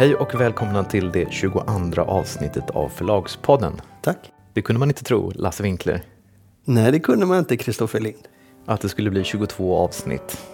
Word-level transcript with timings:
Hej 0.00 0.14
och 0.14 0.40
välkomna 0.40 0.84
till 0.84 1.12
det 1.12 1.32
22 1.32 1.60
avsnittet 2.02 2.70
av 2.70 2.88
Förlagspodden. 2.88 3.80
Tack. 4.02 4.32
Det 4.52 4.62
kunde 4.62 4.78
man 4.78 4.90
inte 4.90 5.04
tro, 5.04 5.32
Lasse 5.34 5.62
Winkler, 5.62 6.02
Nej, 6.64 6.92
det 6.92 7.00
kunde 7.00 7.26
man 7.26 7.38
inte, 7.38 7.56
Kristoffer 7.56 8.00
Lind. 8.00 8.28
att 8.66 8.80
det 8.80 8.88
skulle 8.88 9.10
bli 9.10 9.24
22 9.24 9.76
avsnitt. 9.76 10.46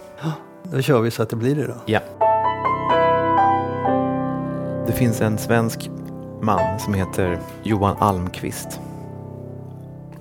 Då 0.62 0.80
kör 0.82 1.00
vi 1.00 1.10
så 1.10 1.22
att 1.22 1.30
det 1.30 1.36
blir 1.36 1.54
det 1.56 1.66
då. 1.66 1.74
Ja. 1.86 2.00
Det 4.86 4.92
finns 4.92 5.20
en 5.20 5.38
svensk 5.38 5.90
man 6.42 6.80
som 6.80 6.94
heter 6.94 7.38
Johan 7.62 7.96
Almqvist, 7.98 8.80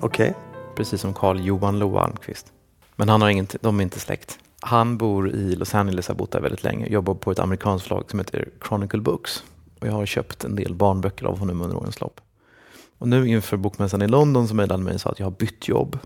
Okej. 0.00 0.34
precis 0.76 1.00
som 1.00 1.14
Carl 1.14 1.40
Johan 1.40 1.78
Loa 1.78 2.00
Almqvist. 2.00 2.52
Men 2.96 3.08
han 3.08 3.22
har 3.22 3.28
inget, 3.28 3.56
de 3.60 3.78
är 3.78 3.82
inte 3.82 4.00
släkt. 4.00 4.38
Han 4.66 4.98
bor 4.98 5.30
i 5.30 5.56
Los 5.56 5.74
Angeles, 5.74 6.08
har 6.08 6.14
bott 6.14 6.32
där 6.32 6.40
väldigt 6.40 6.64
länge, 6.64 6.86
jobbar 6.86 7.14
på 7.14 7.30
ett 7.30 7.38
amerikanskt 7.38 7.88
förlag 7.88 8.10
som 8.10 8.18
heter 8.18 8.48
Chronicle 8.68 9.00
Books. 9.00 9.44
Och 9.80 9.86
jag 9.86 9.92
har 9.92 10.06
köpt 10.06 10.44
en 10.44 10.56
del 10.56 10.74
barnböcker 10.74 11.26
av 11.26 11.38
honom 11.38 11.62
under 11.62 11.76
årens 11.76 12.00
lopp. 12.00 12.20
Och 12.98 13.08
nu 13.08 13.28
inför 13.28 13.56
bokmässan 13.56 14.02
i 14.02 14.08
London 14.08 14.48
så 14.48 14.54
mejlade 14.54 14.74
han 14.74 14.84
mig 14.84 14.94
och 14.94 15.00
sa 15.00 15.10
att 15.10 15.18
jag 15.18 15.26
har 15.26 15.30
bytt 15.30 15.68
jobb. 15.68 15.98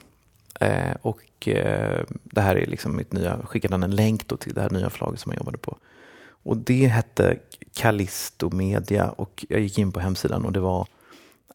Eh, 0.60 0.96
och 1.02 1.48
eh, 1.48 2.04
det 2.24 2.40
här 2.40 2.56
är 2.56 2.66
liksom 2.66 2.96
mitt 2.96 3.12
nya, 3.12 3.38
skickade 3.44 3.74
han 3.74 3.82
en 3.82 3.96
länk 3.96 4.28
då 4.28 4.36
till 4.36 4.54
det 4.54 4.60
här 4.60 4.70
nya 4.70 4.90
förlaget 4.90 5.20
som 5.20 5.32
jag 5.32 5.38
jobbade 5.38 5.58
på. 5.58 5.76
Och 6.42 6.56
det 6.56 6.86
hette 6.86 7.38
Callisto 7.74 8.50
Media 8.50 9.08
och 9.10 9.44
jag 9.48 9.60
gick 9.60 9.78
in 9.78 9.92
på 9.92 10.00
hemsidan 10.00 10.44
och 10.44 10.52
det 10.52 10.60
var 10.60 10.86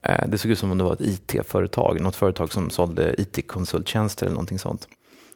eh, 0.01 0.27
det 0.27 0.37
såg 0.37 0.51
ut 0.51 0.59
som 0.59 0.71
om 0.71 0.77
det 0.77 0.83
var 0.83 0.93
ett 0.93 1.01
IT-företag, 1.01 2.01
något 2.01 2.15
företag 2.15 2.53
som 2.53 2.69
sålde 2.69 3.21
IT-konsulttjänster 3.21 4.25
eller 4.25 4.33
någonting 4.33 4.59
sånt. 4.59 4.87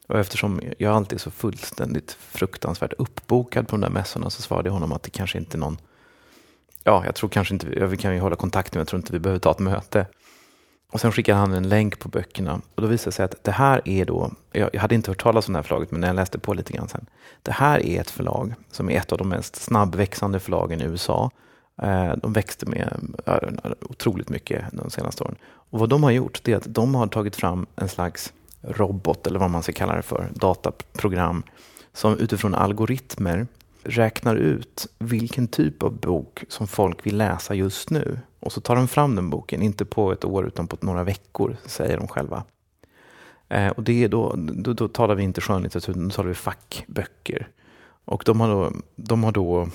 Och 0.10 0.20
eftersom 0.20 0.62
jag 0.78 0.96
alltid 0.96 1.18
är 1.18 1.20
så 1.20 1.32
fullständigt 1.32 2.12
fruktansvärt 2.12 2.94
uppbokad 2.98 3.68
på 3.68 3.72
de 3.76 3.82
där 3.82 3.90
mässorna 3.90 4.30
så 4.30 4.42
svarade 4.42 4.68
jag 4.68 4.74
honom 4.74 4.92
att 4.92 5.04
det 5.04 5.10
kanske 5.10 5.38
inte 5.38 5.58
är 5.58 5.60
någon 5.60 5.78
Ja, 6.84 7.06
jag 7.06 7.16
tror 7.16 7.30
kanske 7.30 7.54
inte, 7.54 7.86
vi 7.86 7.98
kan 7.98 8.14
ju 8.14 8.20
hålla 8.20 8.36
kontakt 8.36 8.74
men 8.74 8.80
jag 8.80 8.88
tror 8.88 9.00
inte 9.00 9.14
vi 9.14 9.20
behöver 9.20 9.40
ta 9.40 9.52
ett 9.52 9.60
möte. 9.60 10.06
Och 10.92 11.00
sen 11.00 11.12
skickade 11.12 11.40
han 11.40 11.54
en 11.54 11.70
länk 11.70 12.00
på 12.00 12.10
böckerna 12.10 12.62
och 12.76 12.82
då 12.82 12.88
visade 12.88 13.08
det 13.08 13.12
sig 13.12 13.26
att 13.26 13.44
det 13.44 13.52
här 13.52 13.82
är 13.86 14.06
då, 14.06 14.32
jag, 14.52 14.76
hade 14.76 14.96
inte 14.96 15.12
hört 15.12 15.22
talas 15.22 15.48
om 15.48 15.54
det 15.54 15.58
här 15.58 15.64
förlaget 15.64 15.92
men 15.92 16.02
när 16.02 16.08
jag 16.08 16.16
läste 16.16 16.40
på 16.40 16.54
lite 16.54 16.74
grann 16.74 16.88
sen. 16.88 17.06
Det 17.42 17.52
här 17.52 17.86
är 17.86 18.02
ett 18.02 18.10
förlag 18.10 18.54
som 18.72 18.90
är 18.90 18.98
ett 18.98 19.12
av 19.12 19.18
de 19.18 19.30
mest 19.30 19.56
snabbväxande 19.56 20.40
förlagen 20.40 20.82
i 20.82 20.84
USA. 20.84 21.32
Eh, 21.82 22.14
de 22.18 22.34
växte 22.34 22.66
med 22.66 23.00
otroligt 23.82 24.30
mycket 24.30 24.66
de 24.72 24.90
senaste 24.90 25.24
åren. 25.24 25.36
Och 25.44 25.80
vad 25.80 25.90
de 25.90 26.04
har 26.04 26.12
gjort 26.12 26.40
det 26.44 26.52
är 26.52 26.58
att 26.58 26.74
de 26.74 26.96
har 26.96 27.08
tagit 27.08 27.36
fram 27.36 27.66
en 27.76 27.90
slags 27.90 28.34
robot 28.62 29.28
eller 29.28 29.40
vad 29.40 29.50
man 29.50 29.64
ska 29.64 29.72
kalla 29.72 29.96
det 29.96 30.02
för, 30.02 30.30
dataprogram 30.34 31.44
som 31.94 32.18
utifrån 32.18 32.56
algoritmer 32.56 33.48
räknar 33.84 34.36
ut 34.36 34.88
vilken 35.00 35.48
typ 35.48 35.84
av 35.84 36.00
bok 36.00 36.44
som 36.48 36.68
folk 36.68 37.06
vill 37.06 37.18
läsa 37.18 37.54
just 37.56 37.90
nu. 37.90 38.20
Och 38.40 38.52
så 38.52 38.62
tar 38.62 38.76
de 38.76 38.88
fram 38.88 39.16
den 39.16 39.30
boken, 39.30 39.62
inte 39.62 39.86
på 39.86 40.12
ett 40.12 40.26
år 40.26 40.48
utan 40.48 40.68
på 40.68 40.78
några 40.80 41.04
veckor, 41.04 41.58
säger 41.66 41.98
de 41.98 42.08
själva. 42.08 42.44
Eh, 43.50 43.68
och 43.68 43.84
det 43.84 44.04
är 44.04 44.10
då, 44.10 44.36
då, 44.38 44.74
då 44.74 44.88
talar 44.88 45.16
vi 45.16 45.24
inte 45.24 45.42
skönlitteratur, 45.42 45.94
utan 45.94 46.08
då 46.08 46.16
talar 46.16 46.30
vi 46.30 46.36
fackböcker. 46.36 47.48
Och 48.06 48.24
de 48.26 48.40
har 48.40 48.48
då, 48.48 48.72
de 48.96 49.24
har 49.24 49.32
då 49.32 49.70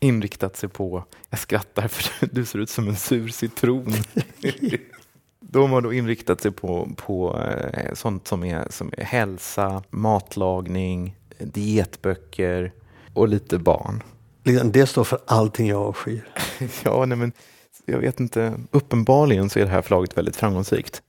inriktat 0.00 0.56
sig 0.56 0.68
på, 0.68 1.04
jag 1.30 1.38
skrattar 1.38 1.88
för 1.88 2.26
du 2.32 2.44
ser 2.44 2.58
ut 2.58 2.70
som 2.70 2.88
en 2.88 2.96
sur 2.96 3.28
citron. 3.28 3.92
De 5.50 5.70
har 5.70 5.80
då 5.80 5.92
inriktat 5.92 6.40
sig 6.40 6.50
på, 6.50 6.88
på 6.96 7.40
eh, 7.72 7.94
sånt 7.94 8.28
som 8.28 8.44
är, 8.44 8.66
som 8.70 8.90
är 8.96 9.04
hälsa, 9.04 9.82
matlagning, 9.90 11.16
dietböcker 11.38 12.72
och 13.14 13.28
lite 13.28 13.58
barn. 13.58 14.02
Liksom, 14.44 14.72
Det 14.72 14.86
står 14.86 15.04
för 15.04 15.18
allting 15.26 15.68
jag 15.68 15.82
avskyr. 15.82 16.28
Ja, 16.84 17.04
nej 17.06 17.18
men 17.18 17.32
jag 17.86 17.98
vet 17.98 18.20
inte. 18.20 18.52
Uppenbarligen 18.70 19.50
så 19.50 19.58
är 19.58 19.64
det 19.64 19.70
här 19.70 19.82
förlaget 19.82 20.16
väldigt 20.16 20.36
framgångsrikt. 20.36 21.02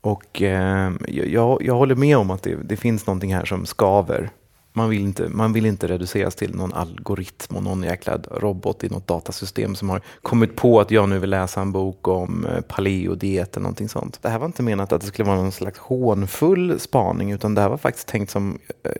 Och 0.00 0.42
eh, 0.42 0.92
jag, 1.08 1.62
jag 1.62 1.74
håller 1.74 1.94
med 1.94 2.16
om 2.16 2.30
att 2.30 2.42
det, 2.42 2.56
det 2.64 2.76
finns 2.76 3.06
någonting 3.06 3.34
här 3.34 3.44
som 3.44 3.66
skaver. 3.66 4.30
Man 4.78 4.90
vill, 4.90 5.02
inte, 5.02 5.28
man 5.28 5.52
vill 5.52 5.66
inte 5.66 5.88
reduceras 5.88 6.34
till 6.34 6.54
någon 6.54 6.72
algoritm 6.72 7.56
och 7.56 7.62
någon 7.62 7.82
jäkla 7.82 8.18
robot 8.30 8.84
i 8.84 8.88
något 8.88 9.06
datasystem 9.06 9.74
som 9.74 9.90
har 9.90 10.02
kommit 10.22 10.56
på 10.56 10.80
att 10.80 10.90
jag 10.90 11.08
nu 11.08 11.18
vill 11.18 11.30
läsa 11.30 11.60
en 11.60 11.72
bok 11.72 12.08
om 12.08 12.46
eh, 12.46 12.60
paleodiet 12.60 13.56
eller 13.56 13.62
någonting 13.62 13.88
sånt. 13.88 14.18
Det 14.22 14.28
här 14.28 14.38
var 14.38 14.46
inte 14.46 14.62
menat 14.62 14.92
att 14.92 15.00
det 15.00 15.06
skulle 15.06 15.26
vara 15.26 15.36
någon 15.36 15.52
slags 15.52 15.78
hånfull 15.78 16.80
spaning 16.80 17.32
utan 17.32 17.54
det 17.54 17.60
här 17.60 17.68
var 17.68 17.76
faktiskt 17.76 18.08
tänkt 18.08 18.30
som 18.30 18.58
eh, 18.84 18.92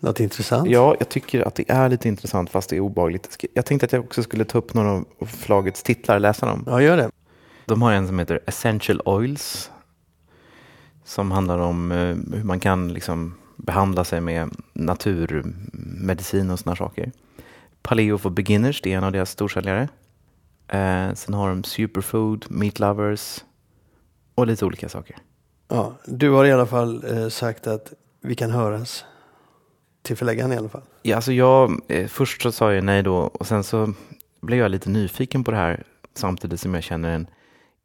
Något 0.00 0.20
intressant? 0.20 0.70
Ja, 0.70 0.96
jag 0.98 1.08
tycker 1.08 1.40
att 1.40 1.54
det 1.54 1.70
är 1.70 1.88
lite 1.88 2.08
intressant 2.08 2.50
fast 2.50 2.70
det 2.70 2.76
är 2.76 2.80
obehagligt. 2.80 3.44
Jag 3.54 3.66
tänkte 3.66 3.84
att 3.84 3.92
jag 3.92 4.04
också 4.04 4.22
skulle 4.22 4.44
ta 4.44 4.58
upp 4.58 4.74
några 4.74 4.90
av 4.90 5.26
förlagets 5.26 5.82
titlar 5.82 6.14
och 6.14 6.20
läsa 6.20 6.46
dem. 6.46 6.64
Ja, 6.66 6.82
gör 6.82 6.96
det. 6.96 7.10
De 7.64 7.82
har 7.82 7.92
en 7.92 8.06
som 8.06 8.18
heter 8.18 8.40
Essential 8.46 9.00
Oils. 9.04 9.70
Som 11.04 11.30
handlar 11.30 11.58
om 11.58 11.92
eh, 11.92 11.98
hur 12.36 12.44
man 12.44 12.60
kan 12.60 12.92
liksom 12.92 13.34
behandla 13.62 14.04
sig 14.04 14.20
med 14.20 14.50
naturmedicin 14.72 16.50
och 16.50 16.58
sådana 16.58 16.76
saker. 16.76 17.12
Paleo 17.82 18.18
for 18.18 18.30
Beginners, 18.30 18.80
det 18.82 18.92
är 18.92 18.98
en 18.98 19.04
av 19.04 19.12
deras 19.12 19.30
storsäljare. 19.30 19.88
Eh, 20.68 21.14
sen 21.14 21.34
har 21.34 21.48
de 21.48 21.64
Superfood, 21.64 22.46
Meat 22.50 22.78
Lovers 22.78 23.44
och 24.34 24.46
lite 24.46 24.64
olika 24.64 24.88
saker. 24.88 25.16
Ja, 25.68 25.94
du 26.06 26.30
har 26.30 26.44
i 26.44 26.52
alla 26.52 26.66
fall 26.66 27.04
eh, 27.16 27.28
sagt 27.28 27.66
att 27.66 27.92
vi 28.20 28.34
kan 28.34 28.50
höras 28.50 29.04
till 30.02 30.16
förläggaren 30.16 30.52
i 30.52 30.56
alla 30.56 30.68
fall. 30.68 30.82
Ja, 31.02 31.16
alltså 31.16 31.32
jag, 31.32 31.80
eh, 31.88 32.06
först 32.06 32.42
så 32.42 32.52
sa 32.52 32.72
jag 32.72 32.84
nej 32.84 33.02
då 33.02 33.16
och 33.16 33.46
sen 33.46 33.64
så 33.64 33.92
blev 34.40 34.58
jag 34.58 34.70
lite 34.70 34.90
nyfiken 34.90 35.44
på 35.44 35.50
det 35.50 35.56
här 35.56 35.84
samtidigt 36.14 36.60
som 36.60 36.74
jag 36.74 36.82
känner 36.82 37.10
en 37.10 37.26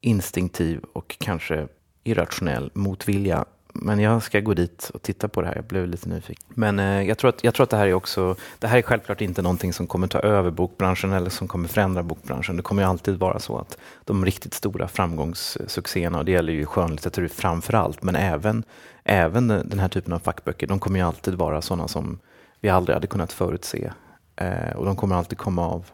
instinktiv 0.01 0.79
och 0.93 1.17
kanske 1.19 1.67
irrationell 2.03 2.71
motvilja. 2.73 3.45
Men 3.81 3.99
jag 3.99 4.23
ska 4.23 4.39
gå 4.39 4.53
dit 4.53 4.91
och 4.93 5.01
titta 5.01 5.27
på 5.27 5.41
det 5.41 5.47
här. 5.47 5.55
Jag 5.55 5.65
blev 5.65 5.87
lite 5.87 6.09
nyfiken. 6.09 6.45
Men 6.47 6.79
eh, 6.79 7.01
jag, 7.01 7.17
tror 7.17 7.29
att, 7.29 7.43
jag 7.43 7.53
tror 7.53 7.63
att 7.63 7.69
det 7.69 7.77
här 7.77 7.87
är 7.87 7.93
också, 7.93 8.35
det 8.59 8.67
här 8.67 8.77
är 8.77 8.81
självklart 8.81 9.21
inte 9.21 9.41
någonting 9.41 9.73
som 9.73 9.87
kommer 9.87 10.07
ta 10.07 10.19
över 10.19 10.51
bokbranschen 10.51 11.13
eller 11.13 11.29
som 11.29 11.47
kommer 11.47 11.67
förändra 11.67 12.03
bokbranschen. 12.03 12.57
Det 12.57 12.63
kommer 12.63 12.81
ju 12.81 12.89
alltid 12.89 13.19
vara 13.19 13.39
så 13.39 13.57
att 13.57 13.77
de 14.05 14.25
riktigt 14.25 14.53
stora 14.53 14.87
framgångssuccéerna, 14.87 16.17
och 16.17 16.25
det 16.25 16.31
gäller 16.31 16.53
ju 16.53 16.65
skönlitteratur 16.65 17.27
framför 17.27 17.73
allt, 17.73 18.03
men 18.03 18.15
även, 18.15 18.63
även 19.03 19.47
den 19.47 19.79
här 19.79 19.89
typen 19.89 20.13
av 20.13 20.19
fackböcker, 20.19 20.67
de 20.67 20.79
kommer 20.79 20.99
ju 20.99 21.05
alltid 21.05 21.33
vara 21.33 21.61
sådana 21.61 21.87
som 21.87 22.19
vi 22.61 22.69
aldrig 22.69 22.95
hade 22.95 23.07
kunnat 23.07 23.33
förutse. 23.33 23.91
Eh, 24.35 24.75
och 24.75 24.85
de 24.85 24.95
kommer 24.95 25.15
alltid 25.15 25.37
komma 25.37 25.67
av 25.67 25.85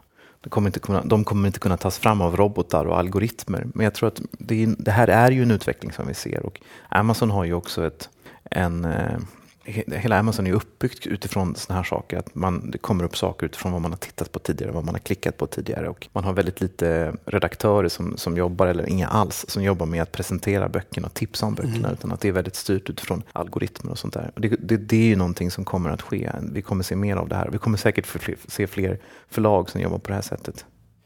de 0.43 0.49
kommer, 0.49 0.69
inte 0.69 0.79
kunna, 0.79 1.03
de 1.03 1.23
kommer 1.23 1.47
inte 1.47 1.59
kunna 1.59 1.77
tas 1.77 1.97
fram 1.97 2.21
av 2.21 2.37
robotar 2.37 2.85
och 2.85 2.99
algoritmer. 2.99 3.67
Men 3.73 3.83
jag 3.83 3.93
tror 3.93 4.07
att 4.07 4.21
det, 4.31 4.65
det 4.77 4.91
här 4.91 5.07
är 5.07 5.31
ju 5.31 5.43
en 5.43 5.51
utveckling 5.51 5.91
som 5.91 6.07
vi 6.07 6.13
ser. 6.13 6.45
Och 6.45 6.61
Amazon 6.89 7.31
har 7.31 7.43
ju 7.43 7.53
också 7.53 7.87
ett, 7.87 8.09
en... 8.43 8.85
Eh, 8.85 9.17
He- 9.65 9.97
hela 9.97 10.19
Amazon 10.19 10.47
är 10.47 10.51
uppbyggt 10.53 11.07
utifrån 11.07 11.55
sådana 11.55 11.77
här 11.79 11.83
saker. 11.83 12.17
Att 12.17 12.35
man, 12.35 12.71
det 12.71 12.77
kommer 12.77 13.03
upp 13.03 13.17
saker 13.17 13.45
utifrån 13.45 13.71
vad 13.71 13.81
man 13.81 13.91
har 13.91 13.97
tittat 13.97 14.31
på 14.31 14.39
tidigare, 14.39 14.71
vad 14.71 14.85
man 14.85 14.95
har 14.95 14.99
klickat 14.99 15.37
på 15.37 15.47
tidigare. 15.47 15.89
Och 15.89 16.07
man 16.13 16.23
har 16.23 16.33
väldigt 16.33 16.61
lite 16.61 17.15
redaktörer 17.25 17.89
som, 17.89 18.17
som 18.17 18.37
jobbar, 18.37 18.67
eller 18.67 18.89
inga 18.89 19.07
alls, 19.07 19.45
som 19.47 19.63
jobbar 19.63 19.85
med 19.85 20.01
att 20.01 20.11
presentera 20.11 20.69
böckerna 20.69 21.07
och 21.07 21.13
tipsa 21.13 21.45
om 21.45 21.53
böckerna. 21.55 21.91
Utan 21.91 22.11
att 22.11 22.19
det 22.21 22.27
är 22.27 22.31
väldigt 22.31 22.55
styrt 22.55 22.89
utifrån 22.89 23.23
algoritmer 23.33 23.91
och 23.91 23.99
sånt 23.99 24.13
där. 24.13 24.31
Och 24.35 24.41
det, 24.41 24.47
det, 24.47 24.77
det 24.77 24.97
är 24.97 25.07
ju 25.07 25.15
någonting 25.15 25.51
som 25.51 25.65
kommer 25.65 25.89
att 25.89 26.01
ske. 26.01 26.31
Vi 26.51 26.61
kommer 26.61 26.83
se 26.83 26.95
mer 26.95 27.15
av 27.15 27.27
det 27.29 27.35
här. 27.35 27.49
Vi 27.51 27.57
kommer 27.57 27.77
säkert 27.77 28.07
se 28.47 28.67
fler 28.67 28.99
förlag 29.29 29.69
som 29.69 29.81
jobbar 29.81 29.97
på 29.97 30.07
det 30.09 30.15
här 30.15 30.21
sättet. 30.21 30.65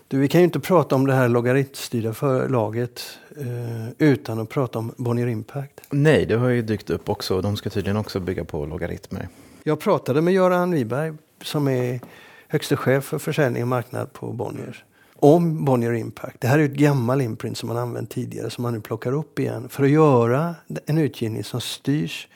Du, 0.10 0.20
vi 0.20 0.28
kan 0.28 0.42
ju 0.42 0.46
inte 0.46 0.60
prata 0.60 0.96
om 0.96 1.08
det 1.08 1.14
här 1.14 1.30
logaritmstyrda 1.30 2.14
förlaget 2.14 3.20
eh, 3.38 3.90
utan 3.98 4.40
att 4.40 4.50
prata 4.50 4.80
om 4.80 4.94
Bonnier 4.98 5.28
Impact. 5.28 5.82
Nej, 5.90 6.26
det 6.26 6.36
har 6.36 6.50
ju 6.50 6.62
dykt 6.62 6.90
upp 6.90 7.10
också. 7.10 7.42
De 7.42 7.58
ska 7.58 7.70
tydligen 7.70 7.98
också 7.98 8.20
bygga 8.20 8.46
på 8.46 8.66
logaritmer. 8.66 9.28
Jag 9.64 9.80
pratade 9.80 10.22
med 10.22 10.34
Göran 10.34 10.72
Wiberg 10.72 11.14
som 11.42 11.68
är 11.68 12.00
högste 12.48 12.76
chef 12.76 13.04
för 13.04 13.20
försäljning 13.20 13.62
och 13.62 13.68
marknad 13.68 14.14
på 14.14 14.34
Bonnier 14.34 14.84
om 15.16 15.66
Bonnier 15.66 15.94
Impact. 15.94 16.42
Det 16.42 16.48
här 16.48 16.60
är 16.60 16.64
ett 16.64 16.72
gammal 16.72 17.22
imprint 17.22 17.58
som 17.58 17.68
man 17.68 17.78
använt 17.78 18.10
tidigare 18.10 18.50
som 18.50 18.62
man 18.62 18.74
nu 18.74 18.82
plockar 18.82 19.12
upp 19.12 19.40
igen 19.40 19.70
för 19.70 19.84
att 19.84 19.90
göra 19.90 20.56
en 20.86 20.98
utgivning 20.98 21.44
som 21.44 21.62
styrs 21.62 22.28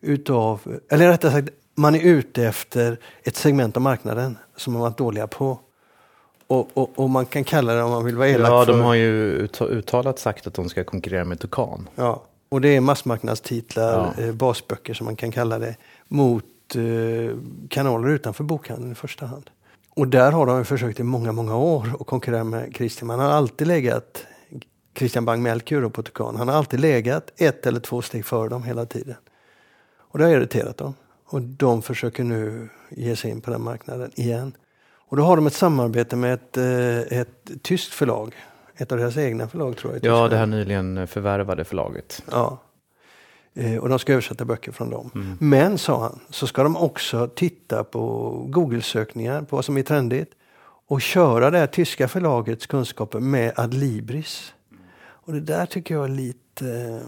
utav, 0.00 0.80
eller 0.88 1.08
rättare 1.08 1.32
sagt, 1.32 1.48
man 1.74 1.94
är 1.94 2.00
ute 2.00 2.44
efter 2.44 2.98
ett 3.22 3.36
segment 3.36 3.76
av 3.76 3.82
marknaden 3.82 4.38
som 4.56 4.72
man 4.72 4.82
varit 4.82 4.98
dåliga 4.98 5.26
på. 5.26 5.58
Och, 6.50 6.68
och, 6.74 6.90
och 6.98 7.10
man 7.10 7.26
kan 7.26 7.44
kalla 7.44 7.74
det 7.74 7.82
om 7.82 7.90
man 7.90 8.04
vill 8.04 8.16
vara 8.16 8.28
elak 8.28 8.50
Ja, 8.50 8.64
de 8.64 8.80
har 8.80 8.94
ju 8.94 9.32
ut- 9.32 9.60
uttalat 9.62 10.18
sagt 10.18 10.46
att 10.46 10.54
de 10.54 10.68
ska 10.68 10.84
konkurrera 10.84 11.24
med 11.24 11.40
Tukan. 11.40 11.88
Ja, 11.94 12.22
och 12.48 12.60
det 12.60 12.68
är 12.76 12.80
massmarknadstitlar, 12.80 14.12
Ja. 14.16 14.24
eh, 14.24 14.32
basböcker 14.32 14.94
som 14.94 15.04
man 15.04 15.16
kan 15.16 15.30
kalla 15.32 15.58
det, 15.58 15.76
mot 16.08 16.44
eh, 16.74 17.36
kanaler 17.68 18.08
utanför 18.08 18.44
bokhandeln 18.44 18.92
i 18.92 18.94
första 18.94 19.26
hand. 19.26 19.50
Och 19.94 20.08
där 20.08 20.32
har 20.32 20.46
de 20.46 20.58
ju 20.58 20.64
försökt 20.64 21.00
i 21.00 21.02
många, 21.02 21.32
många 21.32 21.56
år 21.56 21.86
att 22.00 22.06
konkurrera 22.06 22.44
med 22.44 22.74
Christian. 22.76 23.06
Man 23.06 23.18
har 23.20 23.30
alltid 23.30 23.66
legat, 23.66 24.24
Christian 24.98 25.24
Bang-Melchior 25.24 25.88
på 25.88 26.02
Tukan, 26.02 26.36
han 26.36 26.48
har 26.48 26.54
alltid 26.54 26.80
legat 26.80 27.32
ett 27.36 27.66
eller 27.66 27.80
två 27.80 28.02
steg 28.02 28.24
före 28.24 28.48
dem 28.48 28.62
hela 28.62 28.86
tiden. 28.86 29.16
Och 29.98 30.18
det 30.18 30.24
har 30.24 30.30
irriterat 30.32 30.76
dem. 30.76 30.94
Och 31.26 31.40
de 31.42 31.82
försöker 31.82 32.24
nu 32.24 32.68
ge 32.90 33.16
sig 33.16 33.30
in 33.30 33.40
på 33.40 33.50
den 33.50 33.62
marknaden 33.62 34.10
igen. 34.14 34.52
Och 35.10 35.16
då 35.16 35.22
har 35.22 35.36
de 35.36 35.46
ett 35.46 35.54
samarbete 35.54 36.16
med 36.16 36.34
ett, 36.34 36.56
eh, 36.56 37.18
ett 37.20 37.50
tyskt 37.62 37.94
förlag. 37.94 38.34
Ett 38.76 38.92
av 38.92 38.98
deras 38.98 39.16
egna 39.16 39.48
förlag 39.48 39.76
tror 39.76 39.92
jag. 39.92 40.04
Ja, 40.04 40.28
det 40.28 40.36
här 40.36 40.46
nyligen 40.46 41.06
förvärvade 41.06 41.64
förlaget. 41.64 42.22
Ja. 42.30 42.62
Eh, 43.54 43.76
Och 43.76 43.88
de 43.88 43.98
ska 43.98 44.12
översätta 44.12 44.44
böcker 44.44 44.72
från 44.72 44.90
dem. 44.90 45.10
Mm. 45.14 45.36
Men, 45.40 45.78
sa 45.78 46.02
han, 46.02 46.20
så 46.30 46.46
ska 46.46 46.62
de 46.62 46.76
också 46.76 47.28
titta 47.28 47.84
på 47.84 48.30
Google-sökningar, 48.48 49.42
på 49.42 49.56
vad 49.56 49.64
som 49.64 49.76
är 49.76 49.82
trendigt. 49.82 50.30
Och 50.88 51.00
köra 51.02 51.50
det 51.50 51.58
här 51.58 51.66
tyska 51.66 52.08
förlagets 52.08 52.66
kunskaper 52.66 53.20
med 53.20 53.52
Adlibris. 53.56 54.54
Och 55.02 55.32
det 55.32 55.40
där 55.40 55.66
tycker 55.66 55.94
jag 55.94 56.04
är 56.04 56.08
lite 56.08 56.70
eh, 56.70 57.06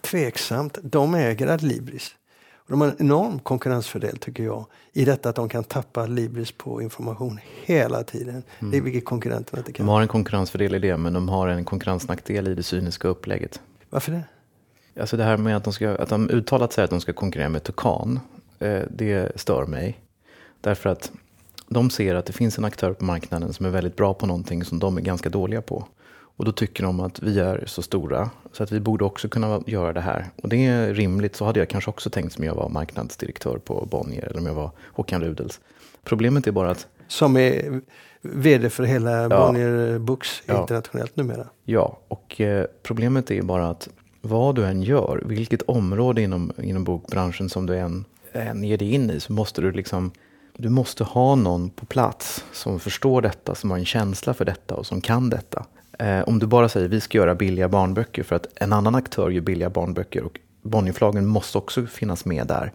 tveksamt. 0.00 0.78
De 0.82 1.14
äger 1.14 1.46
Adlibris. 1.46 2.14
De 2.70 2.80
har 2.80 2.88
en 2.88 2.96
enorm 2.98 3.38
konkurrensfördel 3.38 4.16
tycker 4.16 4.42
jag. 4.42 4.66
I 4.92 5.04
detta 5.04 5.28
att 5.28 5.36
de 5.36 5.48
kan 5.48 5.64
tappa 5.64 6.00
Adlibris 6.00 6.52
på 6.52 6.82
information 6.82 7.40
hela 7.64 8.02
tiden. 8.02 8.42
Det 8.58 8.76
är 8.76 8.80
vilket 8.80 9.04
konkurrenterna 9.04 9.58
inte 9.58 9.72
De 9.72 9.76
kan. 9.76 9.88
har 9.88 10.02
en 10.02 10.08
konkurrensfördel 10.08 10.74
i 10.74 10.78
det, 10.78 10.96
men 10.96 11.12
de 11.12 11.28
har 11.28 11.48
en 11.48 11.64
konkurrensnackdel 11.64 12.48
i 12.48 12.54
det 12.54 12.62
cyniska 12.62 13.08
upplägget. 13.08 13.60
Varför 13.90 14.12
det? 14.12 14.22
Alltså 15.00 15.16
det 15.16 15.24
här 15.24 15.36
med 15.36 15.56
att 15.56 15.64
de, 15.64 15.72
ska, 15.72 15.96
att 15.96 16.08
de 16.08 16.30
uttalat 16.30 16.72
säger 16.72 16.84
att 16.84 16.90
de 16.90 17.00
ska 17.00 17.12
konkurrera 17.12 17.48
med 17.48 17.62
Tukan, 17.62 18.20
eh, 18.58 18.82
det 18.90 19.40
stör 19.40 19.66
mig. 19.66 20.00
Därför 20.60 20.90
att 20.90 21.12
de 21.68 21.90
ser 21.90 22.14
att 22.14 22.26
det 22.26 22.32
finns 22.32 22.58
en 22.58 22.64
aktör 22.64 22.92
på 22.92 23.04
marknaden 23.04 23.52
som 23.52 23.66
är 23.66 23.70
väldigt 23.70 23.96
bra 23.96 24.14
på 24.14 24.26
någonting 24.26 24.64
som 24.64 24.78
de 24.78 24.96
är 24.96 25.00
ganska 25.00 25.28
dåliga 25.28 25.62
på. 25.62 25.86
Och 26.40 26.46
då 26.46 26.52
tycker 26.52 26.82
de 26.82 27.00
att 27.00 27.22
vi 27.22 27.38
är 27.40 27.64
så 27.66 27.82
stora 27.82 28.30
så 28.52 28.62
att 28.62 28.72
vi 28.72 28.80
borde 28.80 29.04
också 29.04 29.28
kunna 29.28 29.60
göra 29.66 29.92
det 29.92 30.00
här. 30.00 30.26
Och 30.42 30.48
det 30.48 30.66
är 30.66 30.94
rimligt, 30.94 31.36
så 31.36 31.44
hade 31.44 31.58
jag 31.60 31.68
kanske 31.68 31.90
också 31.90 32.10
tänkt 32.10 32.32
som 32.32 32.44
jag 32.44 32.54
var 32.54 32.68
marknadsdirektör 32.68 33.58
på 33.58 33.88
Bonnier 33.90 34.24
eller 34.24 34.38
om 34.40 34.46
jag 34.46 34.54
var 34.54 34.70
Håkan 34.92 35.24
Rudels. 35.24 35.60
Problemet 36.04 36.46
är 36.46 36.52
bara 36.52 36.70
att 36.70 36.86
Som 37.08 37.36
är 37.36 37.80
vd 38.20 38.70
för 38.70 38.82
hela 38.82 39.28
Bonnier 39.28 39.98
Books 39.98 40.42
Ja. 40.46 40.60
internationellt 40.60 41.16
numera. 41.16 41.46
Ja, 41.64 41.98
och 42.08 42.40
eh, 42.40 42.66
problemet 42.82 43.30
är 43.30 43.42
bara 43.42 43.68
att 43.70 43.88
vad 44.20 44.54
du 44.54 44.64
än 44.66 44.82
gör, 44.82 45.22
vilket 45.26 45.62
område 45.62 46.22
inom, 46.22 46.52
inom 46.62 46.84
bokbranschen 46.84 47.48
som 47.48 47.66
du 47.66 47.76
än, 47.76 48.04
än 48.32 48.64
ger 48.64 48.78
dig 48.78 48.94
in 48.94 49.10
i, 49.10 49.20
så 49.20 49.32
måste 49.32 49.60
du 49.60 49.72
liksom 49.72 50.10
du 50.56 50.68
måste 50.68 51.04
ha 51.04 51.34
någon 51.34 51.70
på 51.70 51.86
plats 51.86 52.44
som 52.52 52.80
förstår 52.80 53.22
detta, 53.22 53.54
som 53.54 53.70
har 53.70 53.78
en 53.78 53.84
känsla 53.84 54.34
för 54.34 54.44
detta 54.44 54.74
och 54.74 54.86
som 54.86 55.00
kan 55.00 55.30
detta. 55.30 55.66
Eh, 56.00 56.22
om 56.22 56.38
du 56.38 56.46
bara 56.46 56.68
säger 56.68 56.88
vi 56.88 57.00
ska 57.00 57.18
göra 57.18 57.34
billiga 57.34 57.68
barnböcker 57.68 58.22
för 58.22 58.36
att 58.36 58.46
en 58.54 58.72
annan 58.72 58.94
aktör 58.94 59.30
gör 59.30 59.40
billiga 59.40 59.70
barnböcker 59.70 60.22
och 60.22 60.40
Bonnierförlagen 60.62 61.26
måste 61.26 61.58
också 61.58 61.86
finnas 61.86 62.24
med 62.24 62.46
där. 62.46 62.72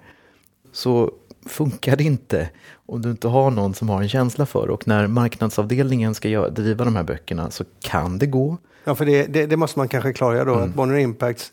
Så 0.71 1.11
funkar 1.45 1.95
det 1.95 2.03
inte 2.03 2.49
om 2.85 3.01
du 3.01 3.11
inte 3.11 3.27
har 3.27 3.51
någon 3.51 3.73
som 3.73 3.89
har 3.89 4.01
en 4.01 4.09
känsla 4.09 4.45
för. 4.45 4.69
Och 4.69 4.87
när 4.87 5.07
marknadsavdelningen 5.07 6.15
ska 6.15 6.27
gö- 6.27 6.49
driva 6.49 6.85
de 6.85 6.95
här 6.95 7.03
böckerna 7.03 7.51
så 7.51 7.63
kan 7.81 8.17
det 8.17 8.25
gå. 8.25 8.57
Ja, 8.83 8.95
för 8.95 9.05
det, 9.05 9.25
det, 9.25 9.45
det 9.45 9.57
måste 9.57 9.79
man 9.79 9.87
kanske 9.87 10.13
klargöra 10.13 10.45
då. 10.45 10.53
Mm. 10.53 10.69
Att 10.69 10.75
Bonnier 10.75 10.99
Impact 10.99 11.51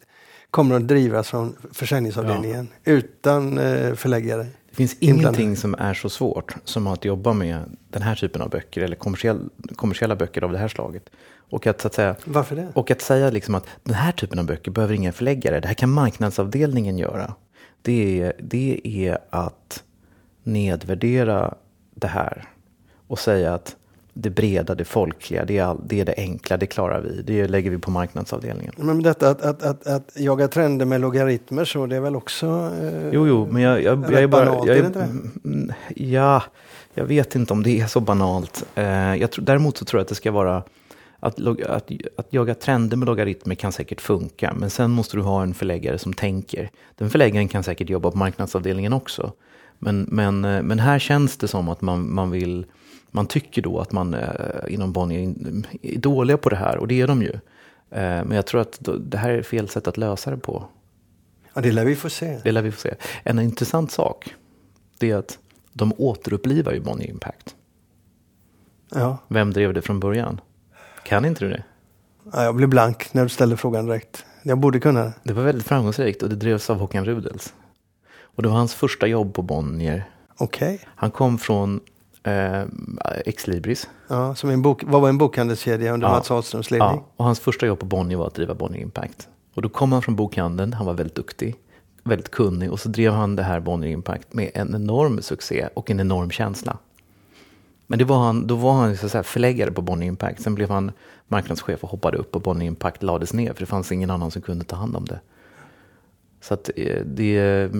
kommer 0.51 0.75
att 0.75 0.89
drivas 0.89 1.29
från 1.29 1.57
försäljningsavdelningen 1.73 2.69
utan 2.85 3.59
eh, 3.59 3.95
förläggare. 3.95 4.47
Det 4.73 4.77
finns 4.77 4.97
ingenting 5.01 5.57
som 5.57 5.75
är 5.79 5.95
så 5.95 6.11
svårt 6.11 6.55
som 6.65 6.87
att 6.87 7.05
jobba 7.05 7.33
med 7.33 7.77
den 7.91 8.03
här 8.03 8.15
typen 8.15 8.43
av 8.43 8.51
böcker 8.51 8.81
eller 8.83 8.97
kommersiell, 8.97 9.41
kommersiella 9.77 10.17
böcker 10.17 10.45
av 10.45 10.53
det 10.53 10.59
här 10.59 10.69
slaget. 10.69 11.11
Och 11.37 11.67
att, 11.67 11.85
att 11.85 11.95
säga, 11.95 12.17
Varför 12.25 12.57
det? 12.57 12.69
och 12.75 12.91
att 12.91 13.01
säga 13.01 13.31
liksom 13.31 13.55
att 13.55 13.67
den 13.83 13.95
här 13.95 14.13
typen 14.13 14.39
av 14.39 14.47
böcker 14.47 14.71
behöver 14.71 14.95
inga 14.95 15.13
förläggare, 15.13 15.61
det 15.61 15.69
här 15.69 15.75
kan 15.75 15.91
marknadsavdelningen 15.91 16.99
göra. 16.99 17.35
Det 17.83 18.21
är, 18.21 18.33
det 18.41 18.81
är 18.85 19.19
att 19.31 19.83
nedvärdera 20.43 21.55
det 21.95 22.07
här 22.07 22.49
och 23.07 23.19
säga 23.19 23.55
att 23.55 23.77
det 24.15 24.31
breda, 24.31 24.75
det 24.75 24.85
folkliga, 24.85 25.45
det 25.45 25.59
är, 25.59 25.65
all, 25.65 25.81
det 25.87 26.01
är 26.01 26.05
det 26.05 26.15
enkla, 26.17 26.57
det 26.57 26.67
klarar 26.67 27.01
vi, 27.01 27.23
det 27.23 27.49
lägger 27.49 27.71
vi 27.71 27.79
på 27.79 27.91
marknadsavdelningen. 27.91 28.75
Men 28.77 29.03
detta 29.03 29.31
att, 29.31 29.43
att, 29.43 29.63
att, 29.63 29.87
att 29.87 30.13
jaga 30.17 30.49
trender 30.49 30.87
med 30.87 31.01
logaritmer 31.01 31.65
så 31.65 31.87
det 31.87 31.97
är 31.97 32.01
väl 32.01 32.17
också... 32.17 32.47
Eh, 32.83 33.09
Jo, 33.13 33.27
jo, 33.27 33.49
men 33.51 33.63
jag, 33.63 33.83
jag, 33.83 34.05
jag 34.13 34.23
är 34.23 34.27
bara... 34.27 34.45
banalt, 34.45 34.69
jag 34.69 34.77
är? 34.77 35.03
Mm, 35.45 35.73
Ja, 35.97 36.43
jag 36.95 37.05
vet 37.05 37.35
inte 37.35 37.53
om 37.53 37.63
det 37.63 37.81
är 37.81 37.87
så 37.87 38.01
banalt. 38.01 38.65
Eh, 38.75 39.15
jag 39.17 39.31
tror, 39.31 39.45
däremot 39.45 39.77
så 39.77 39.85
tror 39.85 39.99
jag 39.99 40.03
att 40.03 40.09
det 40.09 40.15
ska 40.15 40.31
vara... 40.31 40.63
Att, 41.21 41.47
att, 41.47 41.91
att 42.17 42.27
jaga 42.31 42.55
trender 42.55 42.97
med 42.97 43.07
logaritmer 43.07 43.55
kan 43.55 43.73
säkert 43.73 44.01
funka, 44.01 44.55
men 44.57 44.71
sen 44.71 44.91
måste 44.91 45.17
du 45.17 45.23
ha 45.23 45.43
en 45.43 45.55
förläggare 45.55 45.99
som 45.99 46.13
tänker. 46.13 46.71
Den 46.99 47.11
förläggaren 47.11 47.49
kan 47.49 47.63
säkert 47.63 47.91
jobba 47.91 48.11
på 48.11 48.19
marknadsavdelningen 48.19 48.93
också. 48.93 49.33
Men, 49.79 50.07
men, 50.11 50.45
eh, 50.45 50.63
men 50.63 50.79
här 50.79 50.99
känns 50.99 51.37
det 51.37 51.49
som 51.49 51.69
att 51.69 51.81
man, 51.81 52.15
man 52.15 52.31
vill... 52.31 52.67
Man 53.15 53.27
tycker 53.27 53.63
då 53.63 53.79
att 53.79 53.93
man 53.93 54.15
eh, 54.15 54.29
inom 54.69 54.93
Bonnier 54.93 55.35
är- 55.83 55.99
dåliga 55.99 56.37
på 56.37 56.49
det 56.49 56.57
här, 56.57 56.77
och 56.77 56.89
det 56.89 57.01
är 57.01 57.07
de 57.07 57.23
ju. 57.23 57.33
Eh, 57.91 58.25
men 58.25 58.31
jag 58.33 58.47
tror 58.47 58.61
att 58.61 58.79
det 59.01 59.19
här 59.19 59.31
är 59.31 59.43
fel 59.43 59.69
sätt 59.69 59.89
att 59.89 59.97
lösa 59.97 60.31
det 60.31 60.37
på. 60.37 60.65
Ja, 61.55 61.61
det 61.61 61.73
lär 61.73 61.85
vi 61.85 61.97
få 61.97 62.11
se. 62.11 62.41
Det 62.45 62.53
lär 62.53 62.63
vi 62.63 62.73
få 62.73 62.81
se. 62.81 62.95
En 63.25 63.39
intressant 63.39 63.93
sak 63.93 64.35
det 64.99 65.11
är 65.11 65.17
att 65.17 65.39
de 65.73 65.93
återupplivar 65.99 66.73
ju 66.73 66.81
Bonnier 66.81 67.11
Impact. 67.11 67.57
Ja. 68.95 69.19
Vem 69.29 69.53
drev 69.53 69.75
det 69.75 69.83
från 69.83 70.01
början? 70.01 70.41
Kan 71.05 71.25
inte 71.25 71.45
du 71.45 71.51
det? 71.51 71.63
Ja, 72.33 72.45
jag 72.45 72.55
blev 72.57 72.69
blank 72.69 73.15
när 73.15 73.23
du 73.23 73.29
ställde 73.29 73.57
frågan 73.57 73.87
direkt. 73.87 74.25
Jag 74.43 74.59
borde 74.59 74.81
kunna 74.81 75.03
det. 75.05 75.13
Det 75.23 75.33
var 75.33 75.43
väldigt 75.43 75.67
framgångsrikt 75.67 76.23
och 76.23 76.29
det 76.29 76.37
drevs 76.37 76.71
av 76.71 76.79
Håkan 76.79 77.05
Rudels. 77.05 77.55
Och 78.21 78.43
det 78.43 78.49
var 78.49 78.57
hans 78.57 78.75
första 78.75 79.07
jobb 79.07 79.35
på 79.35 79.43
Bonnier. 79.43 80.11
Okej. 80.37 80.81
Han 80.87 81.11
kom 81.11 81.39
från 81.39 81.81
eh, 82.23 82.63
Exlibris. 83.27 83.89
Ja, 84.09 84.35
som 84.35 84.51
en 84.51 84.63
bok, 84.63 84.83
vad 84.87 85.03
var 85.03 85.09
en 85.09 85.19
bokhandelskedja 85.19 85.93
under 85.93 86.07
Ja. 86.09 86.13
Mats 86.13 86.31
Ahlströms 86.31 86.71
ledning? 86.71 86.89
Ja, 86.89 87.07
och 87.17 87.25
hans 87.25 87.41
första 87.41 87.67
jobb 87.67 87.79
på 87.79 87.87
Bonnier 87.87 88.19
var 88.19 88.27
att 88.27 88.35
driva 88.35 88.55
Bonnier 88.55 88.83
Impact. 88.83 89.29
Och 89.55 89.63
då 89.63 89.69
kom 89.69 89.93
han 89.93 90.03
från 90.03 90.17
bokhandeln, 90.17 90.73
han 90.73 90.87
var 90.87 90.95
väldigt 90.95 91.17
duktig, 91.17 91.57
väldigt 92.05 92.31
kunnig 92.31 92.73
och 92.73 92.81
så 92.81 92.89
drev 92.89 93.13
han 93.13 93.37
det 93.37 93.43
här 93.43 93.61
Bonnier 93.61 93.91
Impact 93.93 94.33
med 94.35 94.51
en 94.55 94.75
enorm 94.75 95.23
succé 95.23 95.69
och 95.75 95.91
en 95.91 96.01
enorm 96.01 96.31
känsla. 96.31 96.79
Men 97.87 97.99
det 97.99 98.05
var 98.05 98.19
han, 98.19 98.47
då 98.47 98.55
var 98.55 98.73
han 98.73 98.97
så 98.97 99.07
att 99.07 99.13
säga 99.13 99.23
förläggare 99.23 99.71
på 99.71 99.83
Bonnier 99.83 100.09
Impact. 100.09 100.43
Sen 100.43 100.55
blev 100.55 100.71
han 100.71 100.93
marknadschef 101.29 101.85
och 101.85 101.91
hoppade 101.91 102.19
upp 102.19 102.37
och 102.37 102.43
Bonnier 102.43 102.67
Impact 102.69 103.03
lades 103.03 103.33
ner 103.33 103.53
för 103.53 103.61
det 103.61 103.67
fanns 103.67 103.93
ingen 103.93 104.11
annan 104.11 104.31
som 104.31 104.43
kunde 104.43 104.65
ta 104.65 104.77
hand 104.77 104.97
om 104.97 105.05
det. 105.05 105.21
Så 106.41 106.55
att 106.55 106.71
eh, 106.77 107.03
det... 107.05 107.71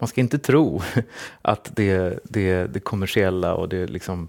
Man 0.00 0.08
ska 0.08 0.20
inte 0.20 0.38
tro 0.38 0.82
att 1.42 1.70
det, 1.76 2.18
det, 2.24 2.64
det 2.66 2.80
kommersiella 2.80 3.54
och 3.54 3.68
det, 3.68 3.86
liksom, 3.86 4.28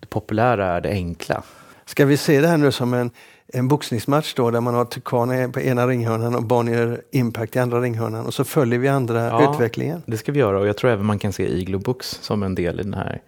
det 0.00 0.06
populära 0.06 0.66
är 0.66 0.80
det 0.80 0.88
enkla. 0.90 1.42
Ska 1.84 2.04
vi 2.04 2.16
se 2.16 2.40
det 2.40 2.48
här 2.48 2.56
nu 2.56 2.72
som 2.72 2.94
en, 2.94 3.10
en 3.46 3.68
boxningsmatch 3.68 4.34
då 4.34 4.50
där 4.50 4.60
man 4.60 4.74
har 4.74 4.84
Tukan 4.84 5.52
på 5.52 5.60
ena 5.60 5.86
ringhörnan 5.86 6.34
och 6.34 6.42
Bonnier 6.44 7.02
Impact 7.10 7.56
i 7.56 7.58
andra 7.58 7.80
ringhörnan 7.80 8.26
och 8.26 8.34
så 8.34 8.44
följer 8.44 8.78
vi 8.78 8.88
andra 8.88 9.26
Ja. 9.26 9.54
utvecklingen. 9.54 10.02
Det 10.06 10.16
ska 10.16 10.32
vi 10.32 10.38
göra 10.38 10.58
och 10.58 10.66
jag 10.66 10.76
tror 10.76 10.90
även 10.90 11.06
man 11.06 11.18
kan 11.18 11.32
se 11.32 11.48
Iglo 11.58 11.78
Books 11.78 12.08
som 12.22 12.42
en 12.42 12.54
del 12.54 12.80
i 12.80 12.82
den 12.82 12.94
här. 12.94 13.22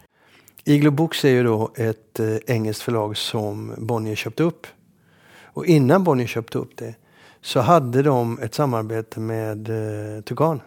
Iglo 0.64 0.90
Books 0.90 1.24
är 1.24 1.28
ju 1.30 1.42
då 1.42 1.70
ett 1.76 2.20
eh, 2.20 2.36
engelskt 2.46 2.82
förlag 2.82 3.16
som 3.16 3.72
Bonnier 3.78 4.14
köpte 4.16 4.42
upp. 4.42 4.66
Och 5.42 5.66
innan 5.66 6.04
Bonnier 6.04 6.26
köpte 6.26 6.58
upp 6.58 6.76
det 6.76 6.94
så 7.40 7.60
hade 7.60 8.02
de 8.02 8.38
ett 8.42 8.54
samarbete 8.54 9.20
med 9.20 9.68
eh, 10.16 10.22
Tukan. 10.22 10.60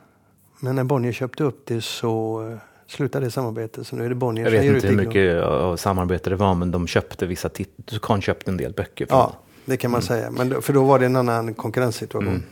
Men 0.59 0.75
när 0.75 0.83
Bonnier 0.83 1.11
köpte 1.11 1.43
upp 1.43 1.65
det 1.65 1.81
så 1.81 2.47
eh, 2.51 2.57
slutade 2.87 3.25
det 3.25 3.31
samarbetet. 3.31 3.87
Så 3.87 3.95
nu 3.95 4.05
är 4.05 4.09
det 4.09 4.15
Bonnier 4.15 4.45
Jag 4.45 4.51
vet 4.51 4.65
inte 4.65 4.87
hur 4.87 4.95
mycket 4.95 5.43
av 5.43 5.77
samarbete 5.77 6.29
det 6.29 6.35
var 6.35 6.53
men 6.53 6.71
de 6.71 6.87
köpte 6.87 7.25
vissa 7.25 7.49
titlar. 7.49 7.85
Tukan 7.85 8.21
köpte 8.21 8.51
en 8.51 8.57
del 8.57 8.73
böcker. 8.73 9.05
Från. 9.05 9.17
Ja, 9.17 9.33
det 9.65 9.77
kan 9.77 9.91
man 9.91 10.01
säga. 10.01 10.31
Men 10.31 10.61
för 10.61 10.73
då 10.73 10.83
var 10.83 10.99
det 10.99 11.05
en 11.05 11.15
annan 11.15 11.53
konkurrenssituation. 11.53 12.27
Mm. 12.27 12.43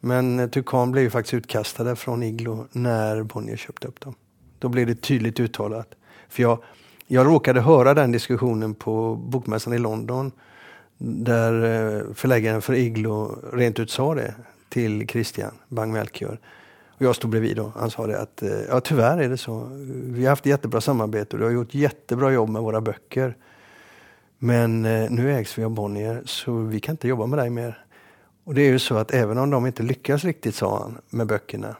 Men 0.00 0.40
eh, 0.40 0.48
Tukan 0.48 0.92
blev 0.92 1.04
ju 1.04 1.10
faktiskt 1.10 1.34
utkastade 1.34 1.96
från 1.96 2.22
Iglo 2.22 2.66
när 2.72 3.22
Bonnier 3.22 3.56
köpte 3.56 3.88
upp 3.88 4.00
dem. 4.00 4.14
Då 4.58 4.68
blev 4.68 4.86
det 4.86 4.94
tydligt 4.94 5.40
uttalat. 5.40 5.94
För 6.28 6.42
jag, 6.42 6.58
jag 7.06 7.26
råkade 7.26 7.60
höra 7.60 7.94
den 7.94 8.12
diskussionen 8.12 8.74
på 8.74 9.14
Bokmässan 9.14 9.72
i 9.72 9.78
London. 9.78 10.32
Där 10.98 11.52
eh, 11.52 12.14
förläggaren 12.14 12.62
för 12.62 12.74
Iglo 12.74 13.38
rent 13.52 13.78
ut 13.78 13.90
sa 13.90 14.14
det 14.14 14.34
till 14.68 15.08
Christian 15.08 15.52
Bang-Melchior. 15.68 16.38
Och 17.00 17.06
jag 17.06 17.16
stod 17.16 17.30
bredvid 17.30 17.56
då. 17.56 17.72
Han 17.76 17.90
sa 17.90 18.06
det 18.06 18.20
att 18.20 18.42
eh, 18.42 18.50
ja, 18.68 18.80
tyvärr 18.80 19.18
är 19.18 19.28
det 19.28 19.36
så. 19.36 19.68
Vi 19.92 20.24
har 20.24 20.30
haft 20.30 20.46
jättebra 20.46 20.80
samarbete 20.80 21.36
och 21.36 21.38
du 21.38 21.44
har 21.44 21.52
gjort 21.52 21.74
jättebra 21.74 22.32
jobb 22.32 22.48
med 22.48 22.62
våra 22.62 22.80
böcker. 22.80 23.36
Men 24.38 24.84
eh, 24.84 25.10
nu 25.10 25.32
ägs 25.32 25.58
vi 25.58 25.64
av 25.64 25.70
Bonnier 25.70 26.22
så 26.24 26.52
vi 26.52 26.80
kan 26.80 26.92
inte 26.92 27.08
jobba 27.08 27.26
med 27.26 27.38
dig 27.38 27.50
mer. 27.50 27.84
Och 28.44 28.54
det 28.54 28.62
är 28.62 28.70
ju 28.70 28.78
så 28.78 28.96
att 28.96 29.14
även 29.14 29.38
om 29.38 29.50
de 29.50 29.66
inte 29.66 29.82
lyckas 29.82 30.24
riktigt, 30.24 30.54
sa 30.54 30.78
han, 30.78 30.98
med 31.10 31.26
böckerna, 31.26 31.76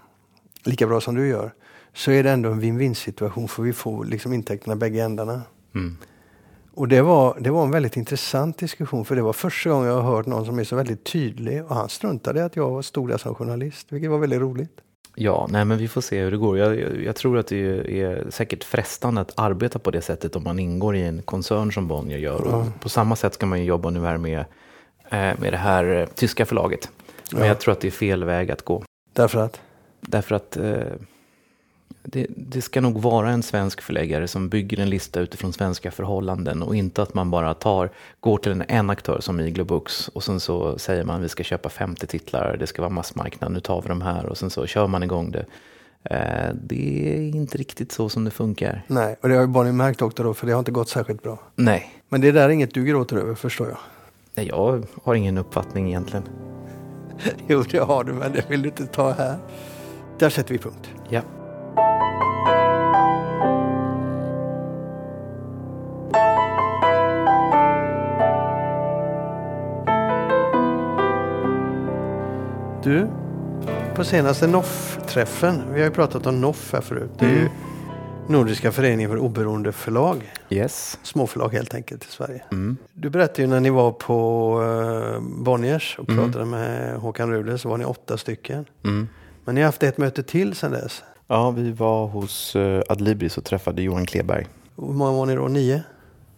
lika 0.65 0.87
bra 0.87 1.01
som 1.01 1.15
du 1.15 1.29
gör, 1.29 1.53
så 1.95 2.11
är 2.11 2.23
det 2.23 2.31
ändå 2.31 2.51
en 2.51 2.63
win-win 2.63 2.95
situation 2.95 3.49
för 3.49 3.63
vi 3.63 3.73
får 3.73 4.05
liksom 4.05 4.33
intäkterna 4.33 4.77
bägge 4.77 5.03
ändarna. 5.03 5.43
Mm. 5.75 5.97
Och 6.75 6.89
det 6.89 7.03
var, 7.03 7.41
det 7.41 7.51
var 7.51 7.65
en 7.65 7.71
väldigt 7.71 7.97
intressant 7.97 8.59
diskussion 8.59 9.05
för 9.05 9.17
det 9.17 9.23
var 9.23 9.33
första 9.33 9.71
gången 9.71 9.89
jag 9.89 10.03
har 10.03 10.17
hört 10.17 10.27
någon 10.27 10.47
som 10.47 10.59
är 10.59 10.65
så 10.65 10.77
väldigt 10.77 11.05
tydlig 11.05 11.65
och 11.65 11.75
han 11.75 11.89
struntade 11.89 12.41
i 12.41 12.43
att 12.43 12.57
jag 12.57 12.85
stod 12.85 13.09
där 13.09 13.19
som 13.19 13.35
journalist, 13.35 13.87
vilket 13.93 14.11
var 14.11 14.19
väldigt 14.19 14.41
roligt. 14.41 14.81
Ja, 15.15 15.47
nej 15.51 15.65
men 15.65 15.79
vi 15.79 15.89
får 15.89 16.01
se 16.01 16.21
hur 16.23 16.31
det 16.31 16.37
går. 16.37 16.59
Jag, 16.59 16.81
jag, 16.81 17.03
jag 17.05 17.17
tror 17.17 17.39
att 17.39 17.47
det 17.47 18.01
är, 18.03 18.31
säkert 18.31 18.65
frestande 18.65 19.21
att 19.21 19.33
arbeta 19.37 19.79
på 19.79 19.91
det 19.91 20.01
sättet 20.03 20.37
om 20.37 20.45
man 20.45 20.59
ingår 20.59 20.97
i 20.97 21.03
en 21.03 21.23
koncern 21.23 21.73
som 21.73 21.89
Bonnier 21.89 22.19
gör. 22.19 22.41
Och 22.41 22.53
Ja. 22.53 22.67
På 22.81 22.89
samma 22.89 23.17
sätt 23.17 23.35
ska 23.35 23.47
man 23.47 23.59
ju 23.59 23.65
jobba 23.65 23.91
nu 23.91 24.01
här 24.01 24.19
med, 24.19 24.39
eh, 25.11 25.41
med 25.41 25.53
det 25.53 25.57
här 25.57 25.85
eh, 26.01 26.07
tyska 26.07 26.47
förlaget. 26.47 26.91
Men 27.33 27.41
Ja. 27.43 27.47
jag 27.49 27.61
tror 27.61 27.73
att 27.73 27.81
det 27.81 27.89
är 27.89 27.93
fel 27.93 28.25
väg 28.25 28.51
att 28.51 28.63
gå. 28.65 28.83
Därför 29.13 29.39
att? 29.41 29.61
Därför 30.01 30.35
att 30.35 30.57
eh, 30.57 30.75
det, 32.13 32.27
det 32.37 32.63
ska 32.63 32.81
nog 32.81 33.03
vara 33.03 33.31
en 33.31 33.43
svensk 33.43 33.81
förläggare 33.81 34.29
som 34.29 34.49
bygger 34.49 34.81
en 34.81 34.91
lista 34.91 35.21
utifrån 35.21 35.53
svenska 35.53 35.91
förhållanden 35.91 36.63
och 36.63 36.77
inte 36.77 37.03
att 37.03 37.15
man 37.15 37.31
bara 37.31 37.55
tar, 37.55 37.91
går 38.21 38.39
till 38.39 38.53
en, 38.53 38.65
en 38.69 38.91
aktör 38.91 39.21
som 39.21 39.41
Iglo 39.41 39.65
Books 39.65 40.09
och 40.09 40.25
sen 40.25 40.41
så 40.41 40.79
säger 40.79 41.05
man 41.05 41.23
vi 41.23 41.29
ska 41.29 41.43
köpa 41.43 41.69
50 41.69 42.07
titlar, 42.07 42.57
det 42.57 42.67
ska 42.67 42.83
vara 42.83 42.91
massmarknad, 42.91 43.53
nu 43.53 43.61
tar 43.61 43.83
vi 43.83 43.89
de 43.89 44.03
här 44.03 44.27
och 44.27 44.39
sen 44.39 44.51
så 44.51 44.67
kör 44.67 44.87
man 44.87 45.03
igång 45.03 45.31
det. 45.31 45.45
Eh, 46.05 46.55
det 46.63 47.17
är 47.17 47.37
inte 47.37 47.59
riktigt 47.59 47.93
så 47.93 48.09
som 48.09 48.25
det 48.25 48.31
funkar. 48.31 48.83
Nej, 48.87 49.17
och 49.21 49.29
det 49.29 49.35
har 49.35 49.43
ju 49.43 49.49
Bonnier 49.49 49.73
märkt 49.73 50.03
också 50.03 50.23
då, 50.23 50.35
för 50.35 50.47
det 50.47 50.53
har 50.53 50.59
inte 50.59 50.71
gått 50.71 50.89
särskilt 50.89 51.23
bra. 51.23 51.39
Nej, 51.55 51.95
Men 52.09 52.21
det 52.21 52.33
där 52.33 52.45
är 52.45 52.49
inget 52.49 52.75
du 52.75 52.85
gråter 52.85 53.17
över, 53.17 53.35
förstår 53.35 53.69
jag. 53.69 53.79
Nej, 54.35 54.49
jag 54.49 54.83
har 55.05 55.15
ingen 55.15 55.39
uppfattning 55.39 55.89
egentligen. 55.89 56.25
Jo, 57.49 57.63
det 57.71 57.79
har 57.79 58.05
du, 58.05 58.13
men 58.13 58.33
det 58.33 58.51
vill 58.51 58.63
du 58.63 58.69
inte 58.69 58.87
ta 58.87 59.11
här. 59.11 59.39
Där 60.19 60.31
sätter 60.31 60.53
vi 60.53 60.59
punkt. 60.59 60.91
Ja. 61.09 61.23
Du, 72.83 73.09
på 73.95 74.05
senaste 74.05 74.47
NOFF-träffen, 74.47 75.63
vi 75.73 75.81
har 75.81 75.89
ju 75.89 75.95
pratat 75.95 76.27
om 76.27 76.41
NOFF 76.41 76.73
här 76.73 76.81
förut. 76.81 77.11
Det 77.19 77.25
är 77.27 77.31
ju 77.31 77.39
Mm. 77.39 77.53
Nordiska 78.29 78.73
föreningen 78.73 79.11
för 79.11 79.19
oberoende 79.19 79.73
förlag. 79.73 80.33
Yes. 80.51 80.99
Småförlag 81.03 81.49
helt 81.49 81.75
enkelt 81.75 82.05
i 82.05 82.09
Sverige. 82.09 82.43
Mm. 82.53 82.77
Du 82.93 83.11
berättade 83.11 83.43
ju 83.43 83.49
när 83.49 83.61
ni 83.61 83.71
var 83.71 83.93
på 83.93 84.61
uh, 84.61 85.21
Bonniers 85.45 85.97
och 85.99 86.11
Mm. 86.11 86.25
pratade 86.25 86.45
med 86.45 86.97
Håkan 86.97 87.31
Rude 87.33 87.59
så 87.59 87.69
var 87.69 87.79
ni 87.79 87.85
åtta 87.85 88.17
stycken. 88.17 88.65
Mm. 88.85 89.09
Men 89.45 89.55
ni 89.55 89.61
har 89.61 89.67
haft 89.67 89.83
ett 89.83 89.99
möte 89.99 90.23
till 90.23 90.55
sedan 90.55 90.73
dess. 90.73 91.03
Ja, 91.33 91.51
vi 91.51 91.73
var 91.73 92.07
hos 92.07 92.57
uh, 92.57 92.83
Adlibris 92.89 93.39
och 93.39 93.45
träffade 93.45 93.83
Johan 93.83 94.07
Kleberg. 94.07 94.47
Hur 94.77 94.93
många 94.93 95.13
var 95.13 95.27
ni 95.27 95.35
då? 95.35 95.49
Nio? 95.49 95.83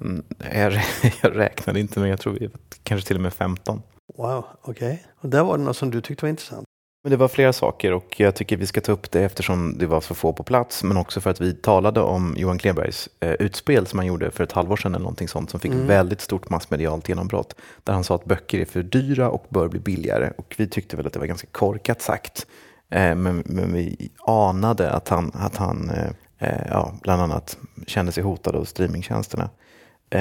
Mm, 0.00 0.22
jag, 0.54 0.72
jag 1.22 1.36
räknade 1.36 1.80
inte, 1.80 2.00
men 2.00 2.08
jag 2.08 2.20
tror 2.20 2.32
vi 2.32 2.46
var 2.46 2.58
kanske 2.82 3.06
till 3.06 3.16
och 3.16 3.22
med 3.22 3.32
15. 3.32 3.82
Wow, 4.16 4.44
okej. 4.62 5.06
Och 5.20 5.28
där 5.28 5.44
var 5.44 5.58
det 5.58 5.64
något 5.64 5.76
som 5.76 5.90
du 5.90 6.00
tyckte 6.00 6.24
var 6.24 6.30
intressant. 6.30 6.64
Men 7.04 7.10
det 7.10 7.16
var 7.16 7.28
flera 7.28 7.52
saker 7.52 7.92
och 7.92 8.20
jag 8.20 8.34
tycker 8.34 8.56
vi 8.56 8.66
ska 8.66 8.80
ta 8.80 8.92
upp 8.92 9.10
det 9.10 9.22
eftersom 9.22 9.78
det 9.78 9.86
var 9.86 10.00
så 10.00 10.14
få 10.14 10.32
på 10.32 10.42
plats. 10.42 10.84
Men 10.84 10.96
också 10.96 11.20
för 11.20 11.30
att 11.30 11.40
vi 11.40 11.54
talade 11.54 12.00
om 12.00 12.34
Johan 12.38 12.58
Klebergs 12.58 13.08
eh, 13.20 13.32
utspel 13.32 13.86
som 13.86 13.98
han 13.98 14.06
gjorde 14.06 14.30
för 14.30 14.44
ett 14.44 14.52
halvår 14.52 14.76
sedan 14.76 14.94
eller 14.94 15.02
någonting 15.02 15.28
sånt 15.28 15.50
som 15.50 15.60
fick 15.60 15.72
Mm. 15.72 15.86
väldigt 15.86 16.20
stort 16.20 16.50
massmedialt 16.50 17.08
genombrott. 17.08 17.54
Där 17.84 17.92
han 17.92 18.04
sa 18.04 18.14
att 18.14 18.24
böcker 18.24 18.58
är 18.58 18.64
för 18.64 18.82
dyra 18.82 19.30
och 19.30 19.46
bör 19.48 19.68
bli 19.68 19.80
billigare. 19.80 20.32
Och 20.36 20.54
vi 20.58 20.66
tyckte 20.66 20.96
väl 20.96 21.06
att 21.06 21.12
det 21.12 21.18
var 21.18 21.26
ganska 21.26 21.46
korkat 21.52 22.02
sagt. 22.02 22.46
Eh, 22.92 23.14
men, 23.14 23.42
men 23.46 23.72
vi 23.72 24.10
anade 24.26 24.90
att 24.90 25.08
han, 25.08 25.30
att 25.34 25.56
han 25.56 25.90
eh, 25.90 26.10
eh, 26.38 26.66
ja, 26.70 26.92
bland 27.02 27.22
annat 27.22 27.58
kände 27.86 28.12
sig 28.12 28.22
hotad 28.22 28.56
av 28.56 28.64
streamingtjänsterna. 28.64 29.50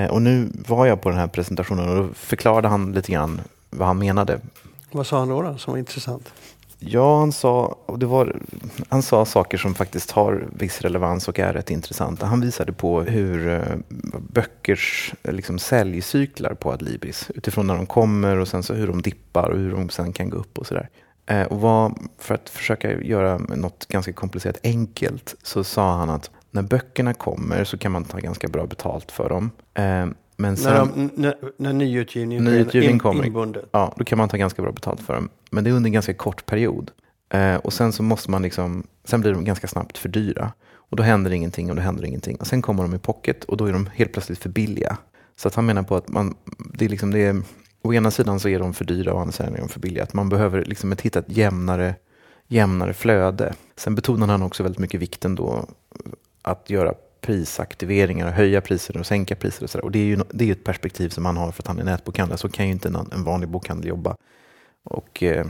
Och 0.09 0.21
nu 0.21 0.49
var 0.67 0.85
jag 0.85 1.01
på 1.01 1.09
den 1.09 1.17
här 1.17 1.27
presentationen 1.27 1.89
och 1.89 1.95
då 1.95 2.13
förklarade 2.13 2.67
han 2.67 2.91
lite 2.91 3.11
grann 3.11 3.41
vad 3.69 3.87
han 3.87 3.99
menade. 3.99 4.39
Vad 4.91 5.07
sa 5.07 5.19
han 5.19 5.29
då, 5.29 5.41
då 5.41 5.57
som 5.57 5.71
var 5.71 5.77
intressant? 5.77 6.33
Ja, 6.79 7.19
han 7.19 7.31
sa, 7.31 7.75
och 7.85 7.99
det 7.99 8.05
var, 8.05 8.35
han 8.89 9.01
sa 9.01 9.25
saker 9.25 9.57
som 9.57 9.73
faktiskt 9.73 10.11
har 10.11 10.47
viss 10.53 10.81
relevans 10.81 11.27
och 11.27 11.39
är 11.39 11.53
rätt 11.53 11.69
intressanta. 11.69 12.25
Han 12.25 12.41
visade 12.41 12.73
på 12.73 13.01
hur 13.01 13.63
böckers 14.33 15.13
liksom, 15.23 15.59
säljcyklar 15.59 16.53
på 16.53 16.71
Adlibris, 16.71 17.31
utifrån 17.35 17.67
när 17.67 17.75
de 17.75 17.85
kommer 17.85 18.37
och 18.37 18.47
sen 18.47 18.63
så 18.63 18.73
hur 18.73 18.87
de 18.87 19.01
dippar 19.01 19.49
och 19.49 19.57
hur 19.57 19.71
de 19.71 19.89
sen 19.89 20.13
kan 20.13 20.29
gå 20.29 20.37
upp 20.37 20.57
och 20.57 20.67
sådär. 20.67 20.89
Eh, 21.25 21.43
och 21.43 21.61
vad, 21.61 21.99
för 22.17 22.35
att 22.35 22.49
försöka 22.49 23.01
göra 23.01 23.37
något 23.37 23.87
ganska 23.87 24.13
komplicerat 24.13 24.57
enkelt 24.63 25.35
så 25.43 25.63
sa 25.63 25.95
han 25.95 26.09
att 26.09 26.31
när 26.51 26.61
böckerna 26.61 27.13
kommer 27.13 27.63
så 27.63 27.77
kan 27.77 27.91
man 27.91 28.03
ta 28.03 28.17
ganska 28.17 28.47
bra 28.47 28.65
betalt 28.65 29.11
för 29.11 29.29
dem. 29.29 29.51
Eh, 29.73 30.05
men 30.37 30.57
sen, 30.57 30.73
När, 30.73 30.79
de, 30.79 31.09
när, 31.15 31.35
när 31.57 31.73
nyutgivningen 31.73 32.43
Nyutgivning 32.43 32.91
in, 32.91 32.99
kommer. 32.99 33.25
inbundet. 33.25 33.65
Ja, 33.71 33.93
då 33.97 34.03
kan 34.03 34.17
man 34.17 34.29
ta 34.29 34.37
ganska 34.37 34.61
bra 34.61 34.71
betalt 34.71 35.01
för 35.01 35.13
dem. 35.13 35.29
Men 35.51 35.63
det 35.63 35.69
är 35.69 35.73
under 35.73 35.87
en 35.87 35.93
ganska 35.93 36.13
kort 36.13 36.45
period. 36.45 36.91
Eh, 37.33 37.55
och 37.55 37.73
sen 37.73 37.91
så 37.93 38.03
måste 38.03 38.31
man 38.31 38.41
liksom, 38.41 38.83
sen 39.03 39.21
blir 39.21 39.33
de 39.33 39.45
ganska 39.45 39.67
snabbt 39.67 39.97
för 39.97 40.09
dyra. 40.09 40.51
Och 40.73 40.97
då 40.97 41.03
händer 41.03 41.31
ingenting 41.31 41.69
och 41.69 41.75
då 41.75 41.81
händer 41.81 42.05
ingenting. 42.05 42.35
Och 42.35 42.47
sen 42.47 42.61
kommer 42.61 42.83
de 42.83 42.93
i 42.95 42.99
pocket 42.99 43.43
och 43.43 43.57
då 43.57 43.65
är 43.65 43.73
de 43.73 43.89
helt 43.93 44.13
plötsligt 44.13 44.39
för 44.39 44.49
billiga. 44.49 44.97
Så 45.35 45.47
att 45.47 45.55
han 45.55 45.65
menar 45.65 45.83
på 45.83 45.95
att 45.95 46.09
man, 46.09 46.35
det 46.73 46.85
är 46.85 46.89
liksom 46.89 47.11
det 47.11 47.19
är, 47.19 47.41
å 47.81 47.93
ena 47.93 48.11
sidan 48.11 48.39
så 48.39 48.49
är 48.49 48.59
de 48.59 48.73
för 48.73 48.85
dyra 48.85 49.11
och 49.11 49.17
å 49.17 49.21
andra 49.21 49.31
sidan 49.31 49.55
är 49.55 49.59
de 49.59 49.69
för 49.69 49.79
billiga. 49.79 50.03
Att 50.03 50.13
man 50.13 50.29
behöver 50.29 50.65
liksom 50.65 50.91
ett, 50.91 51.01
hitta 51.01 51.19
ett 51.19 51.37
jämnare, 51.37 51.95
jämnare 52.47 52.93
flöde. 52.93 53.53
Sen 53.75 53.95
betonar 53.95 54.27
han 54.27 54.43
också 54.43 54.63
väldigt 54.63 54.79
mycket 54.79 55.01
vikten 55.01 55.35
då 55.35 55.65
att 56.41 56.69
göra 56.69 56.93
prisaktiveringar 57.21 58.27
och 58.27 58.33
höja 58.33 58.61
priser 58.61 58.97
och 58.97 59.05
sänka 59.05 59.35
priser. 59.35 59.63
Och, 59.63 59.69
sådär. 59.69 59.85
och 59.85 59.91
det 59.91 59.99
är 59.99 60.05
ju 60.05 60.19
det 60.29 60.47
är 60.47 60.51
ett 60.51 60.63
perspektiv 60.63 61.09
som 61.09 61.25
han 61.25 61.37
har 61.37 61.51
för 61.51 61.63
att 61.63 61.67
han 61.67 61.79
är 61.79 61.83
nätbokhandlare. 61.83 62.37
Så 62.37 62.49
kan 62.49 62.65
ju 62.65 62.71
inte 62.71 62.87
en, 62.87 62.95
en 62.95 63.23
vanlig 63.23 63.49
bokhandel 63.49 63.89
jobba. 63.89 64.15
Och 64.83 65.23
eh, 65.23 65.45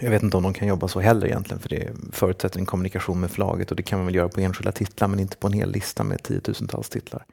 jag 0.00 0.10
vet 0.10 0.22
inte 0.22 0.36
om 0.36 0.42
de 0.42 0.54
kan 0.54 0.68
jobba 0.68 0.88
så 0.88 1.00
heller 1.00 1.26
egentligen. 1.26 1.60
För 1.60 1.68
det 1.68 1.90
förutsätter 2.12 2.60
en 2.60 2.66
kommunikation 2.66 3.20
med 3.20 3.30
förlaget. 3.30 3.70
Och 3.70 3.76
det 3.76 3.82
kan 3.82 3.98
man 3.98 4.06
väl 4.06 4.14
göra 4.14 4.28
på 4.28 4.40
enskilda 4.40 4.72
titlar 4.72 5.08
men 5.08 5.20
inte 5.20 5.36
på 5.36 5.46
en 5.46 5.52
hel 5.52 5.70
lista 5.70 6.04
med 6.04 6.22
tiotusentals 6.22 6.88
titlar. 6.88 7.24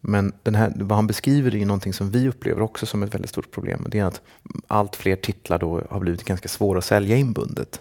Men 0.00 0.32
den 0.42 0.54
här, 0.54 0.72
vad 0.76 0.96
han 0.96 1.06
beskriver 1.06 1.54
är 1.54 1.58
ju 1.58 1.64
någonting 1.64 1.92
som 1.92 2.10
vi 2.10 2.28
upplever 2.28 2.62
också 2.62 2.86
som 2.86 3.02
ett 3.02 3.14
väldigt 3.14 3.30
stort 3.30 3.50
problem. 3.50 3.86
Det 3.88 3.98
är 3.98 4.04
att 4.04 4.20
allt 4.66 4.96
fler 4.96 5.16
titlar 5.16 5.58
då 5.58 5.82
har 5.90 6.00
blivit 6.00 6.24
ganska 6.24 6.48
svåra 6.48 6.78
att 6.78 6.84
sälja 6.84 7.16
inbundet. 7.16 7.80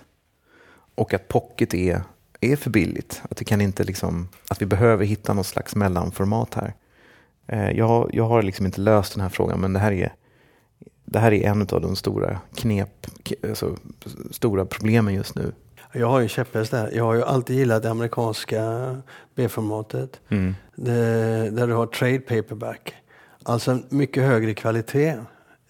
Och 0.95 1.13
att 1.13 1.27
pocket 1.27 1.73
är, 1.73 2.01
är 2.41 2.55
för 2.55 2.69
billigt. 2.69 3.21
Att, 3.29 3.37
det 3.37 3.45
kan 3.45 3.61
inte 3.61 3.83
liksom, 3.83 4.27
att 4.49 4.61
vi 4.61 4.65
behöver 4.65 5.05
hitta 5.05 5.33
något 5.33 5.45
slags 5.47 5.75
mellanformat 5.75 6.53
här. 6.53 6.73
Eh, 7.47 7.71
jag, 7.71 7.87
har- 7.87 8.09
jag 8.13 8.27
har 8.27 8.41
liksom 8.41 8.65
inte 8.65 8.81
löst 8.81 9.13
den 9.13 9.21
här 9.21 9.29
frågan 9.29 9.59
men 9.61 9.73
det 9.73 9.79
här 9.79 9.91
är, 9.91 10.13
det 11.05 11.19
här 11.19 11.33
är 11.33 11.47
en 11.49 11.61
av 11.61 11.81
de 11.81 11.95
stora 11.95 12.39
knep, 12.55 13.07
alltså, 13.43 13.77
stora 14.31 14.65
problemen 14.65 15.13
just 15.13 15.35
nu. 15.35 15.51
Jag 15.93 16.07
har 16.07 16.19
ju 16.19 16.27
käpphäst 16.27 16.71
där. 16.71 16.91
Jag 16.93 17.03
har 17.03 17.13
ju 17.13 17.23
alltid 17.23 17.55
gillat 17.55 17.83
det 17.83 17.91
amerikanska 17.91 18.61
B-formatet. 19.35 20.21
Mm. 20.29 20.55
Det- 20.75 21.49
Där 21.49 21.67
du 21.67 21.73
har 21.73 21.85
trade 21.87 22.19
paperback. 22.19 22.95
Alltså 23.43 23.71
en 23.71 23.83
mycket 23.89 24.23
högre 24.23 24.53
kvalitet 24.53 25.13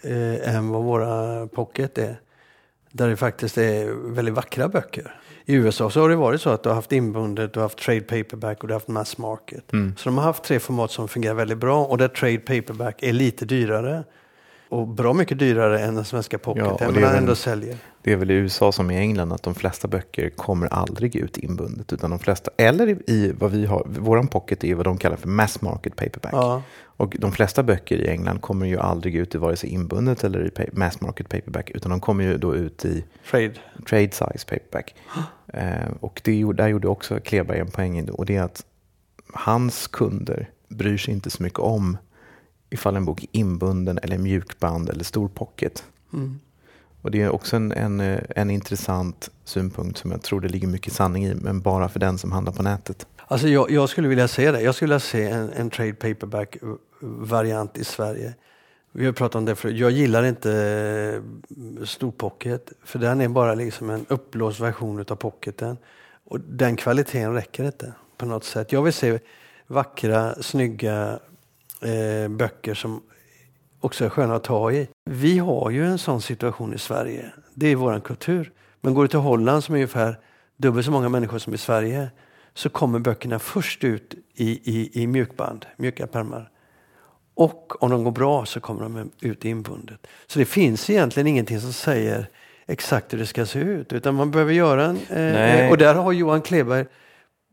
eh, 0.03 0.55
än 0.55 0.69
vad 0.69 0.83
våra 0.83 1.47
pocket 1.47 1.97
är. 1.97 2.19
Där 2.91 3.07
det 3.09 3.15
faktiskt 3.17 3.57
är 3.57 4.11
väldigt 4.13 4.33
vackra 4.35 4.67
böcker. 4.67 5.15
I 5.45 5.53
USA 5.53 5.89
så 5.89 6.01
har 6.01 6.09
det 6.09 6.15
varit 6.15 6.41
så 6.41 6.49
att 6.49 6.63
du 6.63 6.69
har 6.69 6.75
haft 6.75 6.91
inbundet, 6.91 7.53
du 7.53 7.59
har 7.59 7.65
haft 7.65 7.77
trade 7.77 8.01
paperback 8.01 8.61
och 8.61 8.67
du 8.67 8.73
har 8.73 8.79
haft 8.79 8.87
mass 8.87 9.17
market. 9.17 9.73
Mm. 9.73 9.95
Så 9.97 10.09
de 10.09 10.17
har 10.17 10.23
haft 10.25 10.43
tre 10.43 10.59
format 10.59 10.91
som 10.91 11.07
fungerar 11.07 11.33
väldigt 11.33 11.57
bra 11.57 11.85
och 11.85 11.97
där 11.97 12.07
trade 12.07 12.37
paperback 12.37 13.03
är 13.03 13.13
lite 13.13 13.45
dyrare. 13.45 14.03
Och 14.69 14.87
bra 14.87 15.13
mycket 15.13 15.39
dyrare 15.39 15.79
än 15.79 15.95
den 15.95 16.05
svenska 16.05 16.35
Ja, 16.37 16.39
pocketen, 16.39 16.93
väl- 16.93 17.03
ändå 17.15 17.35
säljer. 17.35 17.77
Det 18.01 18.11
är 18.13 18.15
väl 18.17 18.31
i 18.31 18.33
USA 18.33 18.71
som 18.71 18.91
i 18.91 18.97
England 18.97 19.33
att 19.33 19.43
de 19.43 19.55
flesta 19.55 19.87
böcker 19.87 20.29
kommer 20.29 20.67
aldrig 20.67 21.15
ut 21.15 21.37
inbundet. 21.37 21.93
Utan 21.93 22.09
de 22.09 22.19
flesta, 22.19 22.51
eller 22.57 23.09
i- 23.09 23.33
vad 23.39 23.51
vi 23.51 23.65
har, 23.65 23.85
våran 23.87 24.27
pocket 24.27 24.63
är 24.63 24.75
vad 24.75 24.85
de 24.85 24.97
kallar 24.97 25.15
för 25.17 25.27
mass 25.27 25.61
market 25.61 25.95
paperback. 25.95 26.33
Ja, 26.33 26.61
Och 26.99 27.15
de 27.19 27.31
flesta 27.31 27.63
böcker 27.63 27.97
i 27.97 28.07
England 28.07 28.41
kommer 28.41 28.65
ju 28.65 28.77
aldrig 28.79 29.15
ut 29.15 29.35
i 29.35 29.37
vare 29.37 29.55
sig 29.55 29.69
inbundet 29.69 30.23
eller 30.23 30.61
i 30.61 30.69
mass 30.73 31.01
market 31.01 31.29
paperback. 31.29 31.69
Utan 31.69 31.89
de 31.91 31.99
kommer 31.99 32.23
ju 32.23 32.37
då 32.37 32.55
ut 32.55 32.85
i 32.85 33.03
trade. 33.31 33.53
trade 33.89 34.11
size 34.11 34.45
paperback. 34.49 34.95
Eh, 35.53 35.87
och 35.99 36.21
det, 36.23 36.43
där 36.53 36.67
gjorde 36.67 36.87
också 36.87 37.19
Kleberg 37.19 37.59
en 37.59 37.67
poäng 37.71 38.09
och 38.09 38.25
det 38.25 38.35
är 38.35 38.41
att 38.43 38.65
hans 39.33 39.87
kunder 39.87 40.49
bryr 40.67 40.97
sig 40.97 41.13
inte 41.13 41.29
så 41.29 41.43
mycket 41.43 41.59
om 41.59 41.97
ifall 42.69 42.95
en 42.95 43.05
bok 43.05 43.23
är 43.23 43.29
inbunden 43.31 43.99
eller 44.03 44.17
mjukband 44.17 44.89
eller 44.89 45.03
stor 45.03 45.27
pocket. 45.27 45.83
Mm. 46.13 46.39
Och 47.01 47.11
det 47.11 47.21
är 47.21 47.29
också 47.29 47.55
en, 47.55 47.71
en, 47.71 47.99
eh, 47.99 48.19
en 48.35 48.49
intressant 48.49 49.31
synpunkt 49.43 49.97
som 49.97 50.11
jag 50.11 50.21
tror 50.21 50.41
det 50.41 50.47
ligger 50.47 50.67
mycket 50.67 50.93
sanning 50.93 51.25
i, 51.25 51.35
men 51.35 51.61
bara 51.61 51.89
för 51.89 51.99
den 51.99 52.17
som 52.17 52.31
handlar 52.31 52.53
på 52.53 52.63
nätet. 52.63 53.07
Alltså 53.27 53.47
jag, 53.47 53.71
jag 53.71 53.89
skulle 53.89 54.07
vilja 54.07 54.27
se 54.27 54.51
det. 54.51 54.61
Jag 54.61 54.75
skulle 54.75 54.87
vilja 54.87 54.99
se 54.99 55.23
en, 55.29 55.49
en 55.49 55.69
trade 55.69 55.93
paperback 55.93 56.57
variant 56.99 57.77
i 57.77 57.83
Sverige. 57.83 58.33
Vi 58.91 59.05
har 59.05 59.13
pratat 59.13 59.35
om 59.35 59.45
det 59.45 59.55
förut. 59.55 59.77
Jag 59.77 59.91
gillar 59.91 60.23
inte 60.23 60.51
eh, 61.79 61.85
storpocket 61.85 62.71
för 62.83 62.99
den 62.99 63.21
är 63.21 63.27
bara 63.27 63.53
liksom 63.53 63.89
en 63.89 64.05
uppblåst 64.09 64.59
version 64.59 65.05
av 65.09 65.15
pocketen. 65.15 65.77
Och 66.25 66.39
den 66.39 66.75
kvaliteten 66.75 67.33
räcker 67.33 67.63
inte 67.63 67.93
på 68.17 68.25
något 68.25 68.43
sätt. 68.43 68.71
Jag 68.71 68.81
vill 68.81 68.93
se 68.93 69.19
vackra, 69.67 70.35
snygga 70.41 71.19
eh, 71.81 72.29
böcker 72.29 72.73
som 72.73 73.01
också 73.79 74.05
är 74.05 74.09
sköna 74.09 74.35
att 74.35 74.43
ta 74.43 74.71
i. 74.71 74.87
Vi 75.05 75.37
har 75.37 75.69
ju 75.69 75.85
en 75.85 75.97
sån 75.97 76.21
situation 76.21 76.73
i 76.73 76.77
Sverige. 76.77 77.31
Det 77.53 77.67
är 77.67 77.75
vår 77.75 77.99
kultur. 77.99 78.51
Men 78.81 78.93
går 78.93 79.01
du 79.01 79.07
till 79.07 79.19
Holland 79.19 79.63
som 79.63 79.75
är 79.75 79.77
ungefär 79.77 80.19
dubbelt 80.57 80.85
så 80.85 80.91
många 80.91 81.09
människor 81.09 81.37
som 81.37 81.53
i 81.53 81.57
Sverige, 81.57 82.09
så 82.53 82.69
kommer 82.69 82.99
böckerna 82.99 83.39
först 83.39 83.83
ut 83.83 84.15
i, 84.35 84.49
i, 84.49 85.03
i 85.03 85.07
mjukband, 85.07 85.65
mjuka 85.77 86.07
pärmar. 86.07 86.51
Och 87.35 87.83
om 87.83 87.91
de 87.91 88.03
går 88.03 88.11
bra 88.11 88.45
så 88.45 88.59
kommer 88.59 88.81
de 88.81 89.11
ut 89.21 89.45
inbundet. 89.45 90.07
Så 90.27 90.39
det 90.39 90.45
finns 90.45 90.89
egentligen 90.89 91.27
ingenting 91.27 91.59
som 91.59 91.73
säger 91.73 92.29
exakt 92.65 93.13
hur 93.13 93.17
det 93.17 93.25
ska 93.25 93.45
se 93.45 93.59
ut. 93.59 93.93
Utan 93.93 94.15
man 94.15 94.31
behöver 94.31 94.53
göra 94.53 94.85
en... 94.85 94.97
Eh, 95.17 95.71
och 95.71 95.77
där 95.77 95.95
har 95.95 96.11
Johan 96.11 96.41
Kleberg 96.41 96.85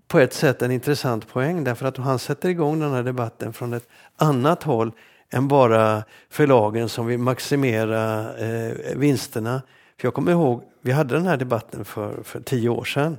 på 0.08 0.18
ett 0.18 0.32
sätt 0.32 0.62
en 0.62 0.70
intressant 0.70 1.28
poäng. 1.28 1.64
Därför 1.64 1.87
att 1.87 1.96
han 1.96 2.18
sätter 2.18 2.49
igång 2.49 2.80
den 2.80 2.92
här 2.92 3.02
debatten 3.02 3.52
från 3.52 3.73
ett 3.73 3.88
annat 4.16 4.62
håll 4.62 4.92
än 5.30 5.49
bara 5.49 6.04
förlagen 6.30 6.88
som 6.88 7.06
vill 7.06 7.18
maximera 7.18 8.34
eh, 8.37 8.73
vinsterna. 8.96 9.62
För 10.00 10.06
jag 10.06 10.14
kommer 10.14 10.32
ihåg, 10.32 10.62
vi 10.80 10.92
hade 10.92 11.14
den 11.14 11.26
här 11.26 11.37
debatten 11.37 11.84
för, 11.84 12.23
för 12.23 12.40
tio 12.40 12.68
år 12.68 12.84
sedan. 12.84 13.18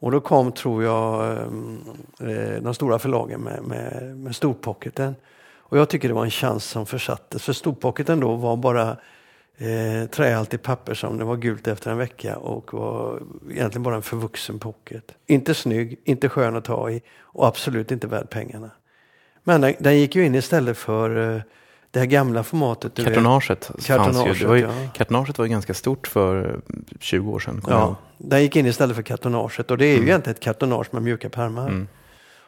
Och 0.00 0.10
då 0.10 0.20
kom, 0.20 0.52
tror 0.52 0.84
jag, 0.84 1.32
eh, 1.32 2.28
eh 2.28 2.62
de 2.62 2.74
stora 2.74 2.98
förlagen 2.98 3.40
med, 3.40 3.62
med, 3.62 4.16
med 4.16 4.36
storpocketen. 4.36 5.14
Och 5.72 5.78
jag 5.78 5.88
tycker 5.88 6.08
det 6.08 6.14
var 6.14 6.24
en 6.24 6.30
chans 6.30 6.64
som 6.64 6.86
försattes. 6.86 7.42
För 7.42 7.52
storpocketen 7.52 8.20
då 8.20 8.34
var 8.34 8.56
bara 8.56 8.96
eh, 9.58 10.08
trähaltigt 10.08 10.62
papper 10.62 10.94
som 10.94 11.18
det 11.18 11.24
var 11.24 11.36
gult 11.36 11.68
efter 11.68 11.90
en 11.90 11.98
vecka 11.98 12.36
och 12.36 12.74
var 12.74 13.22
egentligen 13.50 13.82
bara 13.82 13.94
en 13.94 14.02
förvuxen 14.02 14.58
pocket. 14.58 15.04
Inte 15.26 15.54
snygg, 15.54 16.00
inte 16.04 16.28
skön 16.28 16.56
att 16.56 16.64
ta 16.64 16.90
i 16.90 17.02
och 17.20 17.46
absolut 17.46 17.90
inte 17.90 18.06
värd 18.06 18.30
pengarna. 18.30 18.70
Men 19.44 19.60
den, 19.60 19.74
den 19.78 19.98
gick 19.98 20.16
ju 20.16 20.26
in 20.26 20.34
istället 20.34 20.78
för 20.78 21.36
eh, 21.36 21.42
det 21.90 21.98
här 21.98 22.06
gamla 22.06 22.42
formatet. 22.42 22.96
Kartonaget, 22.96 23.70
kartonaget, 23.86 24.40
ju, 24.40 24.46
var 24.46 24.54
ju, 24.54 24.62
ja. 24.62 24.70
kartonaget 24.94 25.38
var 25.38 25.44
ju 25.44 25.50
ganska 25.50 25.74
stort 25.74 26.06
för 26.06 26.60
20 27.00 27.32
år 27.32 27.38
sedan. 27.38 27.62
Ja, 27.68 27.96
den 28.18 28.42
gick 28.42 28.56
in 28.56 28.66
istället 28.66 28.96
för 28.96 29.02
kartonaget 29.02 29.70
och 29.70 29.78
det 29.78 29.86
är 29.86 29.94
mm. 29.94 30.02
ju 30.02 30.08
egentligen 30.08 30.34
ett 30.34 30.42
kartonage 30.42 30.86
med 30.90 31.02
mjuka 31.02 31.28
pärmar. 31.28 31.68
Mm. 31.68 31.88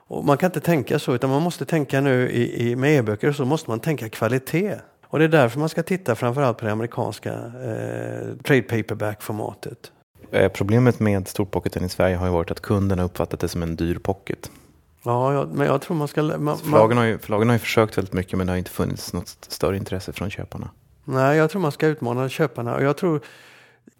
Och 0.07 0.25
man 0.25 0.37
kan 0.37 0.47
inte 0.47 0.61
tänka 0.61 0.99
så, 0.99 1.15
utan 1.15 1.31
man 1.31 1.43
måste 1.43 1.65
tänka 1.65 2.01
nu 2.01 2.31
i, 2.31 2.71
i, 2.71 2.77
med 2.77 2.97
e-böcker 2.97 3.33
så 3.33 3.45
måste 3.45 3.71
man 3.71 3.81
tänka 3.81 4.09
kvalitet. 4.09 4.77
Och 5.15 5.21
det 5.21 5.25
är 5.25 5.29
därför 5.29 5.61
man 5.61 5.69
ska 5.69 5.83
titta 5.83 6.15
framförallt 6.15 6.59
på 6.59 6.65
det 6.65 6.73
amerikanska 6.73 7.33
eh, 7.33 8.37
trade 8.45 8.63
paperback-formatet. 8.63 9.93
Eh, 10.31 10.53
problemet 10.53 11.01
med 11.01 11.29
storpocketen 11.29 11.85
i 11.85 11.89
Sverige 11.89 12.17
har 12.17 12.27
ju 12.27 12.33
varit 12.33 12.51
att 12.51 12.61
kunderna 12.61 13.03
uppfattat 13.03 13.41
det 13.41 13.49
som 13.49 13.63
en 13.63 13.77
dyr 13.77 13.99
pocket. 13.99 14.51
Ja, 15.05 15.35
ja 15.35 15.47
men 15.53 15.67
jag 15.67 15.83
tror 15.83 15.97
man 15.97 16.09
ska... 16.09 16.23
Man, 16.23 16.59
förlagen, 16.59 16.99
har 16.99 17.05
ju, 17.05 17.19
förlagen 17.19 17.49
har 17.49 17.55
ju 17.55 17.59
försökt 17.59 17.99
väldigt 17.99 18.13
mycket 18.13 18.39
men 18.39 18.47
det 18.47 18.53
har 18.53 18.59
inte 18.59 18.71
funnits 18.71 19.13
något 19.13 19.29
större 19.29 19.77
intresse 19.77 20.13
från 20.13 20.31
köparna. 20.31 20.71
Nej, 21.05 21.37
jag 21.37 21.51
tror 21.51 21.61
man 21.61 21.73
ska 21.73 21.87
utmana 21.87 22.29
köparna. 22.29 22.75
Och 22.75 22.83
jag 22.83 22.97
tror 22.97 23.21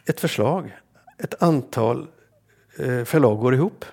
ett 0.07 0.21
förslag, 0.21 0.77
ett 1.19 1.43
antal 1.43 2.07
eh, 2.79 3.05
förlag 3.05 3.39
går 3.39 3.55
ihop 3.55 3.85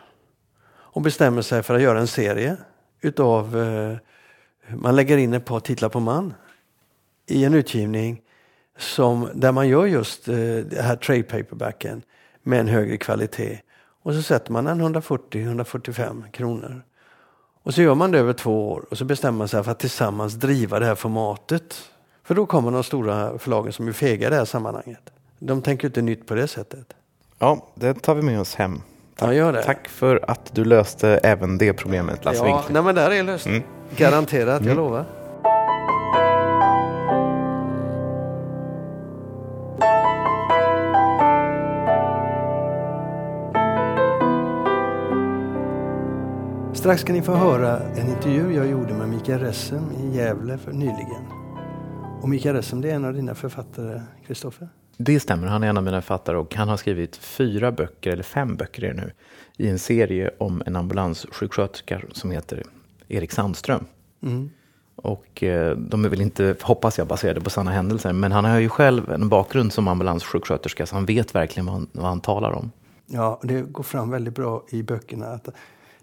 och 0.71 1.01
bestämmer 1.01 1.41
sig 1.41 1.63
för 1.63 1.75
att 1.75 1.81
göra 1.81 1.99
en 1.99 2.07
serie 2.07 2.57
utav... 3.01 3.57
Eh, 3.57 3.97
man 4.75 4.95
lägger 4.95 5.17
in 5.17 5.33
ett 5.33 5.45
par 5.45 5.59
titlar 5.59 5.89
på 5.89 5.99
man 5.99 6.33
i 7.27 7.45
en 7.45 7.53
utgivning 7.53 8.21
som, 8.77 9.29
där 9.33 9.51
man 9.51 9.67
gör 9.67 9.85
just 9.85 10.27
eh, 10.27 10.35
det 10.69 10.81
här 10.81 10.95
trade 10.95 11.23
paperbacken 11.23 12.01
med 12.43 12.59
en 12.59 12.67
högre 12.67 12.97
kvalitet. 12.97 13.59
Och 14.03 14.13
så 14.13 14.21
sätter 14.21 14.51
man 14.51 14.67
en 14.67 14.95
140-145 14.95 16.31
kronor. 16.31 16.81
Och 17.63 17.73
så 17.73 17.81
gör 17.81 17.95
man 17.95 18.11
det 18.11 18.19
över 18.19 18.33
två 18.33 18.71
år 18.71 18.85
och 18.91 18.97
så 18.97 19.05
bestämmer 19.05 19.37
man 19.37 19.47
sig 19.47 19.63
för 19.63 19.71
att 19.71 19.79
tillsammans 19.79 20.33
driva 20.33 20.79
det 20.79 20.85
här 20.85 20.95
formatet. 20.95 21.75
För 22.23 22.35
då 22.35 22.45
kommer 22.45 22.71
de 22.71 22.83
stora 22.83 23.37
förlagen 23.37 23.73
som 23.73 23.87
är 23.87 23.91
fega 23.91 24.27
i 24.27 24.29
det 24.29 24.35
här 24.35 24.45
sammanhanget. 24.45 25.11
De 25.39 25.61
tänker 25.61 25.87
inte 25.87 26.01
nytt 26.01 26.27
på 26.27 26.35
det 26.35 26.47
sättet. 26.47 26.93
Ja, 27.39 27.67
det 27.75 27.93
tar 27.93 28.15
vi 28.15 28.21
med 28.21 28.39
oss 28.39 28.55
hem. 28.55 28.81
Tack, 29.15 29.33
ja, 29.33 29.61
tack 29.63 29.87
för 29.87 30.25
att 30.27 30.55
du 30.55 30.65
löste 30.65 31.09
även 31.09 31.57
det 31.57 31.73
problemet, 31.73 32.25
Lasse 32.25 32.45
Ja, 32.45 32.63
nej, 32.69 32.83
men 32.83 32.95
där 32.95 33.11
är 33.11 33.23
löst. 33.23 33.45
Mm. 33.45 33.63
Garanterat, 33.95 34.61
mm. 34.61 34.67
jag 34.67 34.77
lovar. 34.77 35.05
Strax 46.81 47.01
ska 47.01 47.13
ni 47.13 47.21
få 47.21 47.33
höra 47.35 47.79
en 47.79 48.09
intervju 48.09 48.53
jag 48.55 48.67
gjorde 48.67 48.93
med 48.93 49.09
Mikael 49.09 49.39
Ressem 49.39 49.91
i 49.91 50.17
Gävle 50.17 50.57
för 50.57 50.71
nyligen. 50.71 51.25
Och 52.21 52.29
Mikael 52.29 52.55
Ressem, 52.55 52.81
det 52.81 52.91
är 52.91 52.95
en 52.95 53.05
av 53.05 53.13
dina 53.13 53.35
författare, 53.35 54.01
Kristoffer? 54.27 54.69
Det 54.97 55.19
stämmer, 55.19 55.47
han 55.47 55.63
är 55.63 55.67
en 55.67 55.77
av 55.77 55.83
mina 55.83 56.01
författare 56.01 56.37
och 56.37 56.55
han 56.55 56.69
har 56.69 56.77
skrivit 56.77 57.17
fyra 57.17 57.71
böcker, 57.71 58.11
eller 58.11 58.23
fem 58.23 58.55
böcker 58.55 58.83
är 58.83 58.93
det 58.93 59.01
nu, 59.01 59.11
i 59.57 59.69
en 59.69 59.79
serie 59.79 60.31
om 60.37 60.63
en 60.65 60.75
ambulanssjuksköterska 60.75 62.01
som 62.11 62.31
heter 62.31 62.63
Erik 63.07 63.31
Sandström. 63.31 63.85
Mm. 64.23 64.49
Och 64.95 65.43
eh, 65.43 65.77
de 65.77 66.05
är 66.05 66.09
väl 66.09 66.21
inte, 66.21 66.55
hoppas 66.61 66.97
jag, 66.97 67.07
baserade 67.07 67.41
på 67.41 67.49
sanna 67.49 67.71
händelser, 67.71 68.13
men 68.13 68.31
han 68.31 68.45
har 68.45 68.59
ju 68.59 68.69
själv 68.69 69.11
en 69.11 69.29
bakgrund 69.29 69.73
som 69.73 69.87
ambulanssjuksköterska 69.87 70.85
så 70.85 70.95
han 70.95 71.05
vet 71.05 71.35
verkligen 71.35 71.65
vad 71.65 71.75
han, 71.75 71.87
vad 71.91 72.05
han 72.05 72.21
talar 72.21 72.51
om. 72.51 72.71
Ja, 73.05 73.39
det 73.43 73.61
går 73.61 73.83
fram 73.83 74.09
väldigt 74.09 74.35
bra 74.35 74.63
i 74.69 74.83
böckerna. 74.83 75.25
Att 75.25 75.49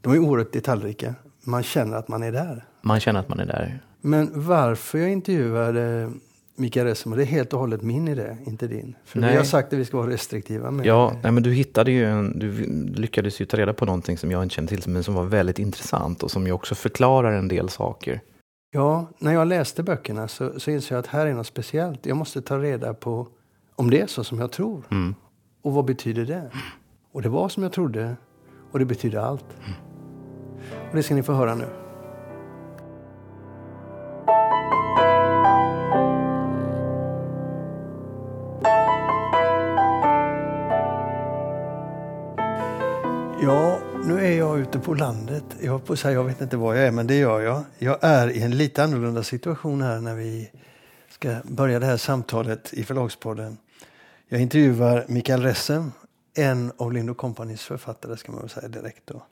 de 0.01 0.13
är 0.13 0.19
oerhört 0.19 0.53
detaljrika. 0.53 1.15
Man 1.45 1.63
känner 1.63 1.97
att 1.97 2.09
man 2.09 2.23
är 2.23 2.33
där. 2.33 2.65
Man 2.83 3.01
känner 3.01 3.21
att 3.21 3.29
man 3.29 3.41
är 3.41 3.47
där. 3.47 3.83
Men 4.01 4.31
varför 4.35 4.99
jag 4.99 5.11
intervjuade 5.11 6.11
Mikael 6.57 6.87
Ressemo, 6.87 7.17
det 7.17 7.23
är 7.23 7.27
helt 7.27 7.53
och 7.53 7.61
hållet 7.61 7.83
min 7.83 8.09
idé, 8.09 8.37
inte 8.47 8.67
din. 8.67 8.95
För 9.05 9.21
nej. 9.21 9.31
vi 9.31 9.37
har 9.37 9.45
sagt 9.45 9.73
att 9.73 9.79
vi 9.79 9.85
ska 9.85 9.97
vara 9.97 10.11
restriktiva 10.11 10.71
med 10.71 10.87
Ja, 10.87 11.13
nej, 11.23 11.33
men 11.33 11.43
du 11.43 11.53
hittade 11.53 11.91
ju 11.91 12.05
en, 12.05 12.39
du 12.39 12.53
lyckades 12.95 13.41
ju 13.41 13.45
ta 13.45 13.57
reda 13.57 13.73
på 13.73 13.85
någonting 13.85 14.19
som 14.19 14.31
jag 14.31 14.43
inte 14.43 14.55
kände 14.55 14.77
till, 14.77 14.91
men 14.91 15.05
som 15.05 15.15
var 15.15 15.25
väldigt 15.25 15.59
intressant 15.59 16.23
och 16.23 16.31
som 16.31 16.47
ju 16.47 16.53
också 16.53 16.75
förklarar 16.75 17.33
en 17.33 17.49
del 17.49 17.69
saker. 17.69 18.21
Ja, 18.71 19.07
när 19.19 19.33
jag 19.33 19.49
läste 19.49 19.83
böckerna 19.83 20.29
så, 20.29 20.61
så 20.61 20.71
insåg 20.71 20.97
jag 20.97 20.99
att 20.99 21.07
här 21.07 21.27
är 21.27 21.35
något 21.35 21.47
speciellt. 21.47 22.07
Jag 22.07 22.17
måste 22.17 22.43
ta 22.43 22.59
reda 22.59 22.95
på 22.95 23.29
om 23.75 23.91
det 23.91 24.01
är 24.01 24.07
så 24.07 24.25
som 24.25 24.39
jag 24.39 24.53
tror. 24.53 24.83
Mm. 24.91 25.15
Och 25.63 25.73
vad 25.73 25.85
betyder 25.85 26.25
det? 26.25 26.51
Och 27.13 27.23
det 27.23 27.29
var 27.29 27.49
som 27.49 27.63
jag 27.63 27.73
trodde 27.73 28.17
och 28.71 28.79
det 28.79 28.85
betyder 28.85 29.19
allt. 29.19 29.47
Mm. 29.59 29.88
Och 30.91 30.97
det 30.97 31.03
ska 31.03 31.15
ni 31.15 31.23
få 31.23 31.33
höra 31.33 31.55
nu. 31.55 31.69
Ja, 43.43 43.79
nu 44.05 44.27
är 44.27 44.39
jag 44.39 44.59
ute 44.59 44.79
på 44.79 44.95
landet. 44.95 45.45
Jag 45.61 45.85
på 45.85 45.97
säga, 45.97 46.15
jag 46.15 46.25
vet 46.25 46.41
inte 46.41 46.57
var 46.57 46.75
jag 46.75 46.87
är, 46.87 46.91
men 46.91 47.07
det 47.07 47.15
gör 47.15 47.41
jag. 47.41 47.65
Jag 47.79 47.99
är 48.01 48.31
i 48.31 48.43
en 48.43 48.51
lite 48.51 48.85
annorlunda 48.85 49.23
situation 49.23 49.83
här 49.83 50.01
när 50.01 50.15
vi 50.15 50.51
ska 51.11 51.37
börja 51.45 51.79
det 51.79 51.87
här 51.87 51.97
samtalet 51.97 52.73
i 52.73 52.85
Förlagspodden. 52.85 53.57
Jag 54.29 54.41
intervjuar 54.41 55.05
Mikael 55.09 55.43
Ressem, 55.43 55.93
en 56.37 56.73
av 56.77 56.93
Lind 56.93 57.11
Companys 57.17 57.63
författare 57.63 58.17
ska 58.17 58.33
man 58.33 58.41
väl 58.41 58.51
säga 58.51 58.69
direkt 58.69 59.03
då. 59.07 59.23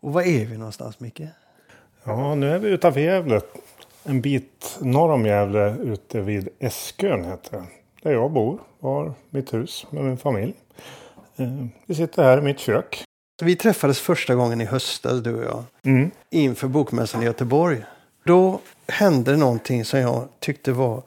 Och 0.00 0.12
var 0.12 0.22
är 0.22 0.44
vi 0.44 0.58
någonstans 0.58 1.00
Micke? 1.00 1.22
Ja, 2.04 2.34
nu 2.34 2.50
är 2.50 2.58
vi 2.58 2.68
utanför 2.68 3.00
Gävle. 3.00 3.40
En 4.04 4.20
bit 4.20 4.78
norr 4.80 5.12
om 5.12 5.26
Gävle 5.26 5.76
ute 5.82 6.20
vid 6.20 6.48
Eskön 6.58 7.24
heter 7.24 7.56
det. 7.56 7.64
Där 8.02 8.12
jag 8.12 8.30
bor, 8.30 8.60
har 8.80 9.12
mitt 9.30 9.54
hus 9.54 9.86
med 9.90 10.04
min 10.04 10.18
familj. 10.18 10.54
Eh, 11.36 11.66
vi 11.86 11.94
sitter 11.94 12.22
här 12.22 12.38
i 12.38 12.40
mitt 12.40 12.58
kök. 12.58 13.04
Vi 13.42 13.56
träffades 13.56 14.00
första 14.00 14.34
gången 14.34 14.60
i 14.60 14.64
höstas 14.64 15.22
du 15.22 15.34
och 15.34 15.44
jag. 15.44 15.64
Mm. 15.82 16.10
Inför 16.30 16.68
Bokmässan 16.68 17.22
i 17.22 17.24
Göteborg. 17.24 17.84
Då 18.24 18.60
hände 18.88 19.36
någonting 19.36 19.84
som 19.84 20.00
jag 20.00 20.28
tyckte 20.38 20.72
var 20.72 21.02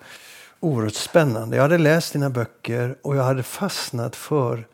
oerhört 0.59 0.93
spännande. 0.93 1.55
Jag 1.55 1.63
hade 1.63 1.77
läst 1.77 2.13
dina 2.13 2.29
böcker 2.29 2.95
och 3.01 3.15
jag 3.15 3.23
hade 3.23 3.43
fastnat 3.43 4.15
för 4.15 4.65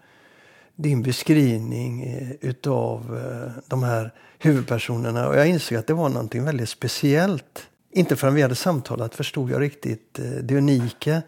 din 0.82 1.02
beskrivning 1.02 2.04
eh, 2.04 2.32
utav 2.42 3.18
eh, 3.18 3.64
de 3.68 3.84
här 3.84 4.14
huvudpersonerna. 4.40 5.28
Och 5.28 5.36
jag 5.36 5.48
insåg 5.48 5.78
att 5.78 5.88
det 5.88 5.94
var 5.94 6.10
någonting 6.10 6.44
väldigt 6.44 6.70
speciellt. 6.70 7.68
Inte 7.92 8.16
förrän 8.16 8.36
vi 8.36 8.42
hade 8.42 8.56
samtalat 8.56 9.16
förstod 9.16 9.52
jag 9.52 9.62
riktigt 9.62 10.20
eh, 10.20 10.26
det 10.26 10.58
unika 10.58 11.22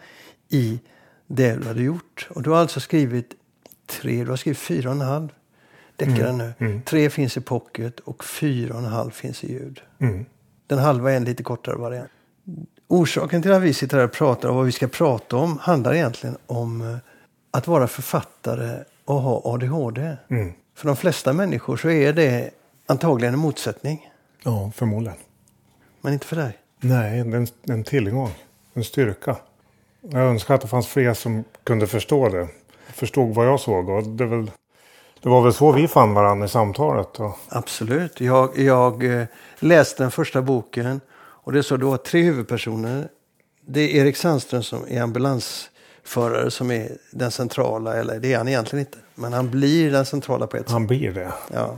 i 0.49 0.79
det 1.27 1.55
du 1.55 1.67
hade 1.67 1.83
gjort. 1.83 2.27
Och 2.29 2.43
du 2.43 2.49
har 2.49 2.57
alltså 2.57 2.79
skrivit 2.79 3.31
tre, 3.85 4.23
du 4.23 4.29
har 4.29 4.37
skrivit 4.37 4.59
fyra 4.59 4.89
och 4.89 4.95
en 4.95 5.01
halv 5.01 5.29
deckare 5.95 6.29
mm. 6.29 6.37
nu. 6.37 6.53
Mm. 6.57 6.81
Tre 6.81 7.09
finns 7.09 7.37
i 7.37 7.41
pocket 7.41 7.99
och 7.99 8.23
fyra 8.23 8.73
och 8.73 8.79
en 8.79 8.85
halv 8.85 9.11
finns 9.11 9.43
i 9.43 9.53
ljud. 9.53 9.81
Mm. 9.99 10.25
Den 10.67 10.79
halva 10.79 11.11
är 11.11 11.17
en 11.17 11.25
lite 11.25 11.43
kortare 11.43 11.75
variant. 11.75 12.09
Orsaken 12.87 13.41
till 13.41 13.51
att 13.51 13.61
vi 13.61 13.73
sitter 13.73 13.97
här 13.97 14.05
och 14.05 14.11
pratar 14.11 14.49
och 14.49 14.55
vad 14.55 14.65
vi 14.65 14.71
ska 14.71 14.87
prata 14.87 15.37
om 15.37 15.57
handlar 15.57 15.93
egentligen 15.93 16.37
om 16.45 16.99
att 17.51 17.67
vara 17.67 17.87
författare 17.87 18.83
och 19.05 19.21
ha 19.21 19.41
ADHD. 19.45 20.17
Mm. 20.29 20.53
För 20.75 20.87
de 20.87 20.95
flesta 20.95 21.33
människor 21.33 21.77
så 21.77 21.89
är 21.89 22.13
det 22.13 22.51
antagligen 22.85 23.33
en 23.33 23.39
motsättning. 23.39 24.11
Ja, 24.43 24.71
förmodligen. 24.75 25.17
Men 26.01 26.13
inte 26.13 26.25
för 26.25 26.35
dig? 26.35 26.57
Nej, 26.79 27.23
det 27.23 27.31
är 27.31 27.35
en, 27.35 27.47
en 27.63 27.83
tillgång. 27.83 28.33
En 28.73 28.83
styrka. 28.83 29.35
Jag 30.01 30.21
önskar 30.21 30.55
att 30.55 30.61
det 30.61 30.67
fanns 30.67 30.87
fler 30.87 31.13
som 31.13 31.43
kunde 31.63 31.87
förstå 31.87 32.29
det. 32.29 32.47
Förstod 32.93 33.35
vad 33.35 33.47
jag 33.47 33.59
såg. 33.59 33.89
Och 33.89 34.03
det 34.03 34.23
är 34.23 34.27
väl 34.27 34.51
Det 35.21 35.29
var 35.29 35.41
väl 35.41 35.53
så 35.53 35.71
vi 35.71 35.87
fann 35.87 36.13
varandra 36.13 36.45
i 36.45 36.49
samtalet? 36.49 37.19
Och... 37.19 37.37
Absolut. 37.49 38.21
Jag, 38.21 38.59
jag 38.59 39.19
eh, 39.21 39.25
läste 39.59 40.03
den 40.03 40.11
första 40.11 40.41
boken 40.41 41.01
och 41.13 41.51
det 41.51 41.63
så 41.63 41.77
då 41.77 41.97
tre 41.97 42.21
huvudpersoner. 42.21 43.09
Det 43.65 43.81
är 43.81 44.01
Erik 44.01 44.17
Sandström 44.17 44.63
som 44.63 44.83
är 44.87 45.01
ambulansförare 46.03 46.51
som 46.51 46.71
är 46.71 46.97
den 47.11 47.31
centrala, 47.31 47.95
eller 47.95 48.19
det 48.19 48.33
är 48.33 48.37
han 48.37 48.47
egentligen 48.47 48.85
inte. 48.85 48.97
Men 49.15 49.33
han 49.33 49.49
blir 49.49 49.91
den 49.91 50.05
centrala 50.05 50.47
på 50.47 50.57
ett 50.57 50.63
sätt. 50.63 50.71
Han 50.71 50.87
blir 50.87 51.13
det. 51.13 51.31
Ja. 51.53 51.77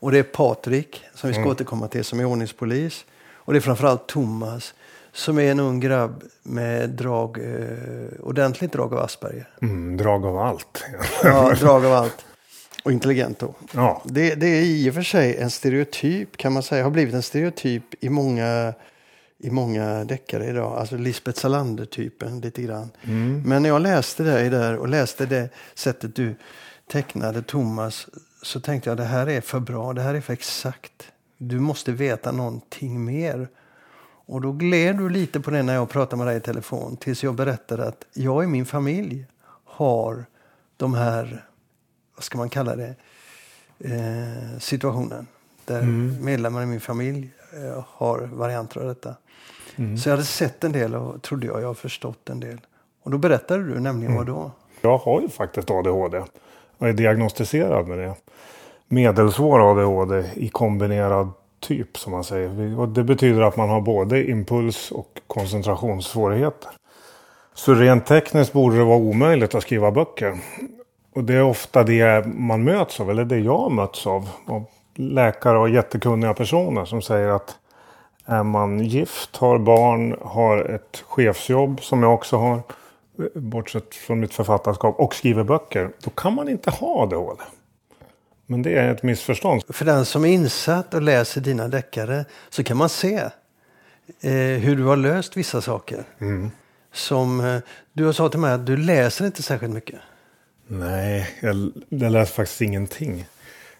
Och 0.00 0.12
det 0.12 0.18
är 0.18 0.22
Patrik, 0.22 1.04
som 1.14 1.28
vi 1.28 1.34
ska 1.34 1.48
återkomma 1.48 1.88
till, 1.88 2.04
som 2.04 2.20
är 2.20 2.24
ordningspolis. 2.24 3.04
Och 3.46 3.52
det 3.52 3.58
är 3.58 3.60
framförallt 3.60 4.06
Thomas, 4.06 4.74
som 5.12 5.38
är 5.38 5.50
en 5.50 5.60
ung 5.60 5.80
grabb 5.80 6.22
med 6.42 6.90
drag, 6.90 7.38
eh, 7.38 8.20
ordentligt 8.22 8.72
drag 8.72 8.94
av 8.94 8.98
Asperger. 8.98 9.48
Mm, 9.62 9.96
drag 9.96 10.26
av 10.26 10.38
allt. 10.38 10.84
Ja, 11.24 11.54
drag 11.60 11.84
av 11.84 11.92
allt. 11.92 12.24
Och 12.84 12.92
intelligent 12.92 13.38
då. 13.38 13.54
ja. 13.72 14.02
Det, 14.04 14.34
det 14.34 14.46
är 14.46 14.62
i 14.62 14.90
och 14.90 14.94
för 14.94 15.02
sig 15.02 15.36
en 15.36 15.50
stereotyp 15.50 16.36
kan 16.36 16.52
man 16.52 16.62
säga. 16.62 16.84
Har 16.84 16.90
blivit 16.90 17.14
en 17.14 17.22
stereotyp 17.22 17.82
i 18.00 18.08
många, 18.08 18.74
i 19.38 19.50
många 19.50 20.04
deckare 20.04 20.46
idag. 20.46 20.78
Alltså 20.78 20.96
Lisbeth 20.96 21.40
Salander-typen 21.40 22.40
lite 22.40 22.62
grann. 22.62 22.90
Men 23.46 23.62
när 23.62 23.68
jag 23.68 23.82
läste 23.82 24.22
det 24.22 24.48
där 24.48 24.76
och 24.76 24.88
läste 24.88 25.26
det 25.26 25.48
sättet 25.74 26.14
du 26.14 26.34
tecknade 26.86 27.42
Thomas 27.42 28.08
så 28.42 28.60
tänkte 28.60 28.90
jag 28.90 28.96
det 28.96 29.04
här 29.04 29.28
är 29.28 29.40
för 29.40 29.60
bra. 29.60 29.92
Det 29.92 30.02
här 30.02 30.14
är 30.14 30.20
för 30.20 30.32
exakt. 30.32 31.12
Du 31.38 31.60
måste 31.60 31.92
veta 31.92 32.32
någonting 32.32 33.04
mer. 33.04 33.48
Och 34.26 34.40
då 34.40 34.52
gled 34.52 34.96
du 34.96 35.08
lite 35.08 35.40
på 35.40 35.50
det 35.50 35.62
när 35.62 35.74
jag 35.74 35.88
pratade 35.88 36.16
med 36.16 36.26
dig 36.26 36.36
i 36.36 36.40
telefon 36.40 36.96
tills 36.96 37.22
jag 37.22 37.34
berättade 37.34 37.86
att 37.86 38.04
jag 38.14 38.44
i 38.44 38.46
min 38.46 38.66
familj 38.66 39.26
har 39.64 40.24
de 40.76 40.94
här, 40.94 41.44
vad 42.14 42.24
ska 42.24 42.38
man 42.38 42.48
kalla 42.48 42.76
det, 42.76 42.94
eh, 43.78 44.58
situationen. 44.58 45.26
Där 45.64 45.82
medlemmar 46.20 46.62
i 46.62 46.66
min 46.66 46.80
familj 46.80 47.30
har 47.86 48.18
varianter 48.32 48.80
av 48.80 48.86
detta. 48.86 49.14
Så 50.02 50.08
jag 50.08 50.12
hade 50.12 50.24
sett 50.24 50.64
en 50.64 50.72
del 50.72 50.94
och 50.94 51.22
trodde 51.22 51.46
jag 51.46 51.62
jag 51.62 51.76
förstått 51.76 52.28
en 52.28 52.40
del. 52.40 52.60
Och 53.02 53.10
då 53.10 53.18
berättade 53.18 53.64
du 53.64 53.80
nämligen 53.80 54.16
vad 54.16 54.26
då? 54.26 54.50
Jag 54.80 54.98
har 54.98 55.20
ju 55.20 55.28
faktiskt 55.28 55.70
ADHD. 55.70 56.22
Och 56.78 56.88
är 56.88 56.92
diagnostiserad 56.92 57.88
med 57.88 57.98
det. 57.98 58.14
Medelsvår 58.88 59.70
ADHD 59.70 60.24
i 60.34 60.48
kombinerad 60.48 61.30
typ 61.60 61.98
som 61.98 62.12
man 62.12 62.24
säger. 62.24 62.78
Och 62.78 62.88
det 62.88 63.04
betyder 63.04 63.42
att 63.42 63.56
man 63.56 63.68
har 63.68 63.80
både 63.80 64.30
impuls 64.30 64.90
och 64.90 65.20
koncentrationssvårigheter. 65.26 66.70
Så 67.54 67.74
rent 67.74 68.06
tekniskt 68.06 68.52
borde 68.52 68.76
det 68.76 68.84
vara 68.84 68.98
omöjligt 68.98 69.54
att 69.54 69.62
skriva 69.62 69.90
böcker. 69.90 70.38
Och 71.14 71.24
det 71.24 71.34
är 71.34 71.42
ofta 71.42 71.82
det 71.82 72.26
man 72.26 72.64
möts 72.64 73.00
av, 73.00 73.10
eller 73.10 73.24
det 73.24 73.38
jag 73.38 73.72
möts 73.72 74.06
av. 74.06 74.28
av 74.46 74.64
läkare 74.98 75.58
och 75.58 75.70
jättekunniga 75.70 76.34
personer 76.34 76.84
som 76.84 77.02
säger 77.02 77.28
att 77.28 77.58
är 78.24 78.42
man 78.42 78.84
gift, 78.84 79.36
har 79.36 79.58
barn, 79.58 80.16
har 80.20 80.64
ett 80.64 81.04
chefsjobb 81.06 81.82
som 81.82 82.02
jag 82.02 82.14
också 82.14 82.36
har, 82.36 82.62
bortsett 83.34 83.94
från 83.94 84.20
mitt 84.20 84.34
författarskap, 84.34 85.00
och 85.00 85.14
skriver 85.14 85.44
böcker, 85.44 85.90
då 86.04 86.10
kan 86.10 86.34
man 86.34 86.48
inte 86.48 86.70
ha 86.70 87.02
ADHD. 87.02 87.42
Men 88.46 88.62
det 88.62 88.78
är 88.78 88.92
ett 88.94 89.02
missförstånd. 89.02 89.62
För 89.68 89.84
den 89.84 90.04
som 90.04 90.24
är 90.24 90.28
insatt 90.28 90.94
och 90.94 91.02
läser 91.02 91.40
dina 91.40 91.68
deckare 91.68 92.24
så 92.48 92.64
kan 92.64 92.76
man 92.76 92.88
se 92.88 93.16
eh, 94.20 94.32
hur 94.32 94.76
du 94.76 94.84
har 94.84 94.96
löst 94.96 95.36
vissa 95.36 95.60
saker. 95.60 96.04
Som 96.92 97.40
eh, 97.40 97.60
du 97.92 98.04
har 98.04 98.12
sagt 98.12 98.30
till 98.30 98.40
mig 98.40 98.52
att 98.52 98.66
du 98.66 98.76
läser 98.76 99.26
inte 99.26 99.42
särskilt 99.42 99.74
mycket. 99.74 100.00
Nej, 100.66 101.30
jag, 101.40 101.70
jag 101.88 102.12
läser 102.12 102.34
faktiskt 102.34 102.60
ingenting. 102.60 103.26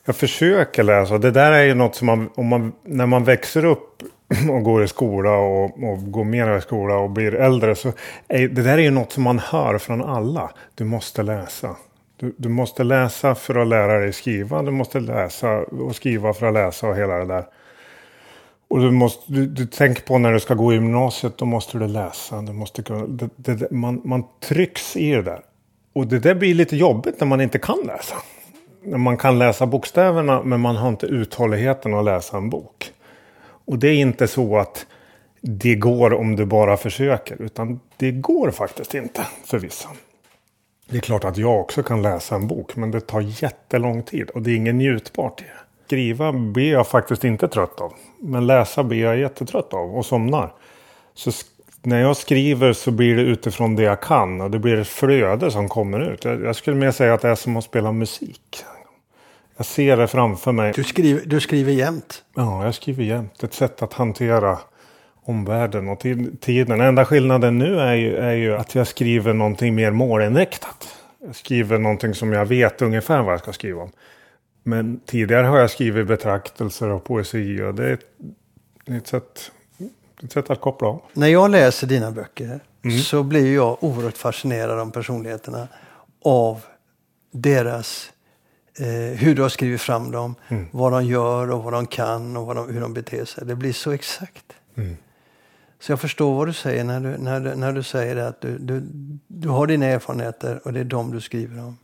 Jag 0.08 0.16
försöker 0.16 0.82
läsa. 0.82 1.18
Det 1.18 1.30
där 1.30 1.52
är 1.52 1.64
ju 1.64 1.74
något 1.74 1.94
som 1.94 2.06
man, 2.06 2.30
om 2.34 2.46
man, 2.46 2.72
när 2.84 3.06
man 3.06 3.24
växer 3.24 3.64
upp 3.64 4.02
och 4.50 4.62
går 4.62 4.84
i 4.84 4.88
skola 4.88 5.36
och, 5.36 5.64
och 5.64 6.12
går 6.12 6.24
mer 6.24 6.56
i 6.56 6.60
skola 6.60 6.96
och 6.96 7.10
blir 7.10 7.34
äldre. 7.34 7.74
Så 7.74 7.92
är, 8.28 8.48
det 8.48 8.62
där 8.62 8.78
är 8.78 8.82
ju 8.82 8.90
något 8.90 9.12
som 9.12 9.22
man 9.22 9.38
hör 9.38 9.78
från 9.78 10.04
alla. 10.04 10.50
Du 10.74 10.84
måste 10.84 11.22
läsa. 11.22 11.76
Du, 12.16 12.34
du 12.38 12.48
måste 12.48 12.84
läsa 12.84 13.34
för 13.34 13.54
att 13.54 13.68
lära 13.68 13.98
dig 13.98 14.12
skriva. 14.12 14.62
Du 14.62 14.70
måste 14.70 15.00
läsa 15.00 15.58
och 15.58 15.96
skriva 15.96 16.32
för 16.34 16.46
att 16.46 16.54
läsa 16.54 16.88
och 16.88 16.96
hela 16.96 17.14
det 17.14 17.26
där. 17.26 17.44
Och 18.68 18.80
du, 18.80 18.90
måste, 18.90 19.32
du, 19.32 19.46
du 19.46 19.66
tänker 19.66 20.02
på 20.02 20.18
när 20.18 20.32
du 20.32 20.40
ska 20.40 20.54
gå 20.54 20.72
i 20.72 20.74
gymnasiet, 20.74 21.38
då 21.38 21.44
måste 21.44 21.78
du 21.78 21.86
läsa. 21.86 22.42
Du 22.42 22.52
måste, 22.52 22.82
kunna- 22.82 23.06
det, 23.06 23.28
det, 23.36 23.70
man, 23.70 24.02
man 24.04 24.24
trycks 24.48 24.96
i 24.96 25.12
det 25.12 25.22
där. 25.22 25.40
Och 25.94 26.06
det 26.06 26.18
där 26.18 26.34
blir 26.34 26.54
lite 26.54 26.76
jobbigt 26.76 27.20
när 27.20 27.26
man 27.26 27.40
inte 27.40 27.58
kan 27.58 27.78
läsa. 27.86 28.16
När 28.88 28.98
man 28.98 29.16
kan 29.16 29.38
läsa 29.38 29.66
bokstäverna 29.66 30.42
men 30.42 30.60
man 30.60 30.76
har 30.76 30.88
inte 30.88 31.06
uthålligheten 31.06 31.94
att 31.94 32.04
läsa 32.04 32.36
en 32.36 32.50
bok. 32.50 32.92
Och 33.64 33.78
det 33.78 33.88
är 33.88 33.94
inte 33.94 34.28
så 34.28 34.58
att 34.58 34.86
det 35.40 35.74
går 35.74 36.14
om 36.14 36.36
du 36.36 36.44
bara 36.44 36.76
försöker. 36.76 37.42
Utan 37.42 37.80
det 37.96 38.10
går 38.10 38.50
faktiskt 38.50 38.94
inte 38.94 39.26
för 39.44 39.58
vissa. 39.58 39.88
Det 40.90 40.96
är 40.96 41.00
klart 41.00 41.24
att 41.24 41.36
jag 41.36 41.60
också 41.60 41.82
kan 41.82 42.02
läsa 42.02 42.34
en 42.34 42.46
bok. 42.46 42.76
Men 42.76 42.90
det 42.90 43.00
tar 43.00 43.20
jättelång 43.20 44.02
tid. 44.02 44.30
Och 44.30 44.42
det 44.42 44.50
är 44.50 44.56
inget 44.56 44.74
njutbart 44.74 45.40
i 45.40 45.44
det. 45.44 45.50
Skriva 45.86 46.32
blir 46.32 46.72
jag 46.72 46.88
faktiskt 46.88 47.24
inte 47.24 47.48
trött 47.48 47.80
av. 47.80 47.92
Men 48.18 48.46
läsa 48.46 48.84
blir 48.84 49.02
jag 49.02 49.18
jättetrött 49.18 49.74
av 49.74 49.96
och 49.96 50.06
somnar. 50.06 50.52
Så 51.14 51.30
när 51.82 52.00
jag 52.00 52.16
skriver 52.16 52.72
så 52.72 52.90
blir 52.90 53.16
det 53.16 53.22
utifrån 53.22 53.76
det 53.76 53.82
jag 53.82 54.02
kan. 54.02 54.40
Och 54.40 54.50
det 54.50 54.58
blir 54.58 54.76
ett 54.76 54.88
flöde 54.88 55.50
som 55.50 55.68
kommer 55.68 56.00
ut. 56.12 56.24
Jag 56.24 56.56
skulle 56.56 56.76
mer 56.76 56.90
säga 56.90 57.14
att 57.14 57.22
det 57.22 57.28
är 57.28 57.34
som 57.34 57.56
att 57.56 57.64
spela 57.64 57.92
musik. 57.92 58.64
Jag 59.58 59.66
ser 59.66 59.96
det 59.96 60.06
framför 60.06 60.52
mig. 60.52 60.72
Du 60.76 60.84
skriver, 60.84 61.22
du 61.26 61.40
skriver 61.40 61.72
jämt. 61.72 62.24
Ja, 62.34 62.64
jag 62.64 62.74
skriver 62.74 63.04
jämt. 63.04 63.42
Ett 63.42 63.54
sätt 63.54 63.82
att 63.82 63.92
hantera 63.92 64.58
omvärlden 65.22 65.88
och 65.88 66.00
tid- 66.00 66.40
tiden. 66.40 66.80
Enda 66.80 67.04
skillnaden 67.04 67.58
nu 67.58 67.80
är 67.80 67.94
ju, 67.94 68.16
är 68.16 68.32
ju 68.32 68.54
att 68.56 68.74
jag 68.74 68.86
skriver 68.86 69.32
någonting 69.34 69.74
mer 69.74 69.90
målinriktat. 69.90 70.88
Jag 71.26 71.36
skriver 71.36 71.78
någonting 71.78 72.14
som 72.14 72.32
jag 72.32 72.46
vet 72.46 72.82
ungefär 72.82 73.22
vad 73.22 73.32
jag 73.32 73.40
ska 73.40 73.52
skriva 73.52 73.82
om. 73.82 73.90
Men 74.62 75.00
tidigare 75.06 75.46
har 75.46 75.58
jag 75.58 75.70
skrivit 75.70 76.06
betraktelser 76.06 76.88
och 76.88 77.04
poesi 77.04 77.62
och 77.62 77.74
det 77.74 77.88
är 77.88 77.92
ett, 77.92 78.06
ett, 78.96 79.06
sätt, 79.06 79.50
ett 80.22 80.32
sätt 80.32 80.50
att 80.50 80.60
koppla 80.60 80.88
av. 80.88 81.02
När 81.12 81.28
jag 81.28 81.50
läser 81.50 81.86
dina 81.86 82.10
böcker 82.10 82.60
så 83.06 83.22
blir 83.22 83.54
jag 83.54 83.84
oerhört 83.84 84.16
fascinerad 84.16 84.78
av 84.80 84.90
personligheterna. 84.90 85.68
Av 86.24 86.60
deras, 87.32 88.10
hur 89.14 89.34
du 89.34 89.42
har 89.42 89.48
skrivit 89.48 89.80
fram 89.80 90.10
dem, 90.10 90.34
vad 90.70 90.92
de 90.92 91.04
gör 91.04 91.50
och 91.50 91.64
vad 91.64 91.72
de 91.72 91.86
kan 91.86 92.36
och 92.36 92.54
de, 92.54 92.72
hur 92.72 92.80
de 92.80 92.94
beter 92.94 93.24
sig. 93.24 93.46
Det 93.46 93.54
blir 93.54 93.72
så 93.72 93.90
exakt. 93.90 94.44
Så 95.80 95.92
jag 95.92 96.00
förstår 96.00 96.34
vad 96.34 96.48
du 96.48 96.52
säger 96.52 96.84
när 96.84 97.00
du, 97.00 97.18
när 97.18 97.40
du, 97.40 97.54
när 97.54 97.72
du 97.72 97.82
säger 97.82 98.16
att 98.16 98.40
du, 98.40 98.58
du, 98.58 98.82
du 99.26 99.48
har 99.48 99.66
dina 99.66 99.86
erfarenheter 99.86 100.60
och 100.64 100.72
det 100.72 100.80
är 100.80 100.84
dem 100.84 101.10
du 101.10 101.20
skriver 101.20 101.58
om. 101.58 101.78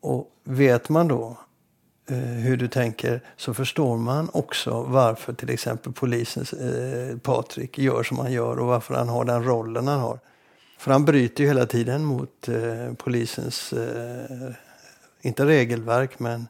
Och 0.00 0.30
vet 0.44 0.88
man 0.88 1.08
då 1.08 1.36
eh, 2.10 2.16
hur 2.18 2.56
du 2.56 2.68
tänker 2.68 3.20
så 3.36 3.54
förstår 3.54 3.96
man 3.96 4.30
också 4.32 4.82
varför 4.82 5.32
till 5.32 5.50
exempel 5.50 5.92
polisens 5.92 6.52
eh, 6.52 7.18
Patrik 7.18 7.78
gör 7.78 8.02
som 8.02 8.18
han 8.18 8.32
gör 8.32 8.58
och 8.58 8.66
varför 8.66 8.94
han 8.94 9.08
har 9.08 9.24
den 9.24 9.44
rollen 9.44 9.88
han 9.88 10.00
har. 10.00 10.18
För 10.78 10.90
han 10.92 11.04
bryter 11.04 11.44
ju 11.44 11.48
hela 11.48 11.66
tiden 11.66 12.04
mot 12.04 12.48
eh, 12.48 12.94
polisens, 12.96 13.72
eh, 13.72 14.50
inte 15.26 15.46
regelverk 15.46 16.18
men 16.18 16.48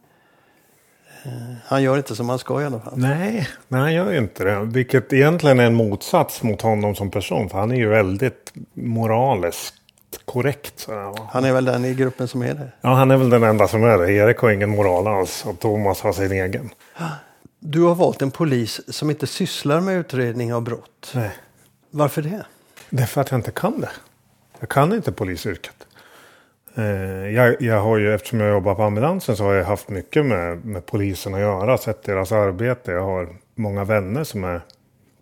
eh, 1.25 1.31
han 1.65 1.83
gör 1.83 1.97
inte 1.97 2.17
som 2.17 2.29
han 2.29 2.39
ska 2.39 2.63
i 2.63 2.65
alla 2.65 2.81
fall. 2.81 2.93
Nej, 2.97 3.49
nej, 3.69 3.81
han 3.81 3.95
gör 3.95 4.13
ju 4.13 4.19
inte 4.19 4.45
det. 4.45 4.61
Vilket 4.61 5.13
egentligen 5.13 5.61
är 5.61 5.67
en 5.67 5.75
motsats 5.75 6.43
mot 6.43 6.63
honom 6.63 6.95
som 6.95 7.11
person. 7.11 7.49
För 7.49 7.59
han 7.59 7.71
är 7.71 7.77
ju 7.77 7.89
väldigt 7.89 8.53
moraliskt 8.75 9.75
korrekt. 10.25 10.79
sådär? 10.81 11.13
Han 11.31 11.45
är 11.45 11.53
väl 11.53 11.65
den 11.65 11.85
i 11.85 11.95
gruppen 11.95 12.29
som 12.29 12.43
är 12.43 12.55
det. 12.55 12.73
Ja, 12.81 12.95
han 12.95 13.11
är 13.11 13.17
väl 13.17 13.31
den 13.31 13.43
enda 13.43 13.69
som 13.69 13.85
är 13.85 13.99
det. 13.99 14.13
Erik 14.13 14.39
har 14.39 14.51
ingen 14.51 14.71
moral 14.71 15.07
alls 15.07 15.47
och 15.47 15.61
Thomas 15.61 16.01
har 16.01 16.13
sin 16.13 16.33
egen. 16.33 16.71
Du 17.61 17.83
har 17.83 17.95
valt 17.95 18.23
en 18.23 18.31
polis 18.31 18.81
som 18.89 19.11
inte 19.11 19.27
sysslar 19.27 19.81
med 19.81 19.97
utredning 19.97 20.55
av 20.55 20.63
brott. 20.63 21.11
Nej. 21.15 21.31
Varför 21.91 22.23
det? 22.23 22.47
Det 22.91 23.03
är 23.03 23.07
för 23.07 23.21
att 23.21 23.31
jag 23.31 23.39
inte 23.39 23.51
kan 23.51 23.81
det. 23.81 23.91
Jag 24.61 24.69
kan 24.69 24.93
inte 24.93 25.13
polisyrket. 25.13 25.86
Eh, 26.79 27.31
jag, 27.35 27.63
jag 27.63 27.81
har 27.81 27.99
ju, 27.99 28.15
eftersom 28.15 28.41
jag 28.41 28.51
jobbar 28.51 28.75
på 28.75 28.83
ambulansen 28.83 29.37
så 29.37 29.45
har 29.45 29.55
jag 29.55 29.65
haft 29.65 29.89
mycket 29.89 30.27
med, 30.27 30.65
med 30.65 30.87
polisen 30.87 31.35
att 31.35 31.41
göra. 31.41 31.79
Sett 31.79 32.03
deras 32.03 32.33
arbete. 32.33 32.93
Jag 32.93 33.03
har 33.03 33.29
många 33.55 33.85
vänner 33.85 34.25
som 34.25 34.45
är 34.45 34.61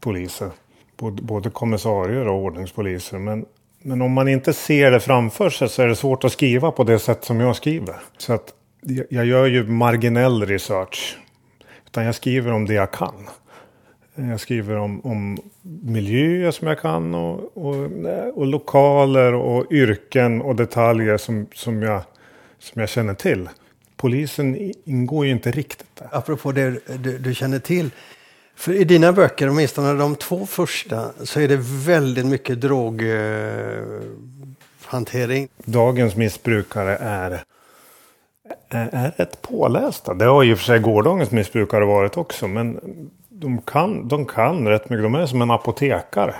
poliser. 0.00 0.50
Både, 0.96 1.22
både 1.22 1.50
kommissarier 1.50 2.28
och 2.28 2.42
ordningspoliser. 2.42 3.18
Men, 3.18 3.44
men 3.82 4.02
om 4.02 4.12
man 4.12 4.28
inte 4.28 4.52
ser 4.52 4.90
det 4.90 5.00
framför 5.00 5.50
sig 5.50 5.68
så 5.68 5.82
är 5.82 5.86
det 5.86 5.96
svårt 5.96 6.24
att 6.24 6.32
skriva 6.32 6.70
på 6.70 6.84
det 6.84 6.98
sätt 6.98 7.24
som 7.24 7.40
jag 7.40 7.56
skriver. 7.56 7.96
Så 8.18 8.32
att 8.32 8.54
jag, 8.80 9.06
jag 9.08 9.26
gör 9.26 9.46
ju 9.46 9.66
marginell 9.66 10.46
research. 10.46 11.18
Utan 11.86 12.04
jag 12.04 12.14
skriver 12.14 12.52
om 12.52 12.66
det 12.66 12.74
jag 12.74 12.90
kan. 12.90 13.14
Jag 14.14 14.40
skriver 14.40 14.76
om, 14.76 15.00
om 15.00 15.38
miljöer 15.82 16.50
som 16.50 16.68
jag 16.68 16.80
kan 16.80 17.14
och, 17.14 17.56
och, 17.56 17.74
och 18.34 18.46
lokaler 18.46 19.34
och 19.34 19.72
yrken 19.72 20.42
och 20.42 20.56
detaljer 20.56 21.16
som, 21.16 21.46
som, 21.54 21.82
jag, 21.82 22.02
som 22.58 22.80
jag 22.80 22.88
känner 22.88 23.14
till. 23.14 23.48
polisen 23.96 24.72
ingår 24.84 25.26
ju 25.26 25.32
inte 25.32 25.50
riktigt 25.50 25.88
där. 25.94 26.08
Apropå 26.12 26.52
det 26.52 26.80
du, 26.98 27.18
du 27.18 27.34
känner 27.34 27.58
till. 27.58 27.90
För 28.56 28.72
i 28.72 28.84
dina 28.84 29.12
böcker, 29.12 29.48
åtminstone 29.48 29.92
de 29.92 30.16
två 30.16 30.46
första, 30.46 31.10
så 31.22 31.40
är 31.40 31.48
det 31.48 31.58
väldigt 31.86 32.26
mycket 32.26 32.60
droghantering. 32.60 35.48
Dagens 35.64 36.16
missbrukare 36.16 36.96
är, 37.00 37.30
är, 38.68 38.88
är 38.92 39.12
rätt 39.16 39.42
pålästa. 39.42 40.14
Det 40.14 40.24
har 40.24 40.42
ju 40.42 40.56
för 40.56 40.64
sig 40.64 40.78
gårdagens 40.78 41.30
missbrukare 41.30 41.84
varit 41.84 42.16
också. 42.16 42.48
Men 42.48 42.80
de 43.36 43.62
kan, 43.62 44.08
de 44.08 44.26
kan 44.26 44.68
rätt 44.68 44.90
mycket. 44.90 45.02
De 45.02 45.14
är 45.14 45.26
som 45.26 45.42
en 45.42 45.50
apotekare. 45.50 46.34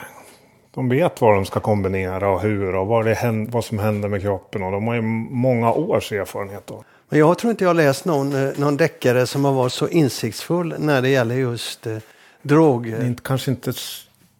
De 0.75 0.89
vet 0.89 1.21
vad 1.21 1.35
de 1.35 1.47
ska 1.47 1.61
kombinera 1.61 2.31
och 2.31 2.41
hur 2.41 2.75
och 2.75 2.87
vad, 2.87 3.05
det, 3.05 3.47
vad 3.49 3.65
som 3.65 3.79
händer 3.79 4.09
med 4.09 4.23
kroppen. 4.23 4.63
Och 4.63 4.73
de 4.73 4.87
har 4.87 4.95
ju 4.95 5.03
många 5.03 5.73
års 5.73 6.13
erfarenhet 6.13 6.71
av. 6.71 6.85
Men 7.09 7.19
jag 7.19 7.39
tror 7.39 7.51
inte 7.51 7.65
jag 7.65 7.69
har 7.69 7.75
läst 7.75 8.05
någon, 8.05 8.47
eh, 8.47 8.53
någon 8.57 8.77
deckare 8.77 9.27
som 9.27 9.45
har 9.45 9.53
varit 9.53 9.73
så 9.73 9.89
insiktsfull 9.89 10.75
när 10.79 11.03
det 11.03 11.09
gäller 11.09 11.35
just 11.35 11.87
eh, 11.87 11.97
droger. 12.43 13.07
Inte, 13.07 13.23
kanske 13.23 13.51
inte 13.51 13.73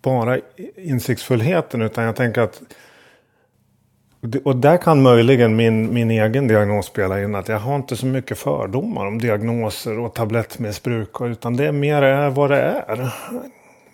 bara 0.03 0.39
insiktsfullheten 0.77 1.83
utan 1.83 2.05
jag 2.05 2.17
tänker 2.17 2.41
att 2.41 2.63
och 4.45 4.57
där 4.57 4.77
kan 4.77 5.03
möjligen 5.03 5.57
min, 5.57 5.95
min 5.95 6.11
egen 6.11 6.49
diagnos 6.49 6.87
spela 6.87 7.23
in. 7.23 7.35
Att 7.35 7.49
jag 7.49 7.59
har 7.59 7.77
inte 7.77 7.97
så 7.97 8.07
mycket 8.07 8.39
fördomar 8.39 9.07
om 9.07 9.19
diagnoser 9.19 9.99
och 9.99 10.15
tablettmissbruk. 10.15 11.21
Utan 11.21 11.57
det 11.57 11.67
är 11.67 11.73
mer 11.73 12.03
är 12.03 12.31
vad 12.31 12.51
det 12.51 12.61
är. 12.61 13.11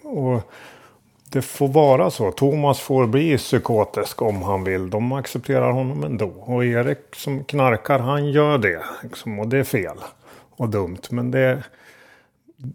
Och 0.02 0.42
det 1.32 1.42
får 1.42 1.68
vara 1.68 2.10
så. 2.10 2.30
Thomas 2.30 2.80
får 2.80 3.06
bli 3.06 3.36
psykotisk 3.36 4.22
om 4.22 4.42
han 4.42 4.64
vill. 4.64 4.90
De 4.90 5.12
accepterar 5.12 5.70
honom 5.70 6.04
ändå. 6.04 6.32
Och 6.38 6.64
Erik 6.64 6.98
som 7.16 7.44
knarkar, 7.44 7.98
han 7.98 8.26
gör 8.26 8.58
det. 8.58 8.82
Liksom, 9.02 9.38
och 9.38 9.48
det 9.48 9.58
är 9.58 9.64
fel 9.64 9.96
och 10.56 10.68
dumt. 10.68 11.02
Men 11.10 11.30
det, 11.30 11.62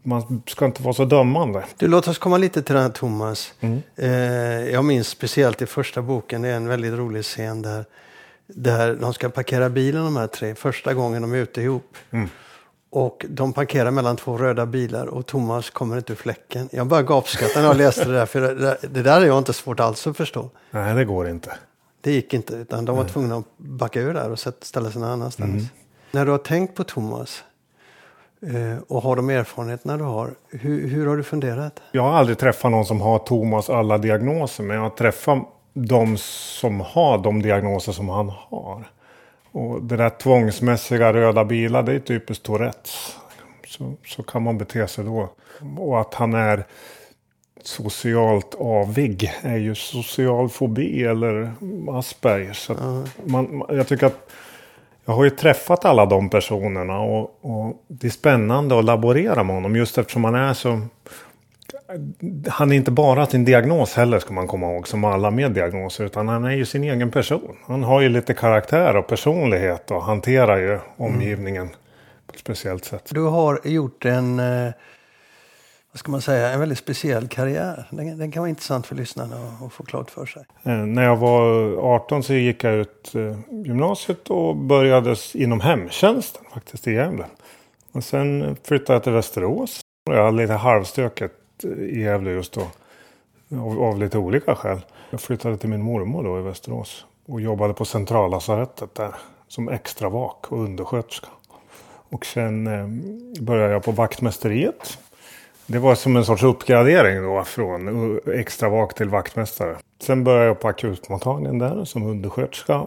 man 0.04 0.44
ska 0.48 0.66
inte 0.66 0.84
vara 0.84 0.94
så 0.94 1.06
dömande. 1.06 1.64
Du, 1.78 1.88
låt 1.88 2.08
oss 2.08 2.18
komma 2.18 2.38
lite 2.38 2.62
till 2.62 2.76
den 2.76 2.84
här 2.84 2.90
Thomas. 2.90 3.54
Mm. 3.60 3.82
Eh, 3.96 4.10
jag 4.74 4.86
minns 4.86 5.08
speciellt 5.08 5.62
i 5.62 5.66
första 5.66 6.02
boken, 6.02 6.42
det 6.42 6.50
är 6.50 6.56
en 6.56 6.68
väldigt 6.68 6.94
rolig 6.94 7.24
scen 7.24 7.62
där, 7.62 7.86
där 8.48 8.96
de 8.96 9.14
ska 9.14 9.30
parkera 9.30 9.70
bilen 9.70 10.04
de 10.06 10.18
här 10.18 10.28
tre, 10.28 10.56
första 10.56 10.94
gången 10.94 11.22
de 11.22 11.34
är 11.34 11.38
ute 11.38 11.62
ihop. 11.62 11.98
Mm. 12.12 12.30
Och 12.90 13.26
de 13.30 13.54
parkerar 13.54 13.92
mellan 13.92 14.16
två 14.18 14.38
röda 14.38 14.66
bilar 14.66 15.06
och 15.06 15.26
Thomas 15.26 15.70
kommer 15.70 15.98
inte 15.98 16.14
ur 16.14 16.18
fläcken. 16.18 16.70
Jag 16.72 16.88
bara 16.88 17.04
gapskrattade 17.04 17.62
när 17.62 17.68
jag 17.68 17.78
läste 17.78 18.06
det 18.06 18.14
där, 18.14 18.26
för 18.26 18.42
det, 18.42 18.78
det 18.82 19.02
där 19.02 19.22
är 19.22 19.26
jag 19.26 19.38
inte 19.38 19.54
svårt 19.54 19.80
alls 19.80 20.08
att 20.08 20.18
förstå. 20.18 20.50
Nej, 20.72 20.96
det 20.96 21.06
går 21.06 21.30
inte. 21.30 21.58
Det 22.02 22.12
gick 22.12 22.34
inte, 22.34 22.56
utan 22.56 22.86
de 22.86 22.96
var 22.96 23.04
Nej. 23.04 23.14
tvungna 23.14 23.36
att 23.36 23.46
backa 23.58 24.02
ur 24.02 24.14
där 24.14 24.32
och 24.32 24.40
ställa 24.40 24.92
sig 24.92 25.02
någon 25.02 25.10
annanstans. 25.10 25.52
Mm. 25.52 25.66
När 26.12 26.26
du 26.26 26.32
har 26.32 26.38
tänkt 26.38 26.76
på 26.76 26.84
Thomas, 26.84 27.44
och 28.88 29.02
har 29.02 29.16
de 29.16 29.30
erfarenheterna 29.30 29.98
du 29.98 30.04
har, 30.04 30.34
hur, 30.50 30.88
hur, 30.88 31.08
har 31.08 31.18
du 31.18 31.24
funderat? 31.24 31.82
Jag 31.92 32.02
har 32.02 32.12
aldrig 32.14 32.38
träffat 32.38 32.72
någon 32.72 32.86
som 32.86 33.02
har 33.02 33.20
Thomas 33.20 33.70
alla 33.70 33.98
diagnoser. 33.98 34.64
Men 34.64 34.76
jag 34.76 34.84
har 34.84 34.90
träffat 34.90 35.40
de 35.74 36.18
som 36.18 36.80
har 36.80 37.18
de 37.18 37.42
diagnoser 37.42 37.92
som 37.92 38.10
han 38.10 38.30
har. 38.30 38.84
Och 39.52 39.84
det 39.84 39.98
där 39.98 40.10
tvångsmässiga 40.10 41.14
röda 41.14 41.46
bilar, 41.46 41.84
det 41.84 41.94
är 41.94 42.00
typiskt 42.00 42.46
Tourettes. 42.46 43.16
Så, 43.68 43.94
så 44.06 44.24
kan 44.24 44.44
man 44.44 44.58
bete 44.58 44.88
sig 44.88 45.06
då. 45.06 45.30
Och 45.78 46.02
att 46.02 46.14
han 46.14 46.34
är 46.34 46.66
socialt 47.64 48.56
avig 48.60 49.32
är 49.42 49.58
ju 49.58 49.76
social 49.76 50.50
fobi 50.50 51.04
eller 51.04 51.52
Asperger. 51.92 52.54
Så 52.54 52.76
man, 53.26 53.64
jag 53.70 53.88
tycker 53.88 54.06
att 54.06 54.32
jag 55.06 55.14
har 55.14 55.24
ju 55.24 55.30
träffat 55.30 55.86
alla 55.86 56.06
de 56.06 56.30
personerna 56.30 57.00
och, 57.00 57.40
och, 57.42 57.84
det 57.88 58.08
är 58.08 58.12
spännande 58.12 58.80
att 58.80 58.86
laborera 58.86 59.44
med 59.44 59.56
honom 59.56 59.76
just 59.76 59.98
eftersom 59.98 60.24
han 60.24 60.36
är 60.36 60.54
så... 60.54 60.82
Han 62.48 62.72
är 62.72 62.76
inte 62.76 62.92
bara 62.92 63.26
sin 63.26 63.46
diagnos 63.46 63.94
heller 63.94 64.20
ska 64.20 64.34
man 64.34 64.48
komma 64.48 64.72
ihåg 64.72 64.88
som 64.88 65.04
alla 65.04 65.32
med 65.32 65.52
diagnoser 65.52 66.06
utan 66.06 66.28
han 66.28 66.46
är 66.46 66.52
ju 66.52 66.66
sin 66.66 66.84
egen 66.84 67.12
person. 67.12 67.58
Han 67.68 67.84
har 67.84 68.02
ju 68.02 68.10
lite 68.10 68.34
karaktär 68.34 68.96
och 68.96 69.08
personlighet 69.08 69.92
och 69.92 70.04
hanterar 70.04 70.58
ju 70.58 70.80
omgivningen 70.98 71.64
mm. 71.64 71.76
på 72.28 72.34
ett 72.34 72.40
speciellt 72.40 72.86
sätt. 72.86 73.10
Du 73.14 73.24
har 73.24 73.60
gjort 73.64 74.06
en 74.06 74.40
eh, 74.40 74.72
vad 75.96 76.00
ska 76.00 76.12
man 76.12 76.22
säga, 76.22 76.50
en 76.50 76.60
väldigt 76.60 76.78
speciell 76.78 77.28
karriär. 77.28 77.88
Den, 77.90 78.18
den 78.18 78.32
kan 78.32 78.42
vara 78.42 78.50
intressant 78.50 78.88
för 78.88 78.96
lyssnarna 78.96 79.36
att 79.66 79.74
få 79.74 79.84
klart 79.84 80.12
för 80.12 80.26
sig. 80.26 80.46
Eh, 80.64 80.72
när 80.72 81.04
jag 81.04 81.16
var 81.16 81.74
18 81.96 82.24
så 82.24 82.34
gick 82.34 82.64
jag 82.64 82.74
ut 82.74 83.16
eh, 83.16 83.38
gymnasiet 83.50 84.30
och 84.30 84.56
började 84.56 85.16
inom 85.34 85.62
hemtjänsten 85.62 86.44
faktiskt 86.54 86.88
i 86.88 86.94
Gävle. 86.94 87.26
Och 87.92 88.04
sen 88.04 88.42
eh, 88.42 88.56
flyttade 88.64 88.96
jag 88.96 89.04
till 89.04 89.12
Västerås. 89.12 89.82
Jag 90.10 90.26
hade 90.26 90.38
lite 90.38 90.54
halvstöket 90.54 91.32
i 91.80 92.02
Gävle 92.02 92.32
just 92.32 92.54
då. 92.54 92.68
Av, 93.58 93.84
av 93.84 94.00
lite 94.00 94.18
olika 94.18 94.56
skäl. 94.56 94.82
Jag 95.10 95.22
flyttade 95.22 95.58
till 95.58 95.70
min 95.70 95.82
mormor 95.82 96.24
då 96.24 96.40
i 96.40 96.42
Västerås. 96.42 97.06
Och 97.26 97.42
jobbade 97.42 97.74
på 97.74 97.86
centrallasarettet 97.86 98.96
där. 98.96 99.16
Som 99.48 99.70
extra 99.70 100.10
vak 100.10 100.52
och 100.52 100.60
undersköterska. 100.60 101.28
Och 102.10 102.26
sen 102.26 102.68
eh, 102.68 102.88
började 103.44 103.74
jag 103.74 103.84
på 103.84 103.92
vaktmästeriet 103.92 104.98
det 105.68 105.80
var 105.80 105.96
som 105.96 106.16
en 106.16 106.26
sorts 106.26 106.44
uppgradering 106.44 107.24
då 107.24 107.44
från 107.44 108.20
extra 108.34 108.70
vak 108.70 108.96
till 108.96 109.10
vaktmästare. 109.10 109.78
Sen 110.02 110.24
började 110.24 110.46
jag 110.46 110.60
på 110.60 110.68
akutmottagningen 110.68 111.60
där 111.60 111.86
som 111.86 112.04
undersköterska. 112.04 112.86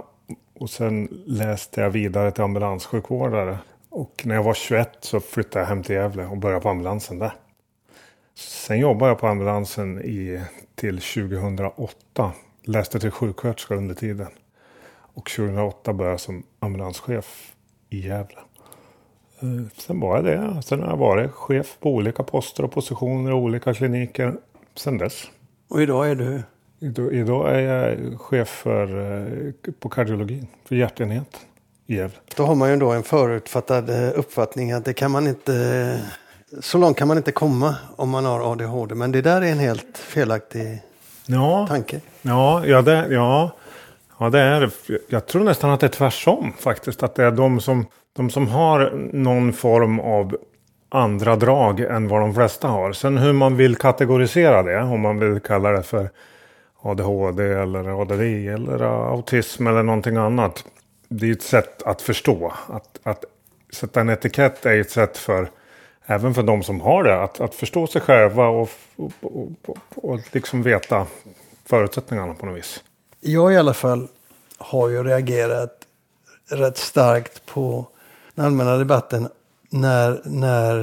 Och 0.54 0.70
sen 0.70 1.22
läste 1.26 1.80
jag 1.80 1.90
vidare 1.90 2.30
till 2.30 2.42
ambulanssjukvårdare. 2.42 3.58
Och 3.90 4.22
när 4.24 4.34
jag 4.34 4.42
var 4.42 4.54
21 4.54 4.90
så 5.00 5.20
flyttade 5.20 5.60
jag 5.60 5.68
hem 5.68 5.82
till 5.82 5.94
Gävle 5.94 6.26
och 6.26 6.36
började 6.36 6.62
på 6.62 6.68
ambulansen 6.68 7.18
där. 7.18 7.32
Sen 8.34 8.78
jobbade 8.78 9.10
jag 9.10 9.18
på 9.18 9.26
ambulansen 9.26 10.00
i, 10.00 10.42
till 10.74 11.00
2008. 11.00 12.32
Läste 12.64 13.00
till 13.00 13.10
sjuksköterska 13.10 13.74
under 13.74 13.94
tiden. 13.94 14.28
Och 15.14 15.30
2008 15.30 15.92
började 15.92 16.12
jag 16.12 16.20
som 16.20 16.42
ambulanschef 16.60 17.52
i 17.90 18.08
Gävle. 18.08 18.38
Eh, 19.40 19.48
sen 19.77 20.01
var 20.01 20.16
jag 20.16 20.24
det. 20.24 20.62
Sen 20.62 20.81
har 20.81 20.88
jag 20.88 20.96
varit 20.96 21.31
chef 21.31 21.77
på 21.81 21.90
olika 21.90 22.22
poster 22.22 22.64
och 22.64 22.72
positioner 22.72 23.31
i 23.31 23.35
olika 23.35 23.74
kliniker 23.74 24.35
sen 24.74 24.98
dess. 24.98 25.24
Och 25.68 25.83
idag 25.83 26.11
är 26.11 26.14
du? 26.14 26.42
Idag, 27.12 27.55
är 27.55 27.59
jag 27.59 28.20
chef 28.20 28.48
för, 28.48 29.16
eh, 29.27 29.72
på 29.81 29.88
kardiologin, 29.88 30.46
för 30.64 30.74
hjärtenheten 30.74 31.40
i 31.87 31.96
Gävle. 31.96 32.16
Då 32.37 32.42
har 32.42 32.55
man 32.55 32.70
ju 32.70 32.77
då 32.77 32.90
en 32.90 33.03
förutfattad 33.03 33.90
eh, 33.90 34.18
uppfattning 34.18 34.72
att 34.72 34.85
det 34.85 34.92
kan 34.92 35.11
man 35.11 35.27
inte... 35.27 36.01
Så 36.61 36.79
långt 36.79 36.96
kan 36.96 37.09
man 37.09 37.16
inte 37.16 37.33
komma 37.33 37.77
om 37.96 38.11
man 38.11 38.24
har 38.24 38.53
ADHD. 38.53 38.94
Men 38.94 39.12
det 39.12 39.22
där 39.22 39.42
är 39.42 39.53
en 39.53 39.59
helt 39.59 39.98
felaktig 39.98 40.83
ja, 41.27 41.66
tanke. 41.66 42.01
Ja, 42.22 42.66
ja, 42.66 42.83
det, 42.83 43.07
ja, 43.11 43.53
ja, 44.18 44.31
det 44.31 44.40
är 44.40 44.70
Jag 45.09 45.27
tror 45.27 45.44
nästan 45.44 45.70
att 45.70 45.81
det 45.81 45.87
är 45.87 45.90
tvärsom 45.90 46.53
faktiskt. 46.59 47.03
Att 47.03 47.14
det 47.14 47.24
är 47.24 47.31
de 47.31 47.61
som 47.61 47.87
de 48.18 48.31
som 48.31 48.48
har 48.48 49.09
någon 49.12 49.52
form 49.52 50.00
av 50.00 50.37
andra 50.88 51.37
drag 51.37 51.81
än 51.81 52.09
vad 52.09 52.20
de 52.20 52.35
flesta 52.35 52.68
har. 52.68 52.92
Sen 52.92 53.18
hur 53.18 53.33
man 53.33 53.57
vill 53.57 53.76
kategorisera 53.76 54.62
det, 54.62 54.81
om 54.81 55.00
man 55.00 55.18
vill 55.18 55.40
kalla 55.40 55.70
det 55.70 55.83
för 55.83 56.11
ADHD 56.83 57.44
eller 57.44 58.02
ADD 58.02 58.20
eller 58.54 58.83
autism 59.12 59.66
eller 59.66 59.83
någonting 59.83 60.16
annat. 60.16 60.64
Det 61.09 61.28
är 61.28 61.33
ett 61.33 61.42
sätt 61.42 61.83
att 61.83 62.02
förstå. 62.02 62.52
Att, 62.68 63.00
att 63.02 63.24
sätta 63.72 64.00
en 64.00 64.09
etikett 64.09 64.66
är 64.66 64.81
ett 64.81 64.90
sätt 64.90 65.16
för 65.16 65.50
även 66.07 66.35
för 66.35 66.42
de 66.42 66.62
som 66.62 66.81
har 66.81 67.04
det 67.04 67.22
att, 67.22 67.40
att 67.40 67.54
förstå 67.54 67.87
sig 67.87 68.00
själva 68.00 68.48
och, 68.48 68.70
och, 68.96 69.12
och, 69.66 69.78
och 69.94 70.20
liksom 70.33 70.62
veta 70.62 71.07
förutsättningarna 71.66 72.35
på 72.35 72.46
något 72.46 72.59
vis. 72.59 72.83
Jag 73.20 73.52
i 73.52 73.57
alla 73.57 73.74
fall 73.74 74.09
har 74.59 74.88
ju 74.88 75.04
reagerat 75.04 75.74
rätt 76.50 76.78
starkt 76.78 77.46
på 77.46 77.87
den 78.38 78.46
allmänna 78.46 78.77
debatten 78.77 79.29
när, 79.70 80.20
när 80.24 80.77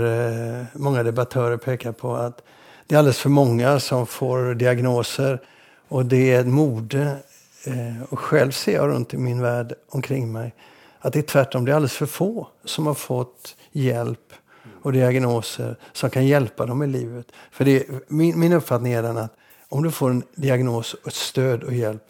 eh, 0.59 0.65
många 0.73 1.03
debattörer 1.03 1.57
pekar 1.57 1.91
på 1.91 2.15
att 2.15 2.41
det 2.87 2.95
är 2.95 2.99
alldeles 2.99 3.19
för 3.19 3.29
många 3.29 3.79
som 3.79 4.07
får 4.07 4.53
diagnoser 4.53 5.41
och 5.87 6.05
det 6.05 6.33
är 6.33 6.39
ett 6.39 6.47
mode. 6.47 7.17
Eh, 7.65 8.03
och 8.09 8.19
själv 8.19 8.51
ser 8.51 8.73
jag 8.73 8.89
runt 8.89 9.13
i 9.13 9.17
min 9.17 9.41
värld 9.41 9.73
omkring 9.89 10.31
mig 10.31 10.53
att 10.99 11.13
det 11.13 11.19
är 11.19 11.23
tvärtom, 11.23 11.65
det 11.65 11.71
är 11.71 11.75
alldeles 11.75 11.93
för 11.93 12.05
få 12.05 12.47
som 12.65 12.87
har 12.87 12.93
fått 12.93 13.55
hjälp 13.71 14.33
och 14.81 14.93
diagnoser 14.93 15.77
som 15.93 16.09
kan 16.09 16.25
hjälpa 16.25 16.65
dem 16.65 16.83
i 16.83 16.87
livet. 16.87 17.27
För 17.51 17.65
det, 17.65 17.85
min, 18.07 18.39
min 18.39 18.53
uppfattning 18.53 18.93
är 18.93 19.03
den 19.03 19.17
att 19.17 19.35
om 19.69 19.83
du 19.83 19.91
får 19.91 20.09
en 20.09 20.23
diagnos, 20.35 20.95
ett 21.07 21.13
stöd 21.13 21.63
och 21.63 21.73
hjälp 21.73 22.03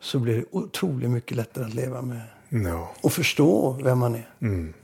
så 0.00 0.18
blir 0.18 0.36
det 0.36 0.44
otroligt 0.50 1.10
mycket 1.10 1.36
lättare 1.36 1.64
att 1.64 1.74
leva 1.74 2.02
med. 2.02 2.22
No. 2.48 2.88
Och 3.00 3.12
förstå 3.12 3.78
vem 3.82 3.98
man 3.98 4.14
är. 4.14 4.28
Mm. 4.42 4.74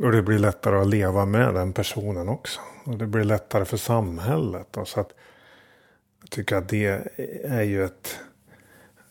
Och 0.00 0.12
det 0.12 0.22
blir 0.22 0.38
lättare 0.38 0.76
att 0.76 0.86
leva 0.86 1.24
med 1.24 1.54
den 1.54 1.72
personen 1.72 2.28
också. 2.28 2.60
Och 2.84 2.98
det 2.98 3.06
blir 3.06 3.24
lättare 3.24 3.64
för 3.64 3.76
samhället. 3.76 4.76
Och 4.76 4.88
så 4.88 5.00
att 5.00 5.10
jag 6.20 6.30
tycker 6.30 6.56
att 6.56 6.68
det 6.68 7.00
är 7.44 7.62
ju 7.62 7.84
ett, 7.84 8.18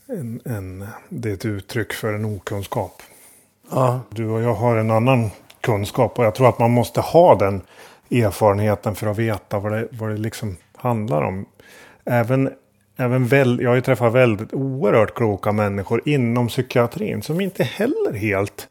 en, 0.06 0.42
en, 0.46 0.88
det 1.10 1.30
är 1.30 1.34
ett 1.34 1.46
uttryck 1.46 1.94
för 1.94 2.14
en 2.14 2.26
okunskap. 2.26 3.02
Ja. 3.72 4.00
Du 4.10 4.28
och 4.28 4.42
jag 4.42 4.54
har 4.54 4.78
en 4.78 4.92
annan 4.92 5.30
kunskap. 5.62 6.20
Och 6.20 6.26
jag 6.26 6.36
tror 6.36 6.50
att 6.50 6.60
man 6.60 6.72
måste 6.72 7.02
ha 7.02 7.36
den 7.36 7.62
erfarenheten 8.12 8.96
för 8.96 9.08
att 9.08 9.18
veta 9.18 9.60
vad 9.60 9.72
det, 9.72 9.88
vad 9.92 10.10
det 10.10 10.18
liksom 10.18 10.58
handlar 10.76 11.22
om. 11.22 11.46
Även, 12.06 12.54
även 12.98 13.28
väl, 13.28 13.60
jag 13.62 13.70
har 13.70 13.76
ju 13.76 13.82
träffat 13.82 14.14
väldigt 14.14 14.54
oerhört 14.54 15.16
kloka 15.16 15.52
människor 15.52 16.02
inom 16.06 16.48
psykiatrin 16.48 17.22
som 17.22 17.42
inte 17.42 17.64
heller 17.64 18.14
helt 18.14 18.68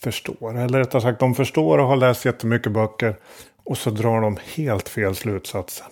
förstår. 0.00 0.58
Eller 0.58 0.78
rättare 0.78 1.02
sagt, 1.02 1.20
de 1.20 1.34
förstår 1.34 1.78
och 1.78 1.86
har 1.88 1.96
läst 1.96 2.24
jättemycket 2.24 2.72
böcker 2.72 3.16
och 3.64 3.78
så 3.78 3.90
drar 3.90 4.20
de 4.20 4.36
helt 4.54 4.88
fel 4.88 5.14
slutsatser. 5.14 5.86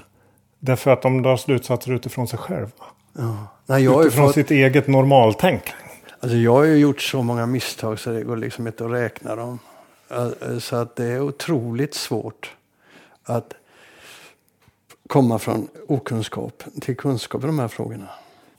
Därför 0.58 0.90
att 0.90 1.02
de 1.02 1.22
drar 1.22 1.36
slutsatser 1.36 1.92
utifrån 1.92 2.28
sig 2.28 2.38
själva. 2.38 2.70
Ja. 3.12 3.46
Nej, 3.66 3.84
Utifrån 3.84 4.26
fått, 4.26 4.34
sitt 4.34 4.50
eget 4.50 4.86
normaltänk. 4.86 5.62
alltså 6.20 6.36
jag 6.36 6.52
har 6.52 6.64
ju 6.64 6.76
gjort 6.76 7.02
så 7.02 7.22
många 7.22 7.46
misstag 7.46 7.98
så 7.98 8.10
det 8.10 8.22
går 8.22 8.36
liksom 8.36 8.66
inte 8.66 8.84
att 8.84 8.90
räkna 8.90 9.36
dem. 9.36 9.58
Så 10.60 10.76
att 10.76 10.96
det 10.96 11.04
är 11.04 11.20
otroligt 11.20 11.94
svårt 11.94 12.50
att 13.24 13.52
komma 15.08 15.38
från 15.38 15.68
okunskap 15.88 16.62
till 16.80 16.96
kunskap 16.96 17.44
i 17.44 17.46
de 17.46 17.58
här 17.58 17.68
frågorna. 17.68 18.08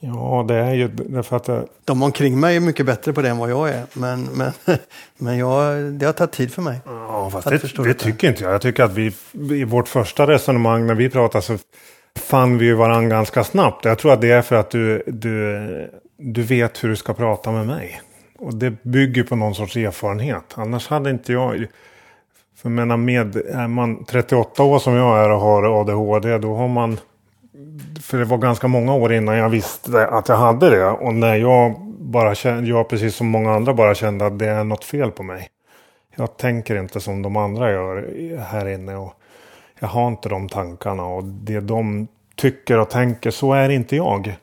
Ja, 0.00 0.44
det 0.48 0.54
är 0.54 0.74
ju 0.74 0.88
därför 0.88 1.36
att 1.36 1.44
det, 1.44 1.66
De 1.84 2.02
omkring 2.02 2.40
mig 2.40 2.56
är 2.56 2.60
mycket 2.60 2.86
bättre 2.86 3.12
på 3.12 3.22
det 3.22 3.28
än 3.28 3.38
vad 3.38 3.50
jag 3.50 3.68
är. 3.68 3.84
Men, 3.92 4.24
men, 4.24 4.52
men 5.18 5.38
jag, 5.38 5.84
det 5.92 6.06
har 6.06 6.12
tagit 6.12 6.32
tid 6.32 6.52
för 6.52 6.62
mig. 6.62 6.80
Ja, 6.86 7.30
fast 7.32 7.48
det, 7.48 7.58
det 7.76 7.84
detta. 7.84 8.04
tycker 8.04 8.28
inte 8.28 8.44
jag. 8.44 8.52
Jag 8.52 8.62
tycker 8.62 8.82
att 8.82 8.92
vi 8.92 9.12
i 9.32 9.64
vårt 9.64 9.88
första 9.88 10.26
resonemang 10.26 10.86
när 10.86 10.94
vi 10.94 11.10
pratade 11.10 11.42
så 11.42 11.58
fann 12.18 12.58
vi 12.58 12.64
ju 12.64 12.74
varandra 12.74 13.08
ganska 13.08 13.44
snabbt. 13.44 13.84
Jag 13.84 13.98
tror 13.98 14.12
att 14.12 14.20
det 14.20 14.30
är 14.30 14.42
för 14.42 14.56
att 14.56 14.70
du, 14.70 15.02
du, 15.06 15.90
du 16.16 16.42
vet 16.42 16.84
hur 16.84 16.88
du 16.88 16.96
ska 16.96 17.14
prata 17.14 17.52
med 17.52 17.66
mig. 17.66 18.00
Och 18.38 18.54
det 18.54 18.82
bygger 18.82 19.22
på 19.22 19.36
någon 19.36 19.54
sorts 19.54 19.76
erfarenhet. 19.76 20.44
Annars 20.54 20.88
hade 20.88 21.10
inte 21.10 21.32
jag... 21.32 21.66
För 22.56 22.68
menar 22.68 22.96
med, 22.96 23.36
är 23.36 23.68
man 23.68 24.04
38 24.04 24.62
år 24.62 24.78
som 24.78 24.94
jag 24.94 25.24
är 25.24 25.30
och 25.30 25.40
har 25.40 25.80
ADHD 25.80 26.38
då 26.38 26.54
har 26.54 26.68
man... 26.68 27.00
För 28.08 28.18
det 28.18 28.24
var 28.24 28.38
ganska 28.38 28.68
många 28.68 28.94
år 28.94 29.12
innan 29.12 29.36
jag 29.36 29.48
visste 29.48 30.06
att 30.06 30.28
jag 30.28 30.36
hade 30.36 30.70
det. 30.70 30.84
Och 30.86 31.14
när 31.14 31.34
jag 31.34 31.74
bara 31.98 32.34
kände, 32.34 32.70
jag 32.70 32.88
precis 32.88 33.16
som 33.16 33.26
många 33.26 33.54
andra 33.54 33.74
bara 33.74 33.94
kände 33.94 34.26
att 34.26 34.38
det 34.38 34.48
är 34.48 34.64
något 34.64 34.84
fel 34.84 35.10
på 35.10 35.22
mig. 35.22 35.48
Jag 36.16 36.36
tänker 36.36 36.80
inte 36.80 37.00
som 37.00 37.22
de 37.22 37.36
andra 37.36 37.70
gör 37.70 38.08
här 38.50 38.68
inne. 38.68 38.96
Och 38.96 39.14
jag 39.78 39.88
har 39.88 40.08
inte 40.08 40.28
de 40.28 40.48
tankarna. 40.48 41.04
Och 41.04 41.24
det 41.24 41.60
de 41.60 42.08
tycker 42.36 42.78
och 42.78 42.90
tänker, 42.90 43.30
så 43.30 43.52
är 43.52 43.68
inte 43.68 43.96
jag. 43.96 44.36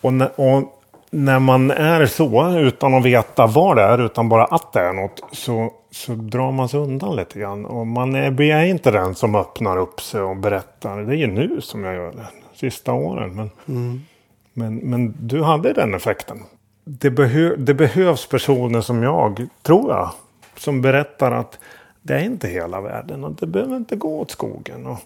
Och 0.00 0.12
när, 0.12 0.40
och 0.40 0.62
när 1.10 1.38
man 1.38 1.70
är 1.70 2.06
så, 2.06 2.58
utan 2.58 2.94
att 2.94 3.04
veta 3.04 3.46
vad 3.46 3.76
det 3.76 3.82
är, 3.82 3.98
utan 3.98 4.28
bara 4.28 4.44
att 4.44 4.72
det 4.72 4.80
är 4.80 4.92
något, 4.92 5.20
så, 5.32 5.70
så 5.90 6.12
drar 6.12 6.52
man 6.52 6.68
sig 6.68 6.80
undan 6.80 7.16
lite 7.16 7.38
grann. 7.38 7.66
Och 7.66 7.86
man 7.86 8.14
är, 8.14 8.40
är 8.40 8.64
inte 8.64 8.90
den 8.90 9.14
som 9.14 9.34
öppnar 9.34 9.76
upp 9.76 10.00
sig 10.00 10.20
och 10.20 10.36
berättar. 10.36 11.02
Det 11.02 11.12
är 11.12 11.18
ju 11.18 11.26
nu 11.26 11.60
som 11.60 11.84
jag 11.84 11.94
gör 11.94 12.12
det, 12.12 12.41
sista 12.62 12.92
åren. 12.92 13.50
Men, 13.64 14.06
men, 14.52 14.76
men 14.76 15.14
du 15.18 15.42
hade 15.42 15.72
den 15.72 15.94
effekten. 15.94 16.38
Det, 16.84 17.10
behö, 17.10 17.56
det 17.56 17.74
behövs 17.74 18.26
personer 18.26 18.80
som 18.80 19.02
jag, 19.02 19.46
tror 19.62 19.92
jag, 19.92 20.10
som 20.56 20.82
berättar 20.82 21.32
att 21.32 21.58
det 22.02 22.14
är 22.14 22.24
inte 22.24 22.48
hela 22.48 22.80
världen 22.80 23.24
och 23.24 23.32
det 23.32 23.46
behöver 23.46 23.76
inte 23.76 23.96
gå 23.96 24.20
åt 24.20 24.30
skogen. 24.30 24.86
Och 24.86 24.98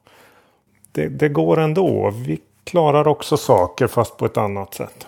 det, 0.92 1.08
det 1.08 1.28
går 1.28 1.58
ändå. 1.60 2.10
Vi 2.10 2.40
klarar 2.64 3.08
också 3.08 3.36
saker 3.36 3.86
fast 3.86 4.16
på 4.16 4.26
ett 4.26 4.36
annat 4.36 4.74
sätt. 4.74 5.06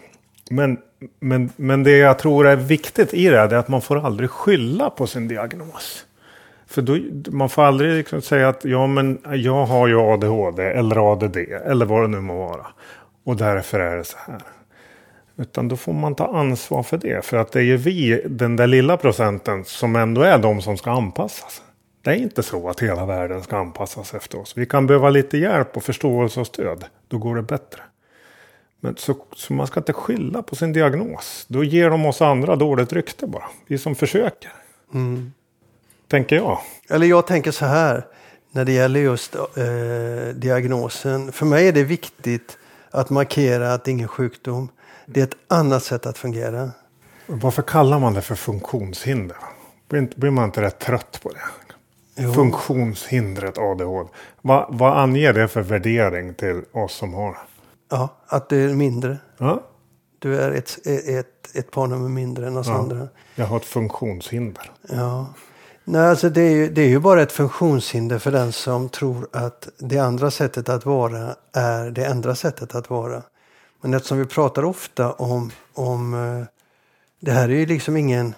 Men, 0.50 0.78
men, 1.20 1.50
men 1.56 1.82
det 1.82 1.96
jag 1.96 2.18
tror 2.18 2.46
är 2.46 2.56
viktigt 2.56 3.14
i 3.14 3.28
det 3.28 3.38
är 3.38 3.54
att 3.54 3.68
man 3.68 3.82
får 3.82 4.06
aldrig 4.06 4.30
skylla 4.30 4.90
på 4.90 5.06
sin 5.06 5.28
diagnos. 5.28 6.04
För 6.68 6.82
då, 6.82 6.98
man 7.30 7.48
får 7.48 7.62
aldrig 7.62 7.96
liksom 7.96 8.22
säga 8.22 8.48
att 8.48 8.64
ja, 8.64 8.86
men 8.86 9.18
jag 9.34 9.66
har 9.66 9.88
ju 9.88 10.00
ADHD 10.00 10.62
eller 10.62 11.12
ADD 11.12 11.36
eller 11.36 11.86
vad 11.86 12.02
det 12.02 12.08
nu 12.08 12.20
må 12.20 12.38
vara. 12.38 12.66
Och 13.24 13.36
därför 13.36 13.80
är 13.80 13.96
det 13.96 14.04
så 14.04 14.18
här. 14.26 14.42
Utan 15.36 15.68
då 15.68 15.76
får 15.76 15.92
man 15.92 16.14
ta 16.14 16.26
ansvar 16.26 16.82
för 16.82 16.98
det. 16.98 17.24
För 17.24 17.36
att 17.36 17.52
det 17.52 17.58
är 17.58 17.64
ju 17.64 17.76
vi, 17.76 18.22
den 18.26 18.56
där 18.56 18.66
lilla 18.66 18.96
procenten, 18.96 19.64
som 19.64 19.96
ändå 19.96 20.22
är 20.22 20.38
de 20.38 20.62
som 20.62 20.76
ska 20.76 20.90
anpassas. 20.90 21.62
Det 22.02 22.10
är 22.10 22.14
inte 22.14 22.42
så 22.42 22.68
att 22.68 22.80
hela 22.80 23.06
världen 23.06 23.42
ska 23.42 23.56
anpassas 23.56 24.14
efter 24.14 24.40
oss. 24.40 24.56
Vi 24.56 24.66
kan 24.66 24.86
behöva 24.86 25.10
lite 25.10 25.38
hjälp 25.38 25.76
och 25.76 25.82
förståelse 25.82 26.40
och 26.40 26.46
stöd. 26.46 26.84
Då 27.08 27.18
går 27.18 27.36
det 27.36 27.42
bättre. 27.42 27.82
Men 28.80 28.96
så, 28.96 29.16
så 29.32 29.52
man 29.52 29.66
ska 29.66 29.80
inte 29.80 29.92
skylla 29.92 30.42
på 30.42 30.56
sin 30.56 30.72
diagnos. 30.72 31.46
Då 31.48 31.64
ger 31.64 31.90
de 31.90 32.06
oss 32.06 32.22
andra 32.22 32.56
dåligt 32.56 32.92
rykte 32.92 33.26
bara. 33.26 33.44
Vi 33.66 33.78
som 33.78 33.94
försöker. 33.94 34.52
Mm. 34.94 35.32
Tänker 36.08 36.36
jag. 36.36 36.58
Eller 36.88 37.06
jag 37.06 37.26
tänker 37.26 37.50
så 37.50 37.64
här. 37.66 38.06
När 38.50 38.64
det 38.64 38.72
gäller 38.72 39.00
just 39.00 39.34
eh, 39.34 40.34
diagnosen. 40.34 41.32
För 41.32 41.46
mig 41.46 41.68
är 41.68 41.72
det 41.72 41.84
viktigt 41.84 42.58
att 42.90 43.10
markera 43.10 43.72
att 43.74 43.84
det 43.84 43.90
är 43.90 43.92
ingen 43.92 44.08
sjukdom. 44.08 44.68
Det 45.06 45.20
är 45.20 45.24
ett 45.24 45.36
annat 45.48 45.82
sätt 45.84 46.06
att 46.06 46.18
fungera. 46.18 46.70
Varför 47.26 47.62
kallar 47.62 47.98
man 47.98 48.14
det 48.14 48.22
för 48.22 48.34
funktionshinder? 48.34 49.36
Blir, 49.88 50.30
man 50.30 50.44
inte 50.44 50.62
rätt 50.62 50.78
trött 50.78 51.20
på 51.22 51.28
det? 51.28 51.38
Jo. 52.16 52.32
Funktionshindret 52.32 53.58
ADHD. 53.58 54.10
Va, 54.42 54.66
vad 54.70 54.98
anger 54.98 55.32
det 55.32 55.48
för 55.48 55.60
värdering 55.62 56.34
till 56.34 56.62
oss 56.72 56.94
som 56.94 57.14
har 57.14 57.30
det? 57.30 57.38
Ja, 57.90 58.08
att 58.26 58.48
det 58.48 58.56
är 58.56 58.68
mindre. 58.74 59.18
Ja, 59.38 59.62
Du 60.18 60.40
är 60.40 60.50
ett, 60.52 60.78
ett, 61.08 61.56
ett 61.56 61.70
par 61.70 61.86
nummer 61.86 62.08
mindre 62.08 62.46
än 62.46 62.56
oss 62.56 62.66
Ja. 62.66 62.74
andra. 62.78 63.08
jag 63.34 63.46
har 63.46 63.56
ett 63.56 63.64
funktionshinder. 63.64 64.70
Ja. 64.88 65.26
Nej, 65.90 66.06
alltså 66.06 66.30
det, 66.30 66.42
är 66.42 66.50
ju, 66.50 66.70
det 66.70 66.82
är 66.82 66.88
ju 66.88 66.98
bara 66.98 67.22
ett 67.22 67.32
funktionshinder 67.32 68.18
för 68.18 68.32
den 68.32 68.52
som 68.52 68.88
tror 68.88 69.28
att 69.32 69.68
det 69.78 69.98
andra 69.98 70.30
sättet 70.30 70.68
att 70.68 70.86
vara 70.86 71.36
är 71.52 71.90
det 71.90 72.06
andra 72.06 72.34
sättet 72.34 72.74
att 72.74 72.90
vara. 72.90 73.22
Men 73.80 73.94
eftersom 73.94 74.18
vi 74.18 74.24
pratar 74.24 74.64
ofta 74.64 75.12
om, 75.12 75.50
om 75.74 76.14
eh, 76.14 76.46
det 77.20 77.32
här 77.32 77.48
är 77.48 77.54
ju 77.54 77.66
liksom 77.66 77.96
ingen... 77.96 78.34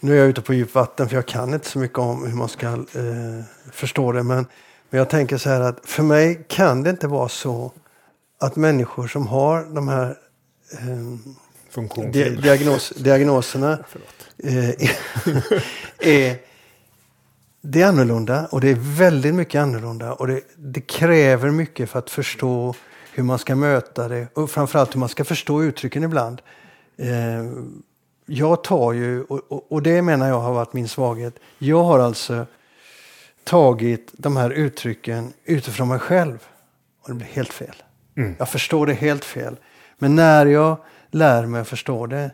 Nu 0.00 0.12
är 0.12 0.18
jag 0.18 0.28
ute 0.28 0.42
på 0.42 0.54
djupt 0.54 0.74
vatten 0.74 1.08
för 1.08 1.16
jag 1.16 1.26
kan 1.26 1.54
inte 1.54 1.68
så 1.68 1.78
mycket 1.78 1.98
om 1.98 2.26
hur 2.26 2.34
man 2.34 2.48
ska 2.48 2.66
eh, 2.66 3.44
förstå 3.72 4.12
det. 4.12 4.22
Men, 4.22 4.46
men 4.90 4.98
jag 4.98 5.10
tänker 5.10 5.36
så 5.36 5.50
här 5.50 5.60
att 5.60 5.80
för 5.84 6.02
mig 6.02 6.44
kan 6.48 6.82
det 6.82 6.90
inte 6.90 7.06
vara 7.06 7.28
så 7.28 7.72
att 8.40 8.56
människor 8.56 9.06
som 9.06 9.26
har 9.26 9.64
de 9.74 9.88
här 9.88 10.18
eh, 10.72 12.10
Di 12.12 12.30
diagnos, 12.30 12.92
diagnoserna 12.96 13.78
eh, 14.38 14.68
är, 15.98 16.53
det 17.66 17.82
är 17.82 17.86
annorlunda 17.86 18.46
och 18.46 18.60
det 18.60 18.70
är 18.70 18.76
väldigt 18.80 19.34
mycket 19.34 19.62
annorlunda 19.62 20.12
och 20.12 20.26
det, 20.26 20.40
det 20.56 20.80
kräver 20.80 21.50
mycket 21.50 21.90
för 21.90 21.98
att 21.98 22.10
förstå 22.10 22.74
hur 23.12 23.22
man 23.22 23.38
ska 23.38 23.56
möta 23.56 24.08
det 24.08 24.28
och 24.34 24.50
framförallt 24.50 24.94
hur 24.94 25.00
man 25.00 25.08
ska 25.08 25.24
förstå 25.24 25.62
uttrycken 25.62 26.04
ibland. 26.04 26.42
Eh, 26.96 27.44
jag 28.26 28.64
tar 28.64 28.92
ju, 28.92 29.22
och, 29.22 29.40
och, 29.48 29.72
och 29.72 29.82
det 29.82 30.02
menar 30.02 30.28
jag 30.28 30.40
har 30.40 30.52
varit 30.52 30.72
min 30.72 30.88
svaghet, 30.88 31.34
jag 31.58 31.84
har 31.84 31.98
alltså 31.98 32.46
tagit 33.44 34.12
de 34.12 34.36
här 34.36 34.50
uttrycken 34.50 35.32
utifrån 35.44 35.88
mig 35.88 35.98
själv 35.98 36.38
och 37.02 37.08
det 37.08 37.14
blir 37.14 37.26
helt 37.26 37.52
fel. 37.52 37.74
Jag 38.38 38.48
förstår 38.48 38.86
det 38.86 38.94
helt 38.94 39.24
fel. 39.24 39.56
Men 39.98 40.16
när 40.16 40.46
jag 40.46 40.76
lär 41.10 41.46
mig 41.46 41.60
att 41.60 41.68
förstå 41.68 42.06
det 42.06 42.30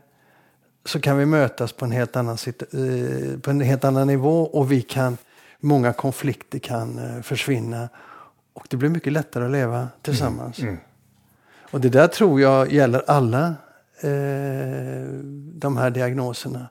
så 0.85 1.01
kan 1.01 1.19
vi 1.19 1.27
mötas 1.27 1.73
på 1.73 1.85
en 1.85 1.93
helt 1.93 2.17
annan, 2.17 2.37
eh, 2.47 3.39
på 3.41 3.51
en 3.51 3.61
helt 3.61 3.85
annan 3.85 4.07
nivå 4.07 4.43
och 4.43 4.73
vi 4.73 4.83
kan, 4.83 5.17
många 5.61 5.93
konflikter 5.93 6.59
kan 6.59 6.99
eh, 6.99 7.23
försvinna 7.23 7.89
och 8.55 8.67
det 8.71 8.77
blir 8.77 8.89
mycket 8.89 9.13
lättare 9.13 9.45
att 9.45 9.51
leva 9.51 9.89
tillsammans. 10.03 10.61
Och 11.71 11.81
det 11.81 11.89
där 11.89 12.07
tror 12.07 12.41
jag 12.41 12.73
gäller 12.73 13.03
alla 13.07 13.47
eh, 14.01 15.09
de 15.55 15.77
här 15.77 15.91
diagnoserna. 15.91 16.67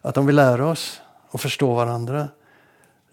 Att 0.00 0.16
om 0.16 0.26
vi 0.26 0.32
lär 0.32 0.60
oss 0.60 1.00
att 1.30 1.40
förstå 1.40 1.74
varandra 1.74 2.28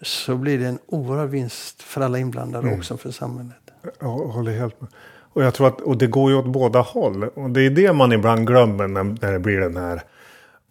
så 0.02 0.36
blir 0.36 0.58
det 0.58 0.66
en 0.66 0.78
oerhörd 0.86 1.28
vinst 1.30 1.82
för 1.82 2.00
alla 2.00 2.18
inblandade 2.18 2.68
och 2.68 2.78
också 2.78 2.96
för 2.96 3.10
samhället. 3.10 3.56
Jag 4.00 4.08
håller 4.08 4.52
helt 4.52 4.80
med. 4.80 4.90
Och 5.34 5.44
jag 5.44 5.54
tror 5.54 5.68
att 5.68 5.80
och 5.80 5.96
det 5.96 6.06
går 6.06 6.30
ju 6.30 6.36
åt 6.36 6.46
båda 6.46 6.80
håll. 6.80 7.24
Och 7.24 7.50
det 7.50 7.60
är 7.60 7.70
det 7.70 7.92
man 7.92 8.12
ibland 8.12 8.46
glömmer 8.46 8.88
när, 8.88 9.04
när 9.04 9.32
det 9.32 9.38
blir 9.38 9.60
den 9.60 9.76
här 9.76 10.02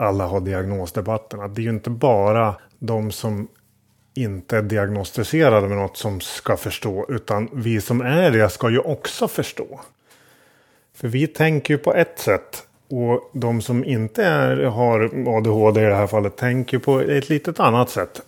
alla 0.02 0.28
har 0.28 0.40
diagnosdebatten. 0.40 1.42
Att 1.42 1.56
det 1.56 1.62
är 1.62 1.64
ju 1.64 1.70
inte 1.70 1.90
bara 1.90 2.56
de 2.80 3.12
som 3.12 3.48
inte 4.14 4.58
är 4.58 4.62
diagnostiserade 4.62 5.68
med 5.68 5.78
något 5.78 5.98
som 5.98 6.22
ska 6.22 6.58
förstå. 6.58 7.06
Utan 7.10 7.50
vi 7.54 7.82
som 7.82 8.02
är 8.02 8.32
det 8.32 8.50
ska 8.50 8.70
ju 8.70 8.80
också 8.80 9.28
förstå. 9.28 9.80
För 10.96 11.08
vi 11.08 11.28
tänker 11.28 11.74
ju 11.74 11.78
på 11.78 11.94
ett 11.94 12.20
sätt. 12.20 12.68
Och 12.90 13.32
de 13.34 13.62
som 13.62 13.86
inte 13.86 14.24
är, 14.24 14.58
har 14.58 15.00
ADHD 15.38 15.82
i 15.82 15.86
det 15.86 15.96
här 15.96 16.08
fallet 16.08 16.38
tänker 16.38 16.80
på 16.80 17.00
ett 17.00 17.30
litet 17.30 17.60
annat 17.60 17.90
sätt. 17.90 18.22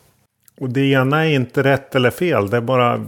Och 0.59 0.69
det 0.69 0.91
ena 0.91 1.25
är 1.25 1.29
inte 1.29 1.63
rätt 1.63 1.95
eller 1.95 2.11
fel. 2.11 2.49
Det 2.49 2.57
är 2.57 2.61
bara 2.61 3.05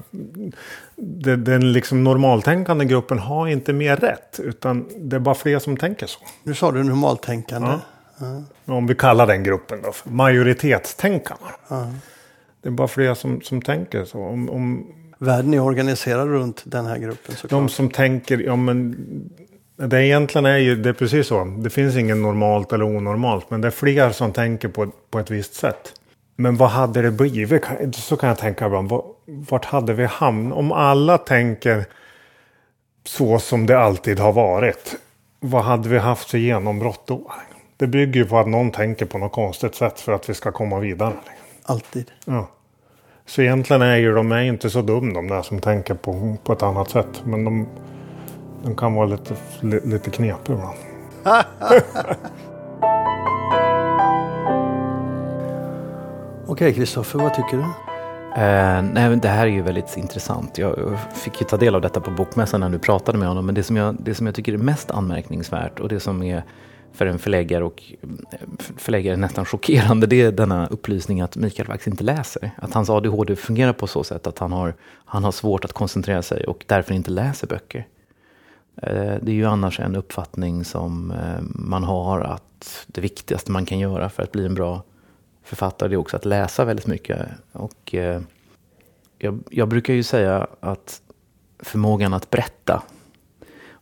det, 0.95 1.35
den 1.35 1.73
liksom 1.73 2.03
normaltänkande 2.03 2.85
gruppen 2.85 3.19
har 3.19 3.47
inte 3.47 3.73
mer 3.73 3.95
rätt. 3.95 4.39
Utan 4.43 4.85
det 4.97 5.15
är 5.15 5.19
bara 5.19 5.35
fler 5.35 5.59
som 5.59 5.77
tänker 5.77 6.07
så. 6.07 6.19
Nu 6.43 6.53
sa 6.53 6.71
du 6.71 6.83
normaltänkande. 6.83 7.67
Ja. 7.67 7.79
Om 8.65 8.87
vi 8.87 8.95
kallar 8.95 9.27
den 9.27 9.43
gruppen 9.43 9.81
då 9.81 9.91
för 9.91 10.09
majoritetstänkarna. 10.09 11.39
Det 12.61 12.69
är 12.69 12.71
bara 12.71 12.87
fler 12.87 13.13
som, 13.13 13.41
som 13.41 13.61
tänker 13.61 14.05
så. 14.05 14.19
Om, 14.19 14.49
om 14.49 14.85
Världen 15.17 15.53
är 15.53 15.59
organiserad 15.59 16.27
runt 16.27 16.63
den 16.65 16.85
här 16.85 16.97
gruppen 16.97 17.35
såklart. 17.35 17.49
de 17.49 17.69
som 17.69 17.89
tänker, 17.89 18.37
ja 18.37 18.55
men 18.55 18.95
det 19.75 20.05
egentligen 20.05 20.45
är 20.45 20.57
ju, 20.57 20.75
det 20.75 20.89
är 20.89 20.93
precis 20.93 21.27
så. 21.27 21.43
Det 21.45 21.69
finns 21.69 21.95
ingen 21.95 22.21
normalt 22.21 22.73
eller 22.73 22.85
onormalt. 22.85 23.49
Men 23.49 23.61
det 23.61 23.67
är 23.67 23.71
fler 23.71 24.09
som 24.09 24.33
tänker 24.33 24.67
på, 24.67 24.87
på 25.09 25.19
ett 25.19 25.31
visst 25.31 25.53
sätt. 25.53 25.93
Men 26.35 26.57
vad 26.57 26.69
hade 26.69 27.01
det 27.01 27.11
blivit? 27.11 27.63
Så 27.95 28.17
kan 28.17 28.29
jag 28.29 28.37
tänka 28.37 28.65
ibland. 28.65 28.91
Vart 29.25 29.65
hade 29.65 29.93
vi 29.93 30.05
hamnat? 30.05 30.57
Om 30.57 30.71
alla 30.71 31.17
tänker 31.17 31.85
så 33.03 33.39
som 33.39 33.65
det 33.65 33.79
alltid 33.79 34.19
har 34.19 34.33
varit. 34.33 34.95
Vad 35.39 35.63
hade 35.63 35.89
vi 35.89 35.97
haft 35.97 36.29
för 36.29 36.37
genombrott 36.37 37.07
då? 37.07 37.31
Det 37.77 37.87
bygger 37.87 38.19
ju 38.19 38.25
på 38.25 38.37
att 38.37 38.47
någon 38.47 38.71
tänker 38.71 39.05
på 39.05 39.17
något 39.17 39.31
konstigt 39.31 39.75
sätt 39.75 39.99
för 39.99 40.13
att 40.13 40.29
vi 40.29 40.33
ska 40.33 40.51
komma 40.51 40.79
vidare. 40.79 41.13
Alltid. 41.63 42.11
Ja. 42.25 42.47
Så 43.25 43.41
egentligen 43.41 43.81
är 43.81 43.95
ju 43.95 44.13
de 44.13 44.31
är 44.31 44.41
inte 44.41 44.69
så 44.69 44.81
dum 44.81 45.13
de 45.13 45.27
där 45.27 45.41
som 45.41 45.59
tänker 45.59 45.93
på, 45.93 46.37
på 46.43 46.53
ett 46.53 46.63
annat 46.63 46.89
sätt. 46.89 47.23
Men 47.25 47.45
de, 47.45 47.67
de 48.63 48.75
kan 48.75 48.93
vara 48.93 49.05
lite, 49.05 49.35
li, 49.61 49.79
lite 49.83 50.09
knepiga 50.09 50.55
ibland. 50.55 50.77
Okej 56.47 56.73
Kristoffer, 56.73 57.19
vad 57.19 57.33
tycker 57.33 57.57
du? 57.57 57.63
Eh, 58.41 58.81
nej, 58.81 59.09
men 59.09 59.19
det 59.19 59.29
här 59.29 59.45
är 59.45 59.51
ju 59.51 59.61
väldigt 59.61 59.97
intressant. 59.97 60.57
Jag 60.57 60.99
fick 61.13 61.41
ju 61.41 61.47
ta 61.47 61.57
del 61.57 61.75
av 61.75 61.81
detta 61.81 62.01
på 62.01 62.11
bokmässan 62.11 62.59
när 62.59 62.69
du 62.69 62.79
pratade 62.79 63.17
med 63.17 63.27
honom. 63.27 63.45
Men 63.45 63.55
det 63.55 63.63
som, 63.63 63.75
jag, 63.75 63.95
det 63.99 64.15
som 64.15 64.25
jag 64.25 64.35
tycker 64.35 64.53
är 64.53 64.57
mest 64.57 64.91
anmärkningsvärt 64.91 65.79
och 65.79 65.89
det 65.89 65.99
som 65.99 66.23
är 66.23 66.43
för 66.95 67.05
en 67.05 67.19
förläggare 67.19 67.63
och 67.63 67.83
eh, 68.01 68.39
förläggare 68.77 69.15
nästan 69.15 69.45
chockerande 69.45 70.07
det 70.07 70.21
är 70.21 70.31
denna 70.31 70.67
upplysning 70.67 71.21
att 71.21 71.35
Mikael 71.35 71.67
faktiskt 71.67 71.87
inte 71.87 72.03
läser. 72.03 72.51
Att 72.57 72.73
hans 72.73 72.89
ADHD 72.89 73.35
fungerar 73.35 73.73
på 73.73 73.87
så 73.87 74.03
sätt 74.03 74.27
att 74.27 74.39
han 74.39 74.51
har, 74.51 74.75
han 75.05 75.23
har 75.23 75.31
svårt 75.31 75.65
att 75.65 75.73
koncentrera 75.73 76.21
sig 76.21 76.43
och 76.43 76.65
därför 76.67 76.93
inte 76.93 77.11
läser 77.11 77.47
böcker. 77.47 77.87
Eh, 78.81 79.15
det 79.21 79.31
är 79.31 79.35
ju 79.35 79.45
annars 79.45 79.79
en 79.79 79.95
uppfattning 79.95 80.65
som 80.65 81.11
eh, 81.11 81.41
man 81.41 81.83
har 81.83 82.21
att 82.21 82.85
det 82.87 83.01
viktigaste 83.01 83.51
man 83.51 83.65
kan 83.65 83.79
göra 83.79 84.09
för 84.09 84.23
att 84.23 84.31
bli 84.31 84.45
en 84.45 84.55
bra 84.55 84.83
författare 85.43 85.93
är 85.93 85.97
också 85.97 86.17
att 86.17 86.25
läsa 86.25 86.65
väldigt 86.65 86.87
mycket. 86.87 87.27
Och 87.51 87.95
jag, 89.17 89.43
jag 89.49 89.67
brukar 89.67 89.93
ju 89.93 90.03
säga 90.03 90.47
att 90.59 91.01
förmågan 91.59 92.13
att 92.13 92.29
berätta 92.29 92.83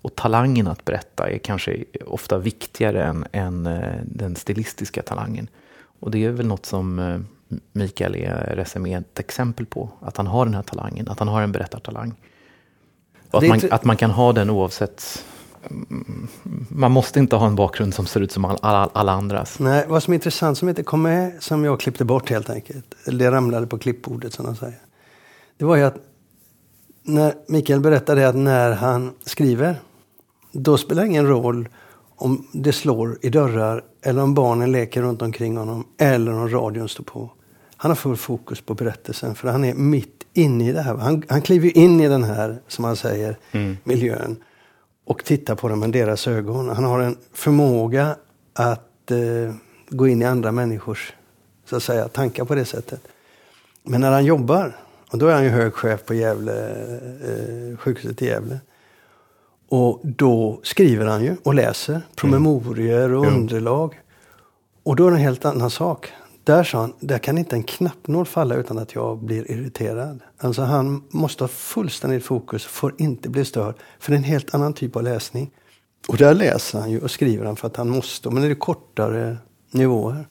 och 0.03 0.15
talangen 0.15 0.67
att 0.67 0.85
berätta 0.85 1.29
är 1.29 1.37
kanske 1.37 1.83
ofta 2.05 2.37
viktigare 2.37 3.03
än, 3.03 3.25
än 3.31 3.65
eh, 3.65 4.01
den 4.05 4.35
stilistiska 4.35 5.01
talangen. 5.01 5.47
Och 5.99 6.11
det 6.11 6.25
är 6.25 6.31
väl 6.31 6.47
något 6.47 6.65
som 6.65 6.99
eh, 6.99 7.19
Mikael 7.71 8.15
är 8.15 8.55
Resumé 8.55 8.93
ett 8.93 9.19
exempel 9.19 9.65
på. 9.65 9.89
Att 10.01 10.17
han 10.17 10.27
har 10.27 10.45
den 10.45 10.53
här 10.53 10.63
talangen, 10.63 11.07
att 11.09 11.19
han 11.19 11.27
har 11.27 11.41
en 11.41 11.51
berättartalang. 11.51 12.13
Och 13.31 13.43
att 13.43 13.47
man, 13.49 13.55
inte- 13.57 13.75
att 13.75 13.83
man 13.83 13.97
kan 13.97 14.11
ha 14.11 14.33
den 14.33 14.49
oavsett 14.49 15.25
mm, 15.69 16.27
man 16.69 16.91
måste 16.91 17.19
inte 17.19 17.35
ha 17.35 17.47
en 17.47 17.55
bakgrund 17.55 17.93
som 17.93 18.05
ser 18.05 18.21
ut 18.21 18.31
som 18.31 18.45
all, 18.45 18.57
alla, 18.61 18.89
alla 18.93 19.11
andras. 19.11 19.59
Nej, 19.59 19.85
vad 19.87 20.03
som 20.03 20.13
är 20.13 20.15
intressant 20.15 20.57
som 20.57 20.69
inte 20.69 20.83
kom 20.83 21.01
med, 21.01 21.43
som 21.43 21.63
jag 21.63 21.79
klippte 21.79 22.05
bort 22.05 22.29
helt 22.29 22.49
enkelt. 22.49 22.95
Eller 23.05 23.25
det 23.25 23.31
ramlade 23.31 23.67
på 23.67 23.77
klippbordet 23.77 24.33
som 24.33 24.45
de 24.45 24.55
säger. 24.55 24.79
Det 25.57 25.65
var 25.65 25.75
ju 25.75 25.83
att 25.83 25.95
när 27.03 27.33
Mikael 27.47 27.79
berättade 27.79 28.27
att 28.27 28.35
när 28.35 28.71
han 28.71 29.13
skriver, 29.25 29.75
då 30.53 30.77
spelar 30.77 31.03
det 31.03 31.09
ingen 31.09 31.27
roll 31.27 31.69
om 32.15 32.47
det 32.51 32.73
slår 32.73 33.17
i 33.21 33.29
dörrar 33.29 33.83
eller 34.01 34.21
om 34.21 34.33
barnen 34.33 34.71
leker 34.71 35.01
runt 35.01 35.21
omkring 35.21 35.57
honom 35.57 35.87
eller 35.97 36.33
om 36.33 36.49
radion 36.49 36.89
står 36.89 37.03
på. 37.03 37.31
Han 37.77 37.91
har 37.91 37.95
full 37.95 38.17
fokus 38.17 38.61
på 38.61 38.73
berättelsen 38.73 39.35
för 39.35 39.47
han 39.47 39.65
är 39.65 39.73
mitt 39.73 40.23
inne 40.33 40.69
i 40.69 40.71
det 40.71 40.81
här. 40.81 40.95
Han, 40.95 41.23
han 41.29 41.41
kliver 41.41 41.77
in 41.77 42.01
i 42.01 42.07
den 42.07 42.23
här, 42.23 42.61
som 42.67 42.85
han 42.85 42.95
säger, 42.95 43.37
miljön 43.83 44.35
och 45.05 45.25
tittar 45.25 45.55
på 45.55 45.67
den 45.67 45.79
med 45.79 45.91
deras 45.91 46.27
ögon. 46.27 46.69
Han 46.69 46.83
har 46.83 46.99
en 46.99 47.17
förmåga 47.33 48.15
att 48.53 49.11
eh, 49.11 49.55
gå 49.89 50.07
in 50.07 50.21
i 50.21 50.25
andra 50.25 50.51
människors 50.51 51.13
så 51.65 51.75
att 51.75 51.83
säga, 51.83 52.07
tankar 52.07 52.45
på 52.45 52.55
det 52.55 52.65
sättet. 52.65 53.01
Men 53.83 54.01
när 54.01 54.11
han 54.11 54.25
jobbar, 54.25 54.75
och 55.11 55.17
då 55.17 55.27
är 55.27 55.33
han 55.33 55.43
ju 55.43 55.49
hög 55.49 55.73
chef 55.73 56.05
på 56.05 56.13
Gävle, 56.13 56.69
eh, 57.27 57.77
sjukhuset 57.77 58.21
i 58.21 58.25
Gävle. 58.25 58.59
Och 59.69 59.99
då 60.03 60.59
skriver 60.63 61.05
han 61.05 61.23
ju 61.23 61.35
och 61.43 61.53
läser 61.53 62.01
promemorior 62.15 63.13
och 63.13 63.25
Ja. 63.25 63.29
underlag. 63.29 63.99
Och 64.83 64.95
då 64.95 65.07
är 65.07 65.11
det 65.11 65.17
en 65.17 65.23
helt 65.23 65.45
annan 65.45 65.69
sak. 65.69 66.11
Där 66.43 66.63
sa 66.63 66.79
han, 66.79 66.93
där 66.99 67.17
kan 67.17 67.37
inte 67.37 67.55
en 67.55 67.63
knappnål 67.63 68.25
falla 68.25 68.55
utan 68.55 68.77
att 68.77 68.95
jag 68.95 69.17
blir 69.17 69.51
irriterad. 69.51 70.19
Alltså 70.37 70.61
han 70.61 71.03
måste 71.09 71.43
ha 71.43 71.47
fullständigt 71.47 72.25
fokus, 72.25 72.65
får 72.65 72.93
inte 72.97 73.29
bli 73.29 73.45
störd. 73.45 73.75
För 73.99 74.11
det 74.11 74.15
är 74.15 74.17
en 74.17 74.23
helt 74.23 74.53
annan 74.55 74.73
typ 74.73 74.95
av 74.95 75.03
läsning. 75.03 75.51
Och 76.07 76.17
där 76.17 76.33
läser 76.33 76.79
han 76.79 76.91
ju 76.91 76.99
och 77.01 77.11
skriver 77.11 77.45
han 77.45 77.55
för 77.55 77.67
att 77.67 77.75
han 77.77 77.89
måste. 77.89 78.29
Men 78.29 78.43
det 78.43 78.49
är 78.49 78.55
kortare 78.55 79.37
nivåer. 79.71 80.27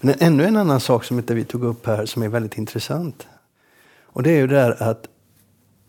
Men 0.00 0.14
en, 0.14 0.26
ännu 0.32 0.44
en 0.44 0.56
annan 0.56 0.80
sak 0.80 1.04
som 1.04 1.18
inte 1.18 1.34
vi 1.34 1.44
tog 1.44 1.64
upp 1.64 1.86
här 1.86 2.06
som 2.06 2.22
är 2.22 2.28
väldigt 2.28 2.58
intressant. 2.58 3.26
Och 4.04 4.22
det 4.22 4.30
är 4.30 4.36
ju 4.36 4.46
det 4.46 4.54
där 4.54 4.82
att 4.82 5.06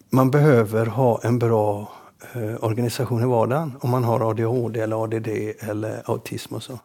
man 0.09 0.31
behöver 0.31 0.85
ha 0.85 1.19
en 1.23 1.39
bra 1.39 1.91
Eh, 2.33 2.63
organisation 2.63 3.23
i 3.23 3.25
vardagen. 3.25 3.73
Om 3.79 3.89
man 3.89 4.03
har 4.03 4.29
ADHD 4.29 4.79
eller 4.79 5.03
ADD 5.03 5.27
eller 5.59 6.01
autism 6.05 6.55
och 6.55 6.63
så. 6.63 6.79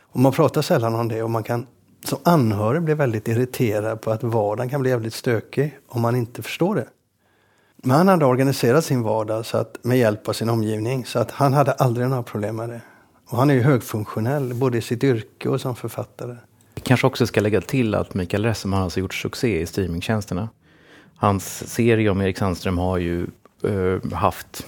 Och 0.00 0.20
man 0.20 0.32
pratar 0.32 0.62
sällan 0.62 0.94
om 0.94 1.08
det 1.08 1.22
och 1.22 1.30
man 1.30 1.42
kan 1.42 1.66
som 2.04 2.18
anhörig 2.22 2.82
bli 2.82 2.94
väldigt 2.94 3.28
irriterad 3.28 4.00
på 4.00 4.10
att 4.10 4.22
vardagen 4.22 4.68
kan 4.68 4.80
bli 4.80 4.90
jävligt 4.90 5.14
stökig 5.14 5.78
om 5.88 6.02
man 6.02 6.16
inte 6.16 6.42
förstår 6.42 6.74
det. 6.74 6.86
Men 7.76 7.96
han 7.96 8.08
hade 8.08 8.24
organiserat 8.24 8.84
sin 8.84 9.02
vardag 9.02 9.46
så 9.46 9.58
att, 9.58 9.78
med 9.82 9.98
hjälp 9.98 10.28
av 10.28 10.32
sin 10.32 10.48
omgivning 10.48 11.04
så 11.04 11.18
att 11.18 11.30
han 11.30 11.52
hade 11.52 11.72
aldrig 11.72 12.08
några 12.08 12.22
problem 12.22 12.56
med 12.56 12.68
det. 12.68 12.80
Och 13.28 13.38
han 13.38 13.50
är 13.50 13.54
ju 13.54 13.62
högfunktionell 13.62 14.54
både 14.54 14.78
i 14.78 14.82
sitt 14.82 15.04
yrke 15.04 15.48
och 15.48 15.60
som 15.60 15.76
författare. 15.76 16.36
Vi 16.74 16.80
kanske 16.80 17.06
också 17.06 17.26
ska 17.26 17.40
lägga 17.40 17.60
till 17.60 17.94
att 17.94 18.14
Mikael 18.14 18.44
Ressem 18.44 18.72
har 18.72 18.80
alltså 18.82 19.00
gjort 19.00 19.14
succé 19.14 19.60
i 19.60 19.66
streamingtjänsterna. 19.66 20.48
Hans 21.16 21.72
serie 21.72 22.10
om 22.10 22.20
Erik 22.20 22.38
Sandström 22.38 22.78
har 22.78 22.98
ju 22.98 23.26
Eh, 23.64 24.12
haft, 24.12 24.66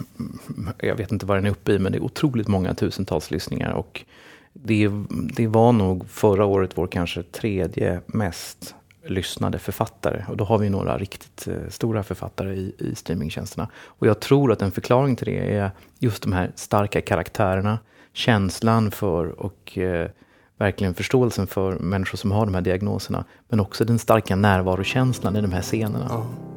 jag 0.79 0.97
vet 0.97 1.13
inte 1.13 1.27
vad 1.27 1.37
den 1.37 1.47
är 1.47 1.51
uppe 1.51 1.73
i, 1.73 1.79
men 1.79 1.93
det 1.93 1.99
är 1.99 2.03
otroligt 2.03 2.49
många 2.49 2.75
tusentals 2.75 3.31
lyssningar. 3.31 3.73
Och 3.73 4.05
det, 4.53 4.91
det 5.37 5.47
var 5.47 5.73
nog 5.73 6.09
förra 6.09 6.45
året 6.45 6.71
vår 6.75 6.87
kanske 6.87 7.23
tredje 7.23 8.01
mest 8.07 8.75
lyssnade 9.07 9.59
författare. 9.59 10.25
Och 10.29 10.37
då 10.37 10.45
har 10.45 10.59
vi 10.59 10.71
några 10.71 10.99
riktigt 10.99 11.49
eh, 11.49 11.69
stora 11.69 12.03
författare 12.03 12.55
i, 12.55 12.75
i 12.79 12.95
streamingtjänsterna. 12.95 13.69
Och 13.77 14.07
jag 14.07 14.21
tror 14.21 14.53
att 14.53 14.63
en 14.63 14.71
förklaring 14.71 15.17
till 15.17 15.27
det 15.27 15.57
är 15.57 15.71
just 15.99 16.23
de 16.23 16.33
här 16.33 16.53
starka 16.55 17.01
karaktärerna, 17.01 17.79
känslan 18.13 18.91
för 18.91 19.41
och 19.41 19.79
eh, 19.79 20.11
verkligen 20.59 20.95
förståelsen 20.95 21.47
för 21.47 21.79
människor 21.79 22.19
som 22.19 22.33
har 22.33 22.47
de 22.47 22.55
här 22.55 22.63
diagnoserna. 22.63 23.25
Men 23.49 23.61
också 23.61 23.85
den 23.85 23.99
starka 23.99 24.37
närvarokänslan 24.37 25.37
i 25.37 25.41
de 25.41 25.53
här 25.53 25.63
scenerna. 25.63 26.11
Mm. 26.11 26.54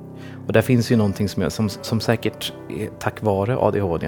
Och 0.47 0.53
där 0.53 0.61
finns 0.61 0.91
ju 0.91 0.95
någonting 0.95 1.29
som, 1.29 1.43
jag, 1.43 1.51
som, 1.51 1.69
som 1.69 1.99
säkert 1.99 2.53
är 2.69 2.89
tack 2.99 3.21
vare 3.21 3.57
ADHD. 3.57 4.07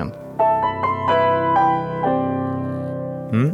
Mm. 3.31 3.53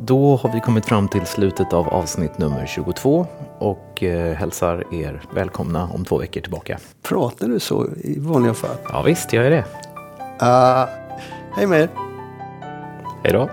Då 0.00 0.36
har 0.36 0.52
vi 0.52 0.60
kommit 0.60 0.86
fram 0.86 1.08
till 1.08 1.26
slutet 1.26 1.72
av 1.72 1.88
avsnitt 1.88 2.38
nummer 2.38 2.66
22 2.66 3.26
och 3.58 4.02
eh, 4.02 4.34
hälsar 4.34 4.94
er 4.94 5.22
välkomna 5.34 5.88
om 5.94 6.04
två 6.04 6.18
veckor 6.18 6.40
tillbaka. 6.40 6.78
Pratar 7.02 7.48
du 7.48 7.60
så 7.60 7.86
i 7.96 8.18
vanliga 8.18 8.54
fall? 8.54 8.76
Ja 8.92 9.02
visst, 9.02 9.32
jag 9.32 9.46
är 9.46 9.50
det. 9.50 9.64
Ah, 10.38 10.86
hej 11.56 11.66
med 11.66 11.80
er. 11.80 11.88
Hej 13.22 13.32
då. 13.32 13.50